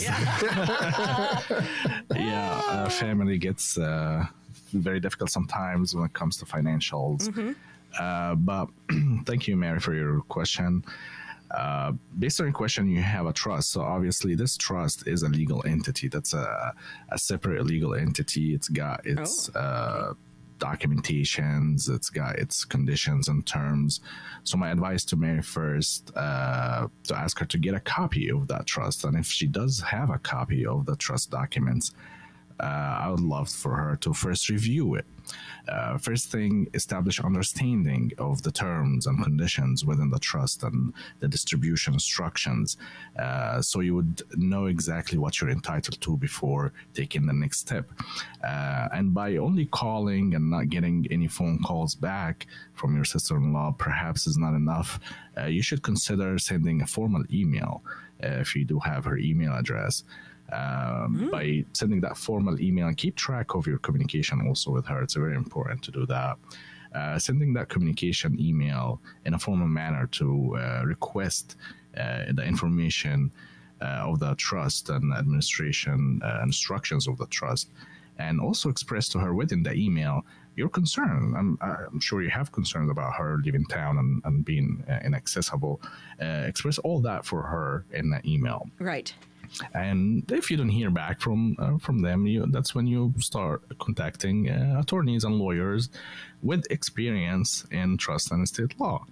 yeah, 2.14 2.88
family 2.88 3.38
gets 3.38 3.78
uh, 3.78 4.26
very 4.72 5.00
difficult 5.00 5.30
sometimes 5.30 5.94
when 5.94 6.04
it 6.04 6.12
comes 6.12 6.36
to 6.38 6.44
financials. 6.44 7.28
Mm-hmm. 7.28 7.52
Uh, 7.98 8.34
but 8.34 8.68
thank 9.26 9.46
you, 9.46 9.56
Mary, 9.56 9.80
for 9.80 9.94
your 9.94 10.20
question. 10.22 10.84
Uh, 11.50 11.92
based 12.18 12.40
on 12.40 12.46
your 12.46 12.54
question, 12.54 12.88
you 12.88 13.02
have 13.02 13.26
a 13.26 13.32
trust. 13.32 13.70
So 13.70 13.82
obviously, 13.82 14.34
this 14.34 14.56
trust 14.56 15.06
is 15.06 15.22
a 15.22 15.28
legal 15.28 15.62
entity. 15.66 16.08
That's 16.08 16.32
a, 16.32 16.74
a 17.10 17.18
separate 17.18 17.64
legal 17.66 17.94
entity. 17.94 18.54
It's 18.54 18.68
got 18.68 19.06
its 19.06 19.50
oh. 19.54 19.60
uh, 19.60 20.14
documentations, 20.62 21.90
it's 21.90 22.10
got 22.10 22.38
its 22.38 22.64
conditions 22.64 23.28
and 23.28 23.44
terms. 23.44 24.00
So 24.44 24.56
my 24.56 24.70
advice 24.70 25.04
to 25.06 25.16
Mary 25.16 25.42
first 25.42 26.12
uh, 26.16 26.86
to 27.08 27.16
ask 27.16 27.38
her 27.40 27.46
to 27.46 27.58
get 27.58 27.74
a 27.74 27.80
copy 27.80 28.30
of 28.30 28.48
that 28.48 28.66
trust, 28.66 29.04
and 29.04 29.16
if 29.16 29.26
she 29.26 29.46
does 29.46 29.80
have 29.80 30.10
a 30.10 30.18
copy 30.18 30.64
of 30.64 30.86
the 30.86 30.96
trust 30.96 31.30
documents, 31.30 31.92
I 32.66 33.08
would 33.10 33.20
love 33.20 33.48
for 33.48 33.74
her 33.76 33.96
to 33.96 34.14
first 34.14 34.48
review 34.48 34.94
it. 34.94 35.06
Uh, 35.68 35.96
first 35.96 36.30
thing, 36.30 36.66
establish 36.74 37.20
understanding 37.20 38.10
of 38.18 38.42
the 38.42 38.50
terms 38.50 39.06
and 39.06 39.22
conditions 39.22 39.84
within 39.84 40.10
the 40.10 40.18
trust 40.18 40.62
and 40.64 40.92
the 41.20 41.28
distribution 41.28 41.94
instructions, 41.94 42.76
uh, 43.18 43.62
so 43.62 43.80
you 43.80 43.94
would 43.94 44.22
know 44.36 44.66
exactly 44.66 45.18
what 45.18 45.40
you're 45.40 45.50
entitled 45.50 46.00
to 46.00 46.16
before 46.16 46.72
taking 46.94 47.26
the 47.26 47.32
next 47.32 47.58
step. 47.58 47.90
Uh, 48.44 48.88
and 48.92 49.14
by 49.14 49.36
only 49.36 49.66
calling 49.66 50.34
and 50.34 50.50
not 50.50 50.68
getting 50.68 51.06
any 51.10 51.28
phone 51.28 51.58
calls 51.62 51.94
back 51.94 52.46
from 52.74 52.94
your 52.96 53.04
sister-in-law, 53.04 53.72
perhaps 53.78 54.26
is 54.26 54.36
not 54.36 54.54
enough. 54.54 54.98
Uh, 55.38 55.44
you 55.44 55.62
should 55.62 55.82
consider 55.82 56.38
sending 56.38 56.82
a 56.82 56.86
formal 56.86 57.22
email 57.32 57.82
uh, 58.24 58.28
if 58.40 58.56
you 58.56 58.64
do 58.64 58.78
have 58.80 59.04
her 59.04 59.16
email 59.16 59.52
address 59.54 60.02
um, 60.52 61.16
mm. 61.16 61.30
by 61.30 61.64
sending 61.72 62.00
that 62.02 62.16
formal 62.16 62.60
email 62.60 62.86
and 62.86 62.96
keep 62.96 63.16
track 63.16 63.54
of 63.54 63.66
your 63.66 63.78
communication 63.78 64.46
also 64.46 64.70
with 64.70 64.86
her. 64.86 65.02
It's 65.02 65.14
very 65.14 65.34
important 65.34 65.82
to 65.84 65.90
do 65.90 66.06
that. 66.06 66.36
Uh, 66.94 67.18
sending 67.18 67.54
that 67.54 67.70
communication 67.70 68.38
email 68.38 69.00
in 69.24 69.32
a 69.32 69.38
formal 69.38 69.66
manner 69.66 70.06
to 70.08 70.54
uh, 70.58 70.82
request 70.84 71.56
uh, 71.96 72.24
the 72.34 72.44
information 72.44 73.32
uh, 73.80 74.10
of 74.10 74.18
the 74.18 74.34
trust 74.34 74.90
and 74.90 75.12
administration 75.14 76.20
uh, 76.22 76.40
instructions 76.42 77.08
of 77.08 77.16
the 77.16 77.26
trust, 77.26 77.70
and 78.18 78.40
also 78.40 78.68
express 78.68 79.08
to 79.08 79.18
her 79.18 79.34
within 79.34 79.62
the 79.62 79.72
email 79.72 80.20
your 80.54 80.68
concern. 80.68 81.34
I'm, 81.34 81.58
I'm, 81.62 81.98
sure 81.98 82.22
you 82.22 82.28
have 82.28 82.52
concerns 82.52 82.90
about 82.90 83.14
her 83.14 83.38
leaving 83.42 83.64
town 83.64 83.96
and, 83.96 84.20
and 84.26 84.44
being 84.44 84.84
uh, 84.86 84.98
inaccessible. 85.02 85.80
express 86.20 86.76
all 86.78 87.00
that 87.00 87.24
for 87.24 87.42
her 87.42 87.86
in 87.92 88.10
the 88.10 88.20
email. 88.30 88.68
Right. 88.78 89.14
And 89.74 90.30
if 90.32 90.50
you 90.50 90.56
don't 90.56 90.68
hear 90.68 90.90
back 90.90 91.20
from 91.20 91.56
uh, 91.58 91.78
from 91.78 92.00
them, 92.00 92.26
you, 92.26 92.46
that's 92.50 92.74
when 92.74 92.86
you 92.86 93.12
start 93.18 93.62
contacting 93.78 94.50
uh, 94.50 94.80
attorneys 94.80 95.24
and 95.24 95.36
lawyers 95.38 95.88
with 96.42 96.64
experience 96.70 97.64
in 97.70 97.96
trust 97.96 98.32
and 98.32 98.42
estate 98.42 98.78
law. 98.80 99.04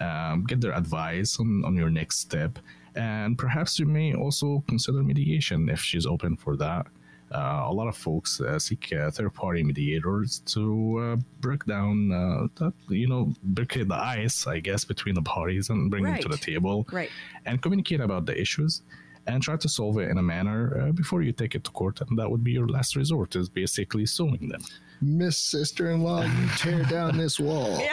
Um, 0.00 0.44
get 0.44 0.60
their 0.60 0.72
advice 0.72 1.38
on, 1.38 1.64
on 1.64 1.76
your 1.76 1.90
next 1.90 2.18
step, 2.18 2.58
and 2.96 3.38
perhaps 3.38 3.78
you 3.78 3.86
may 3.86 4.14
also 4.14 4.64
consider 4.66 5.00
mediation 5.02 5.68
if 5.68 5.80
she's 5.80 6.06
open 6.06 6.36
for 6.36 6.56
that. 6.56 6.86
Uh, 7.30 7.64
a 7.66 7.72
lot 7.72 7.88
of 7.88 7.96
folks 7.96 8.40
uh, 8.42 8.58
seek 8.58 8.92
uh, 8.92 9.10
third-party 9.10 9.62
mediators 9.62 10.40
to 10.44 10.98
uh, 10.98 11.16
break 11.40 11.64
down, 11.64 12.12
uh, 12.12 12.46
that, 12.56 12.74
you 12.88 13.08
know, 13.08 13.32
break 13.42 13.72
the 13.88 13.94
ice, 13.94 14.46
I 14.46 14.58
guess, 14.60 14.84
between 14.84 15.14
the 15.14 15.22
parties 15.22 15.70
and 15.70 15.90
bring 15.90 16.04
Right. 16.04 16.20
them 16.20 16.30
to 16.30 16.36
the 16.36 16.44
table, 16.52 16.86
Right. 16.92 17.08
and 17.46 17.62
communicate 17.62 18.00
about 18.00 18.26
the 18.26 18.38
issues, 18.38 18.82
and 19.26 19.42
try 19.42 19.56
to 19.56 19.68
solve 19.68 19.98
it 19.98 20.10
in 20.10 20.18
a 20.18 20.22
manner 20.22 20.88
uh, 20.88 20.92
before 20.92 21.22
you 21.22 21.32
take 21.32 21.54
it 21.54 21.64
to 21.64 21.70
court. 21.70 22.00
And 22.00 22.18
that 22.18 22.30
would 22.30 22.42
be 22.42 22.52
your 22.52 22.68
last 22.68 22.96
resort, 22.96 23.36
is 23.36 23.48
basically 23.48 24.06
suing 24.06 24.48
them. 24.48 24.62
Miss 25.00 25.36
sister-in-law, 25.38 26.22
you 26.22 26.48
tear 26.56 26.82
down 26.84 27.16
this 27.16 27.38
wall. 27.40 27.80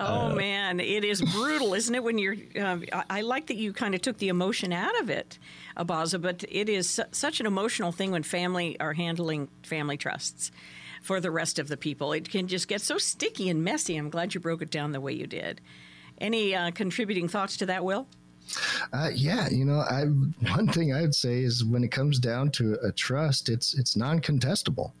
Oh 0.00 0.34
man, 0.34 0.78
it 0.80 1.04
is 1.04 1.20
brutal, 1.20 1.74
isn't 1.74 1.94
it? 1.94 2.02
When 2.02 2.18
you're, 2.18 2.36
uh, 2.58 2.78
I, 2.92 3.04
I 3.10 3.20
like 3.22 3.48
that 3.48 3.56
you 3.56 3.72
kind 3.72 3.94
of 3.94 4.00
took 4.00 4.18
the 4.18 4.28
emotion 4.28 4.72
out 4.72 4.98
of 5.00 5.10
it, 5.10 5.38
Abaza. 5.76 6.22
But 6.22 6.44
it 6.48 6.68
is 6.68 6.88
su- 6.88 7.02
such 7.10 7.40
an 7.40 7.46
emotional 7.46 7.90
thing 7.90 8.12
when 8.12 8.22
family 8.22 8.78
are 8.78 8.92
handling 8.92 9.48
family 9.64 9.96
trusts 9.96 10.50
for 11.02 11.20
the 11.20 11.30
rest 11.30 11.58
of 11.58 11.68
the 11.68 11.76
people. 11.76 12.12
It 12.12 12.30
can 12.30 12.46
just 12.48 12.68
get 12.68 12.80
so 12.80 12.96
sticky 12.96 13.48
and 13.48 13.62
messy. 13.64 13.96
I'm 13.96 14.08
glad 14.08 14.34
you 14.34 14.40
broke 14.40 14.62
it 14.62 14.70
down 14.70 14.92
the 14.92 15.00
way 15.00 15.12
you 15.12 15.26
did. 15.26 15.60
Any 16.20 16.54
uh, 16.54 16.70
contributing 16.70 17.28
thoughts 17.28 17.56
to 17.58 17.66
that, 17.66 17.84
Will? 17.84 18.06
Uh, 18.92 19.10
yeah, 19.14 19.48
you 19.48 19.64
know, 19.64 19.80
I 19.80 20.04
one 20.52 20.68
thing 20.68 20.92
I'd 20.94 21.14
say 21.14 21.42
is 21.42 21.64
when 21.64 21.84
it 21.84 21.90
comes 21.90 22.18
down 22.18 22.50
to 22.52 22.78
a 22.82 22.92
trust, 22.92 23.48
it's 23.48 23.74
it's 23.74 23.96
non-contestable. 23.96 24.92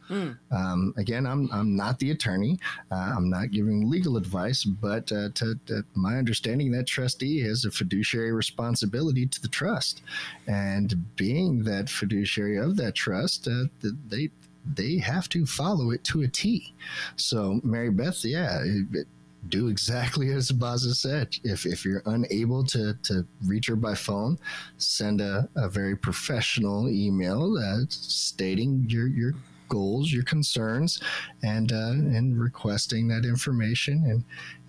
Um, 0.50 0.94
again, 0.96 1.26
I'm 1.26 1.50
I'm 1.52 1.76
not 1.76 1.98
the 1.98 2.10
attorney. 2.10 2.58
Uh, 2.90 3.14
I'm 3.16 3.28
not 3.30 3.50
giving 3.50 3.88
legal 3.90 4.16
advice, 4.16 4.64
but 4.64 5.10
uh, 5.12 5.30
to, 5.34 5.54
to 5.66 5.84
my 5.94 6.16
understanding, 6.16 6.70
that 6.72 6.86
trustee 6.86 7.40
has 7.42 7.64
a 7.64 7.70
fiduciary 7.70 8.32
responsibility 8.32 9.26
to 9.26 9.40
the 9.42 9.48
trust, 9.48 10.02
and 10.46 11.16
being 11.16 11.64
that 11.64 11.88
fiduciary 11.88 12.56
of 12.56 12.76
that 12.76 12.94
trust, 12.94 13.48
uh, 13.48 13.64
th- 13.82 13.94
they 14.08 14.30
they 14.74 14.98
have 14.98 15.28
to 15.30 15.46
follow 15.46 15.90
it 15.90 16.04
to 16.04 16.22
a 16.22 16.28
T. 16.28 16.74
So, 17.16 17.60
Mary 17.62 17.90
Beth, 17.90 18.24
yeah. 18.24 18.60
It, 18.62 18.86
it, 18.92 19.06
do 19.48 19.68
exactly 19.68 20.32
as 20.32 20.50
Abaza 20.50 20.94
said. 20.94 21.36
If, 21.44 21.66
if 21.66 21.84
you're 21.84 22.02
unable 22.06 22.64
to, 22.64 22.94
to 23.04 23.26
reach 23.44 23.66
her 23.68 23.76
by 23.76 23.94
phone, 23.94 24.38
send 24.78 25.20
a, 25.20 25.48
a 25.56 25.68
very 25.68 25.96
professional 25.96 26.88
email 26.88 27.56
uh, 27.56 27.84
stating 27.88 28.86
your, 28.88 29.06
your 29.06 29.34
goals, 29.68 30.10
your 30.10 30.24
concerns, 30.24 31.00
and 31.42 31.72
uh, 31.72 31.90
and 31.90 32.40
requesting 32.40 33.06
that 33.08 33.24
information 33.24 34.04
and 34.06 34.24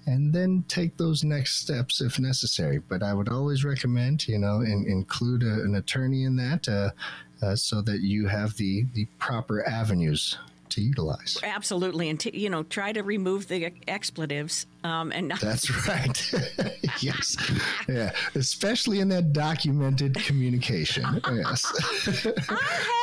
and 0.05 0.33
then 0.33 0.63
take 0.67 0.97
those 0.97 1.23
next 1.23 1.57
steps 1.57 2.01
if 2.01 2.19
necessary. 2.19 2.79
But 2.79 3.03
I 3.03 3.13
would 3.13 3.29
always 3.29 3.63
recommend, 3.63 4.27
you 4.27 4.39
know, 4.39 4.61
in, 4.61 4.85
include 4.87 5.43
a, 5.43 5.63
an 5.63 5.75
attorney 5.75 6.23
in 6.23 6.35
that 6.37 6.67
uh, 6.67 6.89
uh, 7.45 7.55
so 7.55 7.81
that 7.81 8.01
you 8.01 8.27
have 8.27 8.55
the, 8.55 8.85
the 8.93 9.05
proper 9.19 9.67
avenues 9.67 10.37
to 10.69 10.81
utilize. 10.81 11.37
Absolutely, 11.43 12.09
and 12.09 12.19
t- 12.19 12.37
you 12.37 12.49
know, 12.49 12.63
try 12.63 12.91
to 12.91 13.01
remove 13.01 13.47
the 13.47 13.71
expletives 13.87 14.65
um, 14.83 15.11
and 15.11 15.27
not 15.27 15.41
That's 15.41 15.69
right. 15.87 16.31
yes. 17.01 17.35
Yeah. 17.87 18.11
Especially 18.35 18.99
in 18.99 19.09
that 19.09 19.33
documented 19.33 20.15
communication. 20.15 21.21
Yes. 21.31 21.65
I 22.49 22.57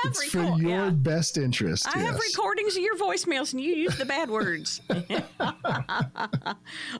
have 0.04 0.12
it's 0.12 0.24
for 0.30 0.42
your 0.58 0.86
yeah. 0.86 0.90
best 0.90 1.36
interest. 1.36 1.86
I 1.94 1.98
have 2.00 2.18
recordings 2.18 2.76
of 2.76 2.82
your 2.82 2.96
voicemails 2.96 3.52
and 3.52 3.60
you 3.60 3.74
use 3.74 3.96
the 3.98 4.04
bad 4.04 4.30
words. 4.30 4.80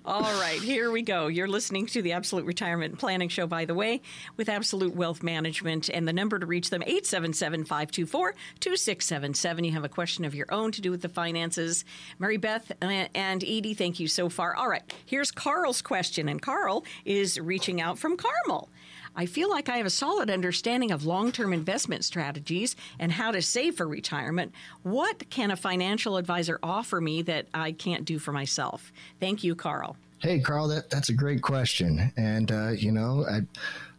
All 0.04 0.22
right, 0.40 0.60
here 0.60 0.90
we 0.90 1.02
go. 1.02 1.28
You're 1.28 1.48
listening 1.48 1.86
to 1.86 2.02
the 2.02 2.12
Absolute 2.12 2.44
Retirement 2.44 2.98
Planning 2.98 3.28
Show, 3.28 3.46
by 3.46 3.64
the 3.64 3.74
way, 3.74 4.02
with 4.36 4.48
Absolute 4.48 4.94
Wealth 4.94 5.22
Management. 5.22 5.88
And 5.88 6.06
the 6.06 6.12
number 6.12 6.38
to 6.38 6.46
reach 6.46 6.70
them, 6.70 6.82
877 6.82 7.64
524 7.64 8.34
2677. 8.60 9.64
You 9.64 9.72
have 9.72 9.84
a 9.84 9.88
question 9.88 10.24
of 10.24 10.34
your 10.34 10.52
own 10.52 10.72
to 10.72 10.80
do 10.80 10.90
with 10.90 11.02
the 11.02 11.08
finances. 11.08 11.84
Mary 12.18 12.36
Beth 12.36 12.70
uh, 12.82 13.06
and 13.14 13.42
Edie, 13.42 13.74
thank 13.74 14.00
you 14.00 14.08
so 14.08 14.28
far. 14.28 14.56
All 14.66 14.72
right, 14.72 14.92
here's 15.04 15.30
Carl's 15.30 15.80
question. 15.80 16.28
And 16.28 16.42
Carl 16.42 16.84
is 17.04 17.38
reaching 17.38 17.80
out 17.80 18.00
from 18.00 18.16
Carmel. 18.16 18.68
I 19.14 19.24
feel 19.24 19.48
like 19.48 19.68
I 19.68 19.76
have 19.76 19.86
a 19.86 19.90
solid 19.90 20.28
understanding 20.28 20.90
of 20.90 21.06
long 21.06 21.30
term 21.30 21.52
investment 21.52 22.04
strategies 22.04 22.74
and 22.98 23.12
how 23.12 23.30
to 23.30 23.42
save 23.42 23.76
for 23.76 23.86
retirement. 23.86 24.52
What 24.82 25.30
can 25.30 25.52
a 25.52 25.56
financial 25.56 26.16
advisor 26.16 26.58
offer 26.64 27.00
me 27.00 27.22
that 27.22 27.46
I 27.54 27.70
can't 27.70 28.04
do 28.04 28.18
for 28.18 28.32
myself? 28.32 28.92
Thank 29.20 29.44
you, 29.44 29.54
Carl. 29.54 29.96
Hey, 30.18 30.40
Carl, 30.40 30.66
that, 30.66 30.90
that's 30.90 31.10
a 31.10 31.14
great 31.14 31.42
question. 31.42 32.12
And, 32.16 32.50
uh, 32.50 32.70
you 32.70 32.90
know, 32.90 33.24
I, 33.30 33.42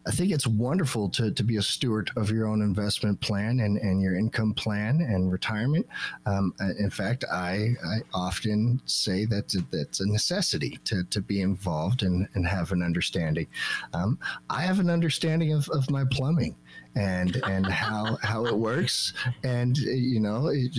I 0.08 0.10
think 0.10 0.32
it's 0.32 0.46
wonderful 0.46 1.10
to, 1.10 1.30
to 1.30 1.44
be 1.44 1.58
a 1.58 1.62
steward 1.62 2.10
of 2.16 2.30
your 2.30 2.48
own 2.48 2.62
investment 2.62 3.20
plan 3.20 3.60
and, 3.60 3.76
and 3.76 4.00
your 4.00 4.16
income 4.16 4.54
plan 4.54 5.02
and 5.02 5.30
retirement. 5.30 5.86
Um, 6.24 6.54
in 6.78 6.88
fact, 6.88 7.26
I, 7.30 7.74
I 7.84 7.98
often 8.14 8.80
say 8.86 9.26
that 9.26 9.54
that's 9.70 10.00
a 10.00 10.08
necessity 10.08 10.78
to, 10.84 11.04
to 11.04 11.20
be 11.20 11.42
involved 11.42 12.04
and, 12.04 12.26
and 12.32 12.46
have 12.46 12.72
an 12.72 12.82
understanding. 12.82 13.48
Um, 13.92 14.18
I 14.48 14.62
have 14.62 14.80
an 14.80 14.88
understanding 14.88 15.52
of, 15.52 15.68
of 15.68 15.90
my 15.90 16.04
plumbing 16.10 16.56
and 16.96 17.36
and 17.46 17.66
how 17.66 18.18
how 18.22 18.46
it 18.46 18.56
works. 18.56 19.12
And 19.44 19.76
you 19.76 20.20
know 20.20 20.48
it, 20.48 20.78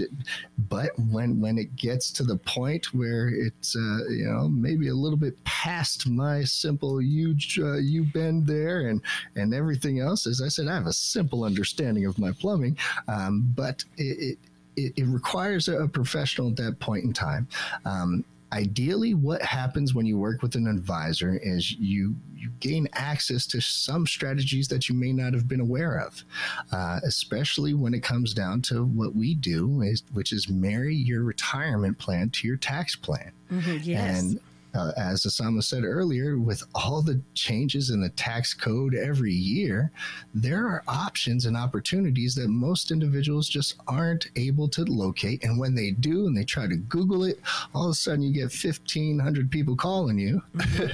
but 0.69 0.91
when 1.11 1.39
when 1.39 1.57
it 1.57 1.75
gets 1.75 2.11
to 2.13 2.23
the 2.23 2.37
point 2.37 2.93
where 2.93 3.29
it's 3.29 3.75
uh, 3.75 4.09
you 4.09 4.25
know 4.25 4.47
maybe 4.49 4.89
a 4.89 4.95
little 4.95 5.17
bit 5.17 5.41
past 5.43 6.07
my 6.07 6.43
simple 6.43 7.01
huge 7.01 7.59
uh, 7.59 7.77
you 7.77 8.03
bend 8.03 8.47
there 8.47 8.87
and 8.87 9.01
and 9.35 9.53
everything 9.53 9.99
else 9.99 10.27
as 10.27 10.41
i 10.41 10.47
said 10.47 10.67
i 10.67 10.73
have 10.73 10.87
a 10.87 10.93
simple 10.93 11.43
understanding 11.43 12.05
of 12.05 12.17
my 12.17 12.31
plumbing 12.31 12.77
um, 13.07 13.51
but 13.55 13.83
it, 13.97 14.37
it 14.75 14.93
it 14.97 15.05
requires 15.05 15.67
a 15.67 15.87
professional 15.87 16.49
at 16.49 16.55
that 16.57 16.79
point 16.79 17.03
in 17.03 17.13
time. 17.13 17.47
Um, 17.85 18.23
ideally 18.51 19.13
what 19.13 19.41
happens 19.41 19.93
when 19.93 20.05
you 20.05 20.17
work 20.17 20.41
with 20.41 20.55
an 20.55 20.67
advisor 20.67 21.39
is 21.41 21.71
you 21.73 22.15
you 22.35 22.49
gain 22.61 22.87
access 22.93 23.45
to 23.45 23.59
some 23.59 24.07
strategies 24.07 24.67
that 24.69 24.87
you 24.87 24.95
may 24.95 25.11
not 25.11 25.33
have 25.33 25.47
been 25.47 25.59
aware 25.59 25.99
of. 25.99 26.23
Uh, 26.71 26.99
especially 27.03 27.73
when 27.73 27.93
it 27.93 28.01
comes 28.01 28.33
down 28.33 28.61
to 28.61 28.85
what 28.85 29.13
we 29.13 29.35
do 29.35 29.81
is, 29.81 30.03
which 30.13 30.31
is 30.31 30.47
marry 30.47 30.95
your 30.95 31.23
retirement 31.23 31.97
plan 31.97 32.29
to 32.29 32.47
your 32.47 32.57
tax 32.57 32.95
plan. 32.95 33.31
Yes. 33.51 34.19
and 34.19 34.39
uh, 34.73 34.91
as 34.97 35.23
Osama 35.23 35.63
said 35.63 35.83
earlier, 35.83 36.37
with 36.37 36.63
all 36.75 37.01
the 37.01 37.21
changes 37.33 37.89
in 37.89 38.01
the 38.01 38.09
tax 38.09 38.53
code 38.53 38.95
every 38.95 39.33
year, 39.33 39.91
there 40.33 40.67
are 40.67 40.83
options 40.87 41.45
and 41.45 41.57
opportunities 41.57 42.35
that 42.35 42.49
most 42.49 42.91
individuals 42.91 43.49
just 43.49 43.75
aren't 43.87 44.27
able 44.35 44.67
to 44.69 44.83
locate. 44.83 45.43
And 45.43 45.59
when 45.59 45.75
they 45.75 45.91
do 45.91 46.27
and 46.27 46.37
they 46.37 46.43
try 46.43 46.67
to 46.67 46.75
Google 46.75 47.23
it, 47.23 47.39
all 47.73 47.85
of 47.85 47.91
a 47.91 47.95
sudden 47.95 48.21
you 48.21 48.31
get 48.31 48.53
1,500 48.53 49.49
people 49.49 49.75
calling 49.75 50.19
you 50.19 50.41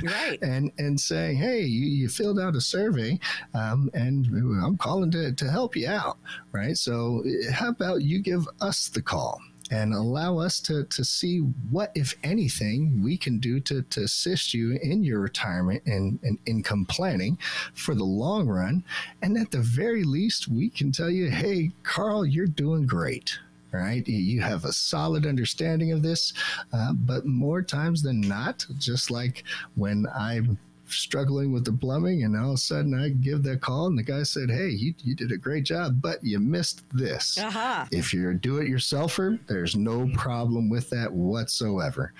right. 0.03 0.39
and, 0.41 0.71
and 0.78 0.99
saying, 0.99 1.38
hey, 1.38 1.61
you, 1.61 1.86
you 1.86 2.09
filled 2.09 2.39
out 2.39 2.55
a 2.55 2.61
survey 2.61 3.19
um, 3.53 3.89
and 3.93 4.28
I'm 4.63 4.78
calling 4.78 5.11
to, 5.11 5.34
to 5.34 5.51
help 5.51 5.76
you 5.76 5.89
out, 5.89 6.17
right? 6.51 6.78
So, 6.78 7.23
uh, 7.26 7.51
how 7.51 7.69
about 7.69 8.01
you 8.01 8.19
give 8.19 8.47
us 8.61 8.88
the 8.88 9.01
call? 9.01 9.41
And 9.72 9.93
allow 9.93 10.38
us 10.38 10.59
to, 10.61 10.84
to 10.86 11.03
see 11.03 11.39
what, 11.70 11.91
if 11.95 12.16
anything, 12.24 13.01
we 13.03 13.18
can 13.18 13.39
do 13.39 13.59
to, 13.61 13.82
to 13.84 14.03
assist 14.03 14.53
you 14.53 14.78
in 14.82 15.03
your 15.03 15.20
retirement 15.20 15.82
and, 15.86 16.20
and 16.24 16.38
income 16.45 16.86
planning 16.86 17.38
for 17.74 17.95
the 17.95 18.03
long 18.03 18.47
run. 18.47 18.84
And 19.22 19.38
at 19.38 19.51
the 19.51 19.61
very 19.61 20.03
least, 20.03 20.47
we 20.47 20.70
can 20.70 20.91
tell 20.91 21.09
you, 21.09 21.30
hey, 21.30 21.72
Carl, 21.84 22.26
you're 22.26 22.47
doing 22.47 22.86
great. 22.86 23.39
Right, 23.72 24.07
you 24.07 24.39
have 24.39 24.63
a 24.63 24.72
solid 24.72 25.26
understanding 25.26 25.91
of 25.91 26.01
this, 26.01 26.32
uh, 26.72 26.93
but 26.93 27.26
more 27.26 27.61
times 27.61 28.01
than 28.01 28.22
not, 28.22 28.66
just 28.78 29.11
like 29.11 29.43
when 29.76 30.07
I'm 30.18 30.57
struggling 30.88 31.51
with 31.51 31.65
the 31.65 31.73
plumbing, 31.73 32.23
and 32.23 32.38
all 32.38 32.49
of 32.49 32.55
a 32.55 32.57
sudden 32.57 32.93
I 32.93 33.09
give 33.09 33.43
that 33.43 33.61
call, 33.61 33.88
and 33.88 33.97
the 33.97 34.03
guy 34.03 34.23
said, 34.23 34.49
"Hey, 34.49 34.69
you, 34.69 34.93
you 35.03 35.15
did 35.15 35.31
a 35.31 35.38
great 35.38 35.63
job, 35.63 36.01
but 36.01 36.23
you 36.23 36.39
missed 36.39 36.83
this." 36.91 37.38
Aha. 37.38 37.88
If 37.91 38.13
you're 38.13 38.31
a 38.31 38.38
do-it-yourselfer, 38.38 39.39
there's 39.47 39.75
no 39.75 40.09
problem 40.15 40.69
with 40.69 40.89
that 40.91 41.11
whatsoever. 41.11 42.13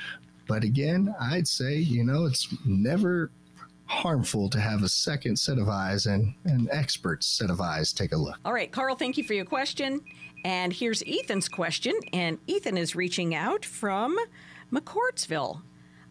But 0.48 0.64
again, 0.64 1.14
I'd 1.20 1.48
say 1.48 1.78
you 1.78 2.04
know 2.04 2.26
it's 2.26 2.48
never 2.66 3.32
harmful 3.88 4.50
to 4.50 4.60
have 4.60 4.84
a 4.84 4.90
second 4.90 5.38
set 5.38 5.58
of 5.58 5.70
eyes 5.70 6.08
and 6.08 6.34
an 6.46 6.68
expert 6.72 7.24
set 7.24 7.50
of 7.50 7.62
eyes 7.62 7.94
take 7.94 8.14
a 8.14 8.18
look. 8.18 8.38
All 8.44 8.54
right, 8.54 8.72
Carl, 8.72 8.96
thank 8.96 9.18
you 9.18 9.24
for 9.24 9.34
your 9.34 9.46
question. 9.46 10.02
And 10.44 10.74
here's 10.74 11.04
Ethan's 11.08 11.48
question. 11.48 11.94
And 12.14 12.38
Ethan 12.48 12.78
is 12.78 12.96
reaching 12.96 13.34
out 13.36 13.66
from 13.66 14.18
McCordsville. 14.72 15.62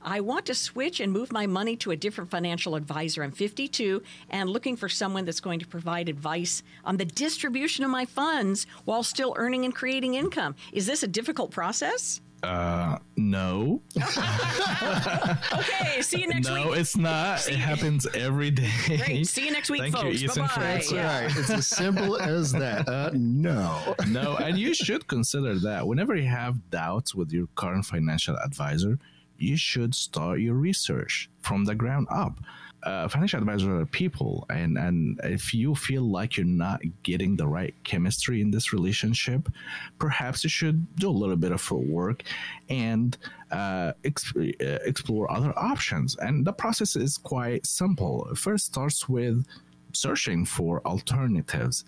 I 0.04 0.20
want 0.20 0.46
to 0.46 0.54
switch 0.54 1.00
and 1.00 1.10
move 1.12 1.32
my 1.32 1.46
money 1.46 1.76
to 1.76 1.90
a 1.90 1.96
different 1.96 2.30
financial 2.30 2.76
advisor. 2.76 3.22
I'm 3.22 3.32
52 3.32 4.02
and 4.30 4.50
looking 4.50 4.76
for 4.76 4.88
someone 4.88 5.24
that's 5.24 5.40
going 5.40 5.60
to 5.60 5.66
provide 5.66 6.08
advice 6.08 6.62
on 6.84 6.98
the 6.98 7.06
distribution 7.06 7.84
of 7.84 7.90
my 7.90 8.04
funds 8.04 8.66
while 8.84 9.02
still 9.02 9.34
earning 9.36 9.64
and 9.64 9.74
creating 9.74 10.14
income. 10.14 10.54
Is 10.72 10.86
this 10.86 11.02
a 11.02 11.08
difficult 11.08 11.50
process? 11.50 12.20
Uh, 12.44 12.98
no. 13.16 13.80
okay, 15.54 16.02
see 16.02 16.20
you 16.20 16.28
next 16.28 16.46
no, 16.46 16.54
week. 16.54 16.64
No, 16.66 16.72
it's 16.72 16.94
not. 16.94 17.40
See 17.40 17.52
it 17.52 17.58
happens 17.58 18.06
every 18.14 18.50
day. 18.50 18.70
Great. 18.86 19.26
See 19.26 19.46
you 19.46 19.50
next 19.50 19.70
week, 19.70 19.80
Thank 19.80 19.96
folks. 19.96 20.20
You, 20.20 20.28
Bye 20.28 20.34
bye. 20.34 20.48
That's 20.58 20.92
yeah. 20.92 21.22
right. 21.22 21.36
It's 21.38 21.48
as 21.48 21.66
simple 21.66 22.20
as 22.20 22.52
that. 22.52 22.86
Uh, 22.86 23.10
no. 23.14 23.94
no, 24.08 24.36
and 24.36 24.58
you 24.58 24.74
should 24.74 25.06
consider 25.06 25.58
that 25.60 25.86
whenever 25.86 26.14
you 26.14 26.28
have 26.28 26.68
doubts 26.68 27.14
with 27.14 27.32
your 27.32 27.46
current 27.54 27.86
financial 27.86 28.36
advisor, 28.36 28.98
you 29.38 29.56
should 29.56 29.94
start 29.94 30.40
your 30.40 30.54
research 30.54 31.28
from 31.40 31.64
the 31.64 31.74
ground 31.74 32.06
up 32.10 32.40
uh, 32.84 33.08
financial 33.08 33.38
advisors 33.40 33.68
are 33.68 33.86
people, 33.86 34.46
and 34.50 34.76
and 34.76 35.18
if 35.24 35.54
you 35.54 35.74
feel 35.74 36.02
like 36.02 36.36
you're 36.36 36.46
not 36.46 36.80
getting 37.02 37.34
the 37.36 37.46
right 37.46 37.74
chemistry 37.84 38.40
in 38.40 38.50
this 38.50 38.72
relationship, 38.72 39.48
perhaps 39.98 40.44
you 40.44 40.50
should 40.50 40.94
do 40.96 41.08
a 41.08 41.10
little 41.10 41.36
bit 41.36 41.50
of 41.50 41.70
work 41.70 42.22
and 42.68 43.16
uh, 43.50 43.92
exp- 44.04 44.54
uh, 44.60 44.78
explore 44.84 45.30
other 45.30 45.58
options. 45.58 46.16
And 46.16 46.46
the 46.46 46.52
process 46.52 46.94
is 46.94 47.16
quite 47.16 47.66
simple. 47.66 48.28
It 48.30 48.36
first 48.36 48.66
starts 48.66 49.08
with 49.08 49.46
searching 49.94 50.44
for 50.44 50.80
alternatives. 50.86 51.84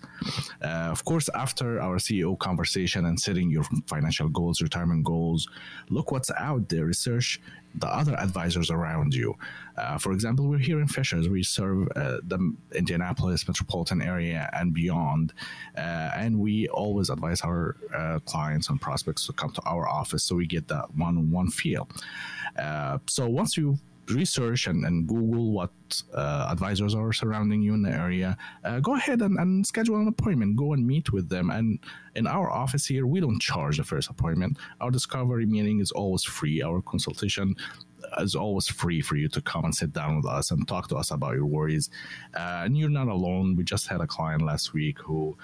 Uh, 0.63 0.89
of 0.91 1.03
course, 1.05 1.29
after 1.35 1.79
our 1.81 1.97
CEO 1.97 2.37
conversation 2.37 3.05
and 3.05 3.19
setting 3.19 3.49
your 3.49 3.63
financial 3.87 4.29
goals, 4.29 4.61
retirement 4.61 5.03
goals, 5.03 5.47
look 5.89 6.11
what's 6.11 6.31
out 6.31 6.69
there, 6.69 6.85
research 6.85 7.39
the 7.75 7.87
other 7.87 8.15
advisors 8.19 8.71
around 8.71 9.13
you. 9.13 9.35
Uh, 9.77 9.97
for 9.97 10.11
example, 10.11 10.47
we're 10.47 10.57
here 10.57 10.79
in 10.79 10.87
Fishers. 10.87 11.29
We 11.29 11.43
serve 11.43 11.87
uh, 11.95 12.17
the 12.23 12.55
Indianapolis 12.73 13.47
metropolitan 13.47 14.01
area 14.01 14.49
and 14.53 14.73
beyond. 14.73 15.33
Uh, 15.77 16.11
and 16.15 16.39
we 16.39 16.67
always 16.69 17.09
advise 17.09 17.41
our 17.41 17.75
uh, 17.95 18.19
clients 18.25 18.69
and 18.69 18.81
prospects 18.81 19.27
to 19.27 19.33
come 19.33 19.51
to 19.51 19.61
our 19.65 19.87
office 19.87 20.23
so 20.23 20.35
we 20.35 20.47
get 20.47 20.67
that 20.69 20.85
one 20.95 21.17
on 21.17 21.31
one 21.31 21.49
feel. 21.49 21.87
Uh, 22.57 22.97
so 23.07 23.27
once 23.27 23.55
you 23.57 23.77
research 24.11 24.67
and, 24.67 24.85
and 24.85 25.07
Google 25.07 25.51
what 25.51 25.71
uh, 26.13 26.47
advisors 26.49 26.95
are 26.95 27.13
surrounding 27.13 27.61
you 27.61 27.73
in 27.73 27.81
the 27.81 27.91
area, 27.91 28.37
uh, 28.63 28.79
go 28.79 28.95
ahead 28.95 29.21
and, 29.21 29.37
and, 29.39 29.65
schedule 29.65 29.97
an 29.97 30.07
appointment. 30.07 30.55
Go 30.55 30.73
and 30.73 30.85
meet 30.85 31.11
with 31.11 31.29
them. 31.29 31.49
And 31.49 31.79
in 32.15 32.27
our 32.27 32.49
office 32.49 32.85
here, 32.85 33.05
we 33.05 33.19
don't 33.19 33.41
charge 33.41 33.77
the 33.77 33.83
first 33.83 34.09
appointment. 34.09 34.57
Our 34.81 34.91
discovery 34.91 35.45
meeting 35.45 35.79
is 35.79 35.91
always 35.91 36.23
free. 36.23 36.61
Our 36.61 36.81
consultation 36.81 37.55
is 38.19 38.35
always 38.35 38.67
free 38.67 39.01
for 39.01 39.15
you 39.15 39.27
to 39.29 39.41
come 39.41 39.65
and 39.65 39.75
sit 39.75 39.91
down 39.93 40.17
with 40.17 40.25
us 40.25 40.51
and 40.51 40.67
talk 40.67 40.87
to 40.89 40.95
us 40.95 41.11
about 41.11 41.35
your 41.35 41.45
worries. 41.45 41.89
Uh, 42.33 42.63
and 42.63 42.77
you're 42.77 42.89
not 42.89 43.07
alone. 43.07 43.55
We 43.55 43.63
just 43.63 43.87
had 43.87 44.01
a 44.01 44.07
client 44.07 44.43
last 44.43 44.73
week 44.73 44.99
who 44.99 45.37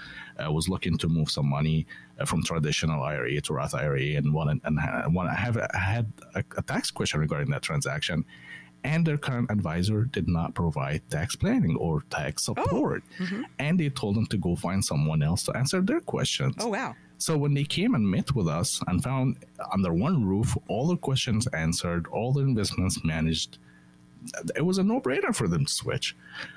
uh, 0.43 0.51
was 0.51 0.69
looking 0.69 0.97
to 0.99 1.07
move 1.07 1.29
some 1.29 1.49
money 1.49 1.85
uh, 2.19 2.25
from 2.25 2.43
traditional 2.43 3.03
IRA 3.03 3.41
to 3.41 3.53
Roth 3.53 3.75
IRA 3.75 4.17
and 4.17 4.33
wanted 4.33 4.61
and 4.63 4.79
have 4.79 5.55
had 5.73 6.11
a, 6.35 6.43
a 6.57 6.61
tax 6.61 6.91
question 6.91 7.19
regarding 7.19 7.49
that 7.51 7.61
transaction 7.61 8.25
and 8.83 9.05
their 9.05 9.17
current 9.17 9.49
advisor 9.49 10.03
did 10.03 10.27
not 10.27 10.53
provide 10.53 11.01
tax 11.09 11.35
planning 11.35 11.75
or 11.77 12.01
tax 12.09 12.47
oh, 12.49 12.53
support. 12.53 13.03
Oh, 13.19 13.23
mm-hmm. 13.23 13.41
And 13.59 13.79
they 13.79 13.89
told 13.89 14.15
them 14.15 14.25
to 14.27 14.37
go 14.37 14.55
find 14.55 14.83
someone 14.83 15.23
else 15.23 15.43
to 15.43 15.55
answer 15.55 15.81
their 15.81 16.01
questions. 16.01 16.55
Oh, 16.59 16.69
wow. 16.69 16.95
So 17.17 17.37
when 17.37 17.53
they 17.53 17.63
came 17.63 17.95
and 17.95 18.09
met 18.09 18.35
with 18.35 18.47
us 18.47 18.81
and 18.87 19.01
found 19.01 19.37
under 19.71 19.93
one 19.93 20.25
roof 20.25 20.57
all 20.67 20.87
the 20.87 20.97
questions 20.97 21.47
answered, 21.47 22.07
all 22.07 22.33
the 22.33 22.41
investments 22.41 23.03
managed, 23.05 23.59
it 24.55 24.65
was 24.65 24.77
a 24.77 24.83
no 24.83 24.99
brainer 24.99 25.33
for 25.33 25.47
them 25.47 25.65
to 25.65 25.71
switch. 25.71 26.15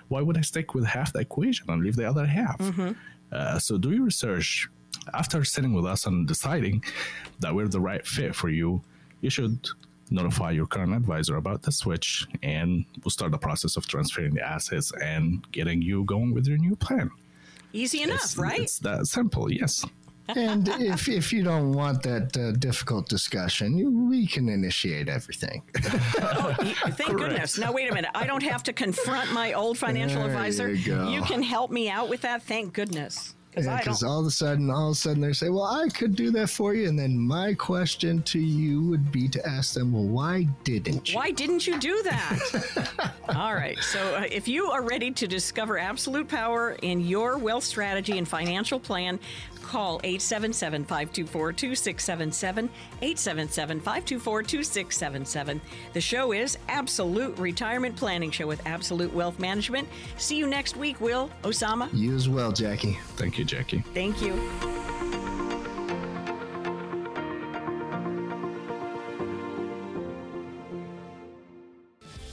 Why 0.09 0.23
would 0.23 0.37
I 0.37 0.41
stick 0.41 0.75
with 0.75 0.85
half 0.85 1.13
the 1.13 1.21
equation 1.21 1.71
and 1.71 1.85
leave 1.85 1.97
the 1.97 2.09
other 2.09 2.27
half? 2.27 2.59
Mm-hmm. 2.59 2.93
Uh, 3.31 3.59
so 3.59 3.79
do 3.79 3.93
your 3.93 4.05
research. 4.05 4.69
After 5.15 5.45
sitting 5.45 5.73
with 5.73 5.87
us 5.87 6.07
and 6.07 6.27
deciding 6.27 6.83
that 7.39 7.55
we're 7.55 7.69
the 7.69 7.81
right 7.81 8.05
fit 8.05 8.35
for 8.35 8.49
you, 8.49 8.83
you 9.21 9.31
should 9.31 9.69
notify 10.11 10.51
your 10.51 10.67
current 10.67 10.95
advisor 10.95 11.37
about 11.37 11.63
the 11.63 11.73
switch, 11.73 12.27
and 12.43 12.85
we'll 13.03 13.11
start 13.11 13.33
the 13.33 13.39
process 13.39 13.77
of 13.77 13.87
transferring 13.87 14.35
the 14.35 14.47
assets 14.47 14.93
and 15.03 15.51
getting 15.53 15.83
you 15.83 16.05
going 16.05 16.33
with 16.35 16.47
your 16.47 16.59
new 16.59 16.77
plan. 16.77 17.11
Easy 17.73 18.03
enough, 18.03 18.25
it's, 18.25 18.37
right? 18.39 18.61
It's 18.61 18.79
that 18.81 19.07
simple, 19.07 19.53
yes. 19.53 19.85
and 20.29 20.69
if, 20.69 21.09
if 21.09 21.33
you 21.33 21.45
don't 21.45 21.73
want 21.73 22.03
that 22.03 22.37
uh, 22.37 22.51
difficult 22.53 23.09
discussion, 23.09 24.09
we 24.09 24.27
can 24.27 24.49
initiate 24.49 25.09
everything. 25.09 25.63
oh, 25.85 26.55
thank 26.59 26.97
Correct. 26.97 27.17
goodness. 27.17 27.59
Now, 27.59 27.73
wait 27.73 27.91
a 27.91 27.95
minute. 27.95 28.11
I 28.15 28.27
don't 28.27 28.43
have 28.43 28.63
to 28.65 28.73
confront 28.73 29.33
my 29.33 29.53
old 29.53 29.79
financial 29.79 30.23
there 30.23 30.31
advisor. 30.31 30.73
You, 30.73 31.09
you 31.11 31.23
can 31.23 31.43
help 31.43 31.71
me 31.71 31.89
out 31.89 32.09
with 32.09 32.23
that. 32.23 32.43
Thank 32.43 32.73
goodness. 32.73 33.37
Because 33.57 34.03
yeah, 34.03 34.09
all 34.09 34.21
of 34.21 34.27
a 34.27 34.31
sudden, 34.31 34.71
all 34.71 34.89
of 34.89 34.93
a 34.93 34.95
sudden, 34.95 35.23
they 35.23 35.33
say, 35.33 35.49
"Well, 35.49 35.65
I 35.65 35.89
could 35.89 36.15
do 36.15 36.31
that 36.33 36.51
for 36.51 36.75
you," 36.75 36.89
and 36.89 36.99
then 36.99 37.19
my 37.19 37.55
question 37.55 38.23
to 38.25 38.39
you 38.39 38.83
would 38.83 39.11
be 39.11 39.29
to 39.29 39.49
ask 39.49 39.73
them, 39.73 39.95
"Well, 39.95 40.05
why 40.05 40.47
didn't 40.63 41.09
you? 41.09 41.17
Why 41.17 41.31
didn't 41.31 41.67
you 41.67 41.79
do 41.81 42.03
that?" 42.03 43.15
all 43.35 43.55
right. 43.55 43.79
So, 43.79 44.17
uh, 44.17 44.25
if 44.31 44.47
you 44.47 44.67
are 44.67 44.83
ready 44.83 45.11
to 45.11 45.27
discover 45.27 45.79
absolute 45.79 46.29
power 46.29 46.77
in 46.83 47.01
your 47.01 47.39
wealth 47.39 47.65
strategy 47.65 48.19
and 48.19 48.29
financial 48.29 48.79
plan, 48.79 49.19
Call 49.67 50.01
877 50.05 50.85
524 50.85 51.53
2677. 51.53 52.71
877 53.03 53.81
524 53.81 54.43
2677. 54.43 55.61
The 55.93 56.01
show 56.01 56.33
is 56.33 56.57
Absolute 56.69 57.37
Retirement 57.39 57.97
Planning 57.97 58.31
Show 58.31 58.47
with 58.47 58.65
Absolute 58.65 59.13
Wealth 59.13 59.39
Management. 59.41 59.89
See 60.17 60.37
you 60.37 60.47
next 60.47 60.77
week, 60.77 61.01
Will. 61.01 61.31
Osama. 61.43 61.89
You 61.93 62.15
as 62.15 62.29
well, 62.29 62.53
Jackie. 62.53 62.99
Thank 63.17 63.39
you, 63.39 63.45
Jackie. 63.45 63.81
Thank 63.93 64.23
you. 64.23 64.35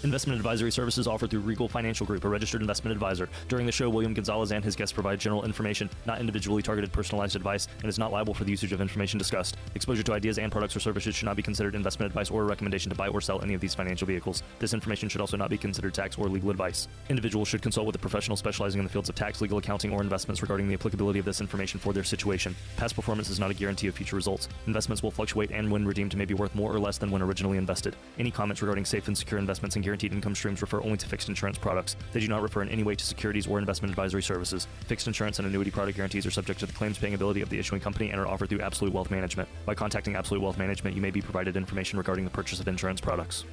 Investment 0.03 0.35
advisory 0.35 0.69
services 0.69 1.07
offered 1.07 1.29
through 1.29 1.39
Regal 1.39 1.69
Financial 1.69 2.05
Group, 2.05 2.25
a 2.25 2.29
registered 2.29 2.59
investment 2.59 2.91
advisor. 2.91 3.29
During 3.47 3.65
the 3.65 3.71
show, 3.71 3.89
William 3.89 4.13
Gonzalez 4.13 4.51
and 4.51 4.61
his 4.61 4.75
guests 4.75 4.91
provide 4.91 5.17
general 5.17 5.45
information, 5.45 5.89
not 6.05 6.19
individually 6.19 6.61
targeted 6.61 6.91
personalized 6.91 7.37
advice, 7.37 7.69
and 7.79 7.87
is 7.87 7.97
not 7.97 8.11
liable 8.11 8.33
for 8.33 8.43
the 8.43 8.51
usage 8.51 8.73
of 8.73 8.81
information 8.81 9.17
discussed. 9.17 9.55
Exposure 9.75 10.03
to 10.03 10.11
ideas 10.11 10.39
and 10.39 10.51
products 10.51 10.75
or 10.75 10.81
services 10.81 11.15
should 11.15 11.25
not 11.25 11.37
be 11.37 11.41
considered 11.41 11.73
investment 11.73 12.11
advice 12.11 12.29
or 12.29 12.41
a 12.41 12.45
recommendation 12.45 12.89
to 12.89 12.97
buy 12.97 13.07
or 13.07 13.21
sell 13.21 13.41
any 13.43 13.53
of 13.53 13.61
these 13.61 13.73
financial 13.73 14.05
vehicles. 14.05 14.43
This 14.59 14.73
information 14.73 15.07
should 15.07 15.21
also 15.21 15.37
not 15.37 15.49
be 15.49 15.57
considered 15.57 15.93
tax 15.93 16.17
or 16.17 16.27
legal 16.27 16.49
advice. 16.49 16.89
Individuals 17.07 17.47
should 17.47 17.61
consult 17.61 17.87
with 17.87 17.95
a 17.95 17.99
professional 17.99 18.35
specializing 18.35 18.79
in 18.79 18.83
the 18.85 18.91
fields 18.91 19.07
of 19.07 19.15
tax, 19.15 19.39
legal 19.39 19.59
accounting, 19.59 19.93
or 19.93 20.01
investments 20.01 20.41
regarding 20.41 20.67
the 20.67 20.73
applicability 20.73 21.19
of 21.19 21.25
this 21.25 21.39
information 21.39 21.79
for 21.79 21.93
their 21.93 22.03
situation. 22.03 22.53
Past 22.75 22.93
performance 22.93 23.29
is 23.29 23.39
not 23.39 23.51
a 23.51 23.53
guarantee 23.53 23.87
of 23.87 23.95
future 23.95 24.17
results. 24.17 24.49
Investments 24.67 25.01
will 25.01 25.11
fluctuate 25.11 25.51
and 25.51 25.71
when 25.71 25.85
redeemed 25.85 26.17
may 26.17 26.25
be 26.25 26.33
worth 26.33 26.53
more 26.55 26.75
or 26.75 26.79
less 26.79 26.97
than 26.97 27.09
when 27.09 27.21
originally 27.21 27.57
invested. 27.57 27.95
Any 28.19 28.31
comments 28.31 28.61
regarding 28.61 28.83
safe 28.83 29.07
and 29.07 29.17
secure 29.17 29.39
investments 29.39 29.77
and 29.77 29.92
guaranteed 29.93 30.11
income 30.11 30.33
streams 30.33 30.59
refer 30.59 30.81
only 30.81 30.97
to 30.97 31.07
fixed 31.07 31.29
insurance 31.29 31.59
products. 31.59 31.95
They 32.13 32.19
do 32.19 32.27
not 32.27 32.41
refer 32.41 32.63
in 32.63 32.69
any 32.69 32.81
way 32.81 32.95
to 32.95 33.05
securities 33.05 33.45
or 33.45 33.59
investment 33.59 33.91
advisory 33.91 34.23
services. 34.23 34.65
Fixed 34.87 35.05
insurance 35.05 35.37
and 35.37 35.47
annuity 35.47 35.69
product 35.69 35.97
guarantees 35.97 36.25
are 36.25 36.31
subject 36.31 36.59
to 36.61 36.65
the 36.65 36.73
claims 36.73 36.97
paying 36.97 37.13
ability 37.13 37.41
of 37.41 37.49
the 37.49 37.59
issuing 37.59 37.79
company 37.79 38.09
and 38.09 38.19
are 38.19 38.27
offered 38.27 38.49
through 38.49 38.61
Absolute 38.61 38.91
Wealth 38.91 39.11
Management. 39.11 39.47
By 39.67 39.75
contacting 39.75 40.15
Absolute 40.15 40.41
Wealth 40.41 40.57
Management, 40.57 40.95
you 40.95 41.01
may 41.03 41.11
be 41.11 41.21
provided 41.21 41.55
information 41.55 41.99
regarding 41.99 42.25
the 42.25 42.31
purchase 42.31 42.59
of 42.59 42.67
insurance 42.67 43.01
products. 43.01 43.45